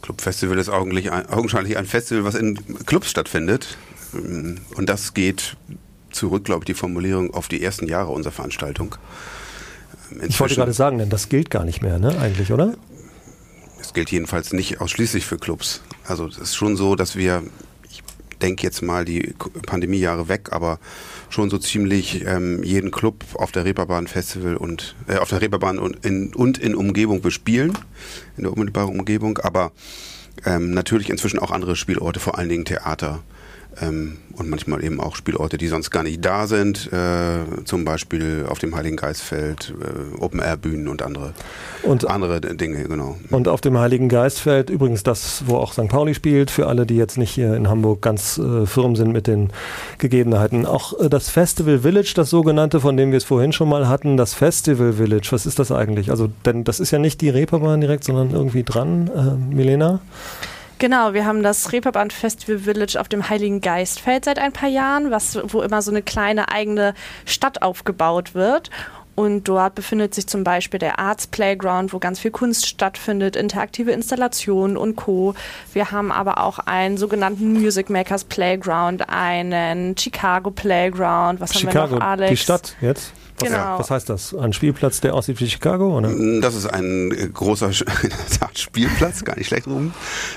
Clubfestival 0.00 0.58
ist 0.58 0.70
augenscheinlich 0.70 1.12
ein, 1.12 1.28
augenscheinlich 1.28 1.76
ein 1.76 1.86
Festival, 1.86 2.24
was 2.24 2.34
in 2.34 2.58
Clubs 2.86 3.10
stattfindet. 3.10 3.76
Und 4.12 4.86
das 4.86 5.14
geht 5.14 5.56
zurück, 6.10 6.44
glaube 6.44 6.62
ich, 6.62 6.66
die 6.66 6.74
Formulierung 6.74 7.32
auf 7.32 7.48
die 7.48 7.62
ersten 7.62 7.86
Jahre 7.86 8.10
unserer 8.10 8.32
Veranstaltung. 8.32 8.96
Inzwischen, 10.10 10.28
ich 10.28 10.40
wollte 10.40 10.54
gerade 10.56 10.72
sagen, 10.72 10.98
denn 10.98 11.10
das 11.10 11.28
gilt 11.28 11.50
gar 11.50 11.64
nicht 11.64 11.82
mehr, 11.82 11.98
ne, 11.98 12.18
eigentlich, 12.18 12.52
oder? 12.52 12.74
Es 13.80 13.94
gilt 13.94 14.10
jedenfalls 14.10 14.52
nicht 14.52 14.80
ausschließlich 14.80 15.24
für 15.24 15.38
Clubs. 15.38 15.82
Also 16.04 16.26
es 16.26 16.38
ist 16.38 16.56
schon 16.56 16.76
so, 16.76 16.96
dass 16.96 17.14
wir 17.14 17.44
denke 18.42 18.62
jetzt 18.62 18.82
mal 18.82 19.04
die 19.04 19.34
Pandemiejahre 19.66 20.28
weg, 20.28 20.48
aber 20.52 20.78
schon 21.28 21.50
so 21.50 21.58
ziemlich 21.58 22.24
ähm, 22.26 22.62
jeden 22.62 22.90
Club 22.90 23.24
auf 23.34 23.52
der 23.52 23.64
Reeperbahn 23.64 24.06
Festival 24.06 24.56
und 24.56 24.96
äh, 25.08 25.16
auf 25.16 25.28
der 25.30 25.40
Reeperbahn 25.40 25.78
und 25.78 26.04
in, 26.04 26.34
und 26.34 26.58
in 26.58 26.74
Umgebung 26.74 27.20
bespielen, 27.20 27.76
in 28.36 28.44
der 28.44 28.52
unmittelbaren 28.52 28.98
Umgebung, 28.98 29.38
aber 29.38 29.72
ähm, 30.44 30.72
natürlich 30.72 31.10
inzwischen 31.10 31.38
auch 31.38 31.50
andere 31.50 31.76
Spielorte, 31.76 32.20
vor 32.20 32.38
allen 32.38 32.48
Dingen 32.48 32.64
Theater. 32.64 33.22
Ähm, 33.80 34.18
und 34.34 34.48
manchmal 34.48 34.82
eben 34.82 35.00
auch 35.00 35.16
Spielorte, 35.16 35.58
die 35.58 35.68
sonst 35.68 35.90
gar 35.90 36.02
nicht 36.02 36.24
da 36.24 36.46
sind, 36.46 36.90
äh, 36.92 37.64
zum 37.64 37.84
Beispiel 37.84 38.46
auf 38.48 38.58
dem 38.58 38.74
Heiligen 38.74 38.96
Geistfeld, 38.96 39.74
äh, 39.80 40.20
Open-Air-Bühnen 40.20 40.88
und 40.88 41.02
andere, 41.02 41.34
und, 41.82 42.08
andere 42.08 42.40
Dinge, 42.40 42.84
genau. 42.84 43.16
Und 43.30 43.48
auf 43.48 43.60
dem 43.60 43.78
Heiligen 43.78 44.08
Geistfeld, 44.08 44.70
übrigens 44.70 45.02
das, 45.02 45.44
wo 45.46 45.56
auch 45.56 45.72
St. 45.72 45.88
Pauli 45.88 46.14
spielt, 46.14 46.50
für 46.50 46.66
alle, 46.66 46.86
die 46.86 46.96
jetzt 46.96 47.18
nicht 47.18 47.30
hier 47.30 47.54
in 47.54 47.68
Hamburg 47.68 48.02
ganz 48.02 48.38
äh, 48.38 48.66
firm 48.66 48.96
sind 48.96 49.12
mit 49.12 49.26
den 49.26 49.50
Gegebenheiten. 49.98 50.66
Auch 50.66 50.98
äh, 50.98 51.08
das 51.08 51.28
Festival 51.28 51.80
Village, 51.80 52.12
das 52.16 52.30
sogenannte, 52.30 52.80
von 52.80 52.96
dem 52.96 53.10
wir 53.10 53.18
es 53.18 53.24
vorhin 53.24 53.52
schon 53.52 53.68
mal 53.68 53.88
hatten, 53.88 54.16
das 54.16 54.34
Festival 54.34 54.94
Village, 54.94 55.28
was 55.30 55.46
ist 55.46 55.58
das 55.58 55.70
eigentlich? 55.70 56.10
Also, 56.10 56.28
denn 56.44 56.64
das 56.64 56.80
ist 56.80 56.90
ja 56.90 56.98
nicht 56.98 57.20
die 57.20 57.28
Reeperbahn 57.28 57.80
direkt, 57.80 58.04
sondern 58.04 58.30
irgendwie 58.30 58.64
dran, 58.64 59.10
äh, 59.14 59.54
Milena? 59.54 60.00
Genau, 60.80 61.12
wir 61.12 61.26
haben 61.26 61.42
das 61.42 61.72
Reeperbahn 61.72 62.10
Festival 62.10 62.60
Village 62.60 62.98
auf 62.98 63.06
dem 63.06 63.28
Heiligen 63.28 63.60
Geistfeld 63.60 64.24
seit 64.24 64.38
ein 64.38 64.50
paar 64.50 64.70
Jahren, 64.70 65.10
was, 65.10 65.38
wo 65.44 65.60
immer 65.60 65.82
so 65.82 65.90
eine 65.90 66.00
kleine 66.00 66.50
eigene 66.50 66.94
Stadt 67.26 67.60
aufgebaut 67.60 68.34
wird. 68.34 68.70
Und 69.14 69.46
dort 69.46 69.74
befindet 69.74 70.14
sich 70.14 70.26
zum 70.26 70.42
Beispiel 70.42 70.80
der 70.80 70.98
Arts 70.98 71.26
Playground, 71.26 71.92
wo 71.92 71.98
ganz 71.98 72.18
viel 72.18 72.30
Kunst 72.30 72.66
stattfindet, 72.66 73.36
interaktive 73.36 73.92
Installationen 73.92 74.78
und 74.78 74.96
Co. 74.96 75.34
Wir 75.74 75.90
haben 75.90 76.10
aber 76.10 76.38
auch 76.38 76.58
einen 76.58 76.96
sogenannten 76.96 77.52
Music 77.52 77.90
Makers 77.90 78.24
Playground, 78.24 79.06
einen 79.10 79.98
Chicago 79.98 80.50
Playground. 80.50 81.40
Was 81.40 81.52
Chicago, 81.52 81.78
haben 81.78 81.90
wir 81.90 81.98
noch, 81.98 82.06
Alex? 82.06 82.30
Die 82.30 82.36
Stadt 82.38 82.76
jetzt? 82.80 83.12
Was, 83.40 83.48
genau. 83.48 83.78
was 83.78 83.90
heißt 83.90 84.08
das? 84.08 84.34
Ein 84.34 84.52
Spielplatz, 84.52 85.00
der 85.00 85.14
aussieht 85.14 85.40
wie 85.40 85.48
Chicago? 85.48 85.96
Oder? 85.96 86.10
Das 86.40 86.54
ist 86.54 86.66
ein 86.66 87.10
äh, 87.12 87.28
großer 87.28 87.72
Spielplatz, 88.54 89.24
gar 89.24 89.36
nicht 89.36 89.48
schlecht 89.48 89.66
rum, 89.66 89.92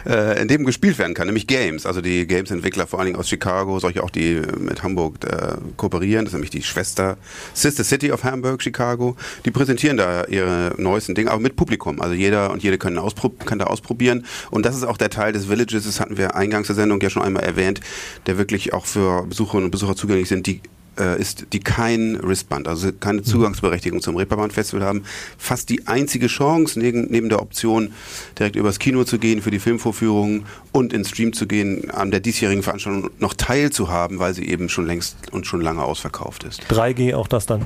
äh, 0.05 0.41
in 0.41 0.47
dem 0.47 0.65
gespielt 0.65 0.97
werden 0.97 1.13
kann, 1.13 1.27
nämlich 1.27 1.47
Games. 1.47 1.85
Also 1.85 2.01
die 2.01 2.25
Games-Entwickler 2.27 2.87
vor 2.87 2.99
allen 2.99 3.07
Dingen 3.07 3.19
aus 3.19 3.29
Chicago, 3.29 3.79
solche 3.79 4.03
auch, 4.03 4.09
die 4.09 4.41
mit 4.57 4.83
Hamburg 4.83 5.23
äh, 5.25 5.55
kooperieren, 5.77 6.25
das 6.25 6.33
ist 6.33 6.35
nämlich 6.35 6.51
die 6.51 6.63
Schwester 6.63 7.17
Sister 7.53 7.83
City 7.83 8.11
of 8.11 8.23
Hamburg, 8.23 8.61
Chicago. 8.61 9.15
Die 9.45 9.51
präsentieren 9.51 9.97
da 9.97 10.25
ihre 10.25 10.73
neuesten 10.77 11.15
Dinge, 11.15 11.31
aber 11.31 11.41
mit 11.41 11.55
Publikum. 11.55 12.01
Also 12.01 12.15
jeder 12.15 12.51
und 12.51 12.63
jede 12.63 12.77
können 12.77 12.99
kann 13.45 13.59
da 13.59 13.65
ausprobieren. 13.65 14.25
Und 14.51 14.65
das 14.65 14.75
ist 14.75 14.83
auch 14.83 14.97
der 14.97 15.09
Teil 15.09 15.33
des 15.33 15.49
Villages, 15.49 15.85
das 15.85 15.99
hatten 15.99 16.17
wir 16.17 16.35
eingangs 16.35 16.67
der 16.67 16.75
Sendung 16.75 17.01
ja 17.01 17.09
schon 17.09 17.23
einmal 17.23 17.43
erwähnt, 17.43 17.81
der 18.25 18.37
wirklich 18.37 18.73
auch 18.73 18.85
für 18.85 19.25
Besucherinnen 19.25 19.65
und 19.65 19.71
Besucher 19.71 19.95
zugänglich 19.95 20.29
sind, 20.29 20.47
die 20.47 20.61
äh, 20.99 21.19
ist, 21.19 21.47
die 21.53 21.59
kein 21.59 22.19
Wristband, 22.21 22.67
also 22.67 22.91
keine 22.91 23.19
mhm. 23.19 23.25
Zugangsberechtigung 23.25 24.01
zum 24.01 24.15
Reeperbahn 24.15 24.51
Festival 24.51 24.85
haben, 24.85 25.03
fast 25.37 25.69
die 25.69 25.87
einzige 25.87 26.27
Chance, 26.27 26.79
neben, 26.79 27.05
neben 27.09 27.29
der 27.29 27.41
Option, 27.41 27.93
direkt 28.37 28.55
übers 28.55 28.79
Kino 28.79 29.03
zu 29.03 29.19
gehen 29.19 29.41
für 29.41 29.51
die 29.51 29.59
Filmvorführungen 29.59 30.45
und 30.71 30.93
ins 30.93 31.09
Stream 31.09 31.33
zu 31.33 31.47
gehen, 31.47 31.89
an 31.91 32.11
der 32.11 32.19
diesjährigen 32.19 32.63
Veranstaltung 32.63 33.09
noch 33.19 33.33
teilzuhaben, 33.33 34.19
weil 34.19 34.33
sie 34.33 34.47
eben 34.47 34.69
schon 34.69 34.85
längst 34.85 35.15
und 35.31 35.45
schon 35.45 35.61
lange 35.61 35.83
ausverkauft 35.83 36.43
ist. 36.43 36.63
3G 36.69 37.15
auch 37.15 37.27
das 37.27 37.45
dann? 37.45 37.65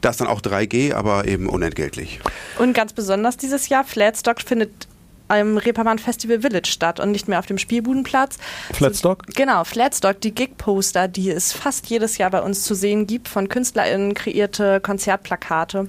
Das 0.00 0.16
dann 0.16 0.28
auch 0.28 0.40
3G, 0.40 0.94
aber 0.94 1.28
eben 1.28 1.48
unentgeltlich. 1.48 2.20
Und 2.58 2.72
ganz 2.72 2.92
besonders 2.92 3.36
dieses 3.36 3.68
Jahr, 3.68 3.84
Flatstock 3.84 4.40
findet 4.40 4.88
im 5.28 5.56
Reeperbahn 5.56 5.98
Festival 5.98 6.40
Village 6.40 6.68
statt 6.68 7.00
und 7.00 7.10
nicht 7.10 7.28
mehr 7.28 7.38
auf 7.38 7.46
dem 7.46 7.58
Spielbudenplatz. 7.58 8.38
Flatstock? 8.72 9.24
So, 9.26 9.32
genau, 9.34 9.64
Flatstock, 9.64 10.20
die 10.20 10.34
Gig-Poster, 10.34 11.08
die 11.08 11.30
es 11.30 11.52
fast 11.52 11.86
jedes 11.86 12.18
Jahr 12.18 12.30
bei 12.30 12.42
uns 12.42 12.62
zu 12.64 12.74
sehen 12.74 13.06
gibt, 13.06 13.28
von 13.28 13.48
KünstlerInnen 13.48 14.14
kreierte 14.14 14.80
Konzertplakate. 14.80 15.88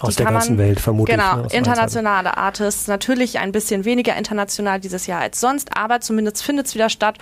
Aus 0.00 0.16
der 0.16 0.26
ganzen 0.26 0.56
man, 0.56 0.66
Welt 0.66 0.80
vermutlich. 0.80 1.16
Genau, 1.16 1.36
ne, 1.36 1.48
internationale 1.52 2.36
Artists. 2.36 2.86
Natürlich 2.86 3.38
ein 3.38 3.52
bisschen 3.52 3.84
weniger 3.84 4.16
international 4.16 4.78
dieses 4.78 5.06
Jahr 5.06 5.20
als 5.20 5.40
sonst, 5.40 5.70
aber 5.76 6.00
zumindest 6.00 6.42
findet 6.42 6.66
es 6.66 6.74
wieder 6.74 6.90
statt 6.90 7.16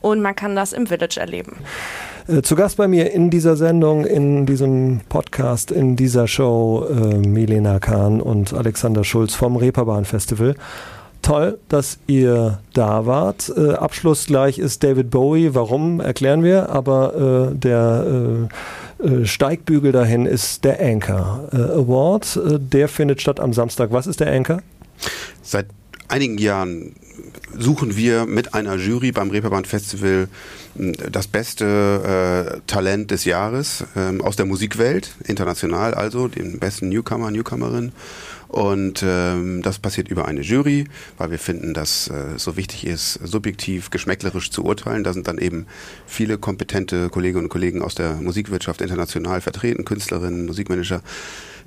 und 0.00 0.20
man 0.20 0.34
kann 0.34 0.56
das 0.56 0.72
im 0.72 0.88
Village 0.88 1.20
erleben. 1.20 1.56
Äh, 2.26 2.42
zu 2.42 2.56
Gast 2.56 2.76
bei 2.78 2.88
mir 2.88 3.12
in 3.12 3.30
dieser 3.30 3.56
Sendung, 3.56 4.04
in 4.04 4.44
diesem 4.44 5.02
Podcast, 5.08 5.70
in 5.70 5.94
dieser 5.94 6.26
Show 6.26 6.86
äh, 6.90 6.94
Milena 7.16 7.78
Kahn 7.78 8.20
und 8.20 8.52
Alexander 8.52 9.04
Schulz 9.04 9.34
vom 9.34 9.56
Reeperbahn 9.56 10.04
Festival 10.04 10.56
toll, 11.22 11.58
dass 11.68 11.98
ihr 12.06 12.60
da 12.72 13.06
wart. 13.06 13.52
Äh, 13.56 13.72
Abschluss 13.72 14.26
gleich 14.26 14.58
ist 14.58 14.84
David 14.84 15.10
Bowie. 15.10 15.54
Warum, 15.54 16.00
erklären 16.00 16.44
wir. 16.44 16.70
Aber 16.70 17.50
äh, 17.52 17.54
der 17.56 18.04
äh 18.06 18.48
Steigbügel 19.24 19.92
dahin 19.92 20.26
ist 20.26 20.64
der 20.64 20.80
Anchor 20.80 21.48
äh, 21.52 21.56
Award. 21.56 22.36
Äh, 22.36 22.58
der 22.58 22.88
findet 22.88 23.20
statt 23.20 23.40
am 23.40 23.52
Samstag. 23.52 23.92
Was 23.92 24.06
ist 24.06 24.20
der 24.20 24.32
Anchor? 24.32 24.62
Seit 25.42 25.66
einigen 26.08 26.38
Jahren 26.38 26.94
suchen 27.58 27.96
wir 27.96 28.26
mit 28.26 28.54
einer 28.54 28.76
Jury 28.76 29.12
beim 29.12 29.30
Reeperbahn 29.30 29.64
Festival 29.64 30.28
das 30.74 31.26
beste 31.26 32.56
äh, 32.56 32.60
Talent 32.66 33.10
des 33.10 33.24
Jahres 33.24 33.84
ähm, 33.96 34.20
aus 34.20 34.36
der 34.36 34.46
Musikwelt, 34.46 35.14
international 35.24 35.94
also, 35.94 36.28
den 36.28 36.58
besten 36.58 36.88
Newcomer, 36.88 37.30
Newcomerin. 37.30 37.92
Und 38.48 39.02
ähm, 39.06 39.62
das 39.62 39.78
passiert 39.78 40.08
über 40.08 40.26
eine 40.26 40.40
Jury, 40.40 40.86
weil 41.18 41.30
wir 41.30 41.38
finden, 41.38 41.74
dass 41.74 42.08
äh, 42.08 42.38
so 42.38 42.56
wichtig 42.56 42.86
ist, 42.86 43.14
subjektiv, 43.22 43.90
geschmäcklerisch 43.90 44.50
zu 44.50 44.64
urteilen. 44.64 45.04
Da 45.04 45.12
sind 45.12 45.28
dann 45.28 45.38
eben 45.38 45.66
viele 46.06 46.38
kompetente 46.38 47.08
Kolleginnen 47.08 47.44
und 47.44 47.50
Kollegen 47.50 47.82
aus 47.82 47.94
der 47.94 48.14
Musikwirtschaft 48.14 48.80
international 48.80 49.40
vertreten, 49.40 49.84
Künstlerinnen, 49.84 50.46
Musikmanager. 50.46 51.02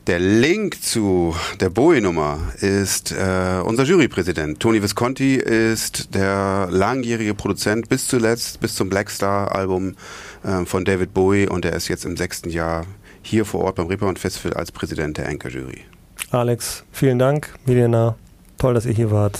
Der 0.07 0.17
Link 0.19 0.81
zu 0.81 1.35
der 1.59 1.69
Bowie-Nummer 1.69 2.39
ist 2.61 3.11
äh, 3.11 3.61
unser 3.63 3.83
Jurypräsident. 3.83 4.59
Tony 4.59 4.81
Visconti 4.81 5.35
ist 5.35 6.15
der 6.15 6.67
langjährige 6.71 7.35
Produzent 7.35 7.89
bis 7.89 8.07
zuletzt, 8.07 8.59
bis 8.59 8.73
zum 8.73 8.89
Black 8.89 9.11
Star-Album 9.11 9.95
äh, 10.43 10.65
von 10.65 10.85
David 10.85 11.13
Bowie 11.13 11.47
und 11.47 11.65
er 11.65 11.73
ist 11.73 11.89
jetzt 11.89 12.05
im 12.05 12.17
sechsten 12.17 12.49
Jahr 12.49 12.87
hier 13.21 13.45
vor 13.45 13.61
Ort 13.65 13.75
beim 13.75 13.87
Reeperbahn 13.87 14.15
Festival 14.15 14.53
als 14.53 14.71
Präsident 14.71 15.17
der 15.17 15.27
Anchor-Jury. 15.27 15.83
Alex, 16.31 16.83
vielen 16.91 17.19
Dank. 17.19 17.53
Milena, 17.65 18.15
toll, 18.57 18.73
dass 18.73 18.85
ihr 18.85 18.93
hier 18.93 19.11
wart. 19.11 19.39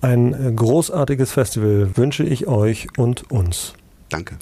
Ein 0.00 0.56
großartiges 0.56 1.32
Festival 1.32 1.90
wünsche 1.96 2.22
ich 2.22 2.46
euch 2.46 2.88
und 2.96 3.30
uns. 3.30 3.74
Danke. 4.08 4.36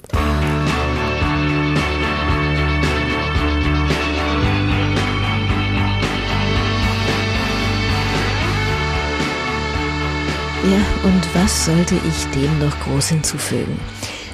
Ja, 10.63 10.85
und 11.03 11.35
was 11.35 11.65
sollte 11.65 11.95
ich 11.95 12.25
dem 12.39 12.59
noch 12.59 12.79
groß 12.81 13.09
hinzufügen? 13.09 13.79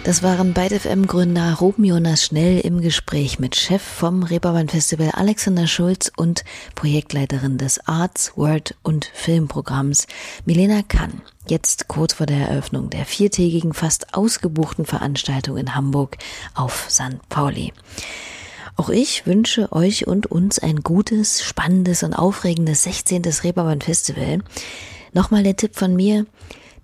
Das 0.06 0.22
waren 0.22 0.54
beide 0.54 0.80
FM-Gründer 0.80 1.56
Ruben 1.56 1.84
Jonas 1.84 2.26
Schnell 2.26 2.60
im 2.60 2.80
Gespräch 2.80 3.40
mit 3.40 3.56
Chef 3.56 3.82
vom 3.82 4.22
Reeperbahn 4.22 4.70
Festival 4.70 5.10
Alexander 5.10 5.66
Schulz 5.66 6.12
und 6.16 6.44
Projektleiterin 6.76 7.58
des 7.58 7.80
Arts, 7.88 8.34
Word 8.36 8.76
und 8.84 9.10
Filmprogramms 9.16 10.06
Milena 10.46 10.84
Kann. 10.84 11.24
Jetzt 11.48 11.88
kurz 11.88 12.14
vor 12.14 12.28
der 12.28 12.50
Eröffnung 12.50 12.92
der 12.92 13.06
viertägigen, 13.06 13.74
fast 13.74 14.14
ausgebuchten 14.14 14.86
Veranstaltung 14.86 15.58
in 15.58 15.74
Hamburg 15.74 16.18
auf 16.54 16.86
St. 16.88 17.28
Pauli. 17.30 17.74
Auch 18.76 18.90
ich 18.90 19.26
wünsche 19.26 19.72
euch 19.72 20.06
und 20.06 20.28
uns 20.28 20.60
ein 20.60 20.82
gutes, 20.82 21.44
spannendes 21.44 22.04
und 22.04 22.14
aufregendes 22.14 22.84
16. 22.84 23.24
Reeperbahn 23.44 23.82
Festival. 23.82 24.44
Nochmal 25.14 25.42
der 25.42 25.56
Tipp 25.56 25.76
von 25.76 25.96
mir. 25.96 26.28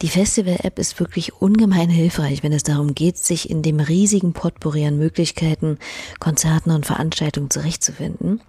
Die 0.01 0.09
Festival-App 0.09 0.79
ist 0.79 0.99
wirklich 0.99 1.33
ungemein 1.41 1.89
hilfreich, 1.89 2.41
wenn 2.41 2.53
es 2.53 2.63
darum 2.63 2.95
geht, 2.95 3.19
sich 3.19 3.51
in 3.51 3.61
dem 3.61 3.79
riesigen 3.79 4.33
Potpourri 4.33 4.87
an 4.87 4.97
Möglichkeiten, 4.97 5.77
Konzerten 6.19 6.71
und 6.71 6.87
Veranstaltungen 6.87 7.51
zurechtzufinden. 7.51 8.41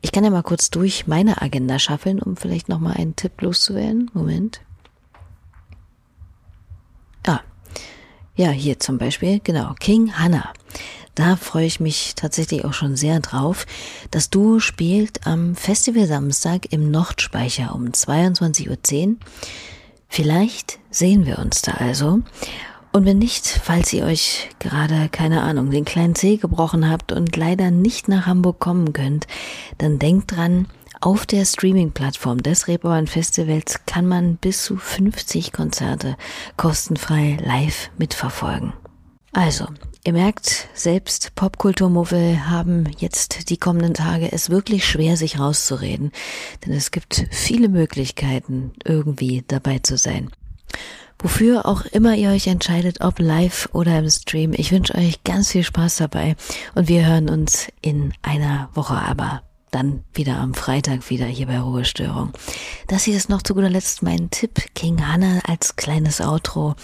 Ich 0.00 0.10
kann 0.10 0.24
ja 0.24 0.30
mal 0.30 0.42
kurz 0.42 0.70
durch 0.70 1.06
meine 1.06 1.42
Agenda 1.42 1.78
schaffeln, 1.78 2.18
um 2.18 2.36
vielleicht 2.36 2.70
nochmal 2.70 2.94
einen 2.96 3.14
Tipp 3.14 3.42
loszuwerden. 3.42 4.10
Moment. 4.14 4.62
Ah, 7.26 7.40
ja, 8.34 8.48
hier 8.48 8.80
zum 8.80 8.96
Beispiel, 8.96 9.40
genau, 9.44 9.74
King 9.78 10.14
Hannah. 10.14 10.50
Da 11.14 11.36
freue 11.36 11.66
ich 11.66 11.78
mich 11.78 12.14
tatsächlich 12.16 12.64
auch 12.64 12.72
schon 12.72 12.96
sehr 12.96 13.20
drauf. 13.20 13.66
Das 14.10 14.30
Duo 14.30 14.60
spielt 14.60 15.26
am 15.26 15.56
Festival 15.56 16.06
Samstag 16.06 16.72
im 16.72 16.90
Nordspeicher 16.90 17.74
um 17.74 17.88
22.10 17.88 19.08
Uhr. 19.08 19.16
Vielleicht 20.14 20.78
sehen 20.90 21.26
wir 21.26 21.40
uns 21.40 21.60
da 21.62 21.72
also. 21.72 22.20
Und 22.92 23.04
wenn 23.04 23.18
nicht, 23.18 23.48
falls 23.48 23.92
ihr 23.92 24.04
euch 24.04 24.48
gerade, 24.60 25.08
keine 25.08 25.42
Ahnung, 25.42 25.72
den 25.72 25.84
kleinen 25.84 26.14
Zeh 26.14 26.36
gebrochen 26.36 26.88
habt 26.88 27.10
und 27.10 27.34
leider 27.34 27.72
nicht 27.72 28.06
nach 28.06 28.24
Hamburg 28.24 28.60
kommen 28.60 28.92
könnt, 28.92 29.26
dann 29.78 29.98
denkt 29.98 30.36
dran, 30.36 30.68
auf 31.00 31.26
der 31.26 31.44
Streaming-Plattform 31.44 32.44
des 32.44 32.68
Reeperbahn 32.68 33.08
Festivals 33.08 33.80
kann 33.86 34.06
man 34.06 34.36
bis 34.36 34.62
zu 34.62 34.76
50 34.76 35.50
Konzerte 35.50 36.16
kostenfrei 36.56 37.36
live 37.44 37.90
mitverfolgen. 37.98 38.72
Also, 39.32 39.66
ihr 40.04 40.12
merkt, 40.12 40.68
selbst 40.74 41.34
Popkulturmuffel 41.34 42.48
haben 42.48 42.88
jetzt 42.98 43.48
die 43.50 43.56
kommenden 43.56 43.94
Tage 43.94 44.30
es 44.30 44.50
wirklich 44.50 44.84
schwer, 44.84 45.16
sich 45.16 45.38
rauszureden, 45.38 46.12
denn 46.64 46.74
es 46.74 46.90
gibt 46.90 47.26
viele 47.30 47.68
Möglichkeiten, 47.68 48.72
irgendwie 48.84 49.44
dabei 49.48 49.78
zu 49.78 49.96
sein. 49.96 50.30
Wofür 51.18 51.64
auch 51.64 51.86
immer 51.86 52.14
ihr 52.16 52.30
euch 52.30 52.46
entscheidet, 52.46 53.00
ob 53.00 53.18
live 53.18 53.68
oder 53.72 53.98
im 53.98 54.10
Stream, 54.10 54.52
ich 54.52 54.72
wünsche 54.72 54.94
euch 54.94 55.24
ganz 55.24 55.52
viel 55.52 55.62
Spaß 55.62 55.96
dabei. 55.96 56.36
Und 56.74 56.88
wir 56.88 57.06
hören 57.06 57.30
uns 57.30 57.68
in 57.80 58.12
einer 58.20 58.68
Woche 58.74 58.94
aber 58.94 59.42
dann 59.74 60.04
wieder 60.12 60.38
am 60.38 60.54
Freitag 60.54 61.10
wieder 61.10 61.26
hier 61.26 61.46
bei 61.46 61.58
Ruhestörung. 61.58 62.32
Das 62.86 63.04
hier 63.04 63.16
ist 63.16 63.28
noch 63.28 63.42
zu 63.42 63.54
guter 63.54 63.70
Letzt 63.70 64.02
mein 64.02 64.30
Tipp, 64.30 64.74
King 64.74 65.06
Hannah 65.06 65.40
als 65.46 65.76
kleines 65.76 66.20
Outro. 66.20 66.74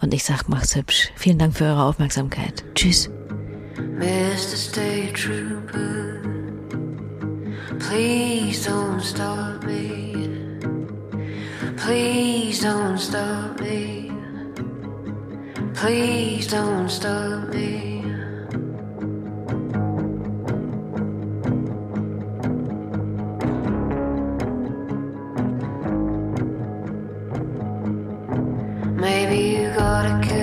Und 0.00 0.12
ich 0.12 0.24
sag, 0.24 0.48
macht's 0.48 0.74
hübsch. 0.74 1.10
Vielen 1.14 1.38
Dank 1.38 1.56
für 1.56 1.64
eure 1.64 1.84
Aufmerksamkeit. 1.84 2.64
Tschüss. 2.74 3.10
Mr. 3.98 4.56
State 4.56 5.12
Trooper, 5.12 6.20
please 7.78 8.68
don't 8.68 9.00
stop 9.00 9.64
me. 9.64 10.12
Please 11.76 12.60
don't 12.60 12.98
stop 12.98 13.60
me. 13.60 14.10
Please 15.74 16.46
don't 16.46 16.88
stop 16.88 17.52
me. 17.52 18.01
Maybe 29.02 29.38
you 29.58 29.70
gotta 29.74 30.16
kill. 30.24 30.41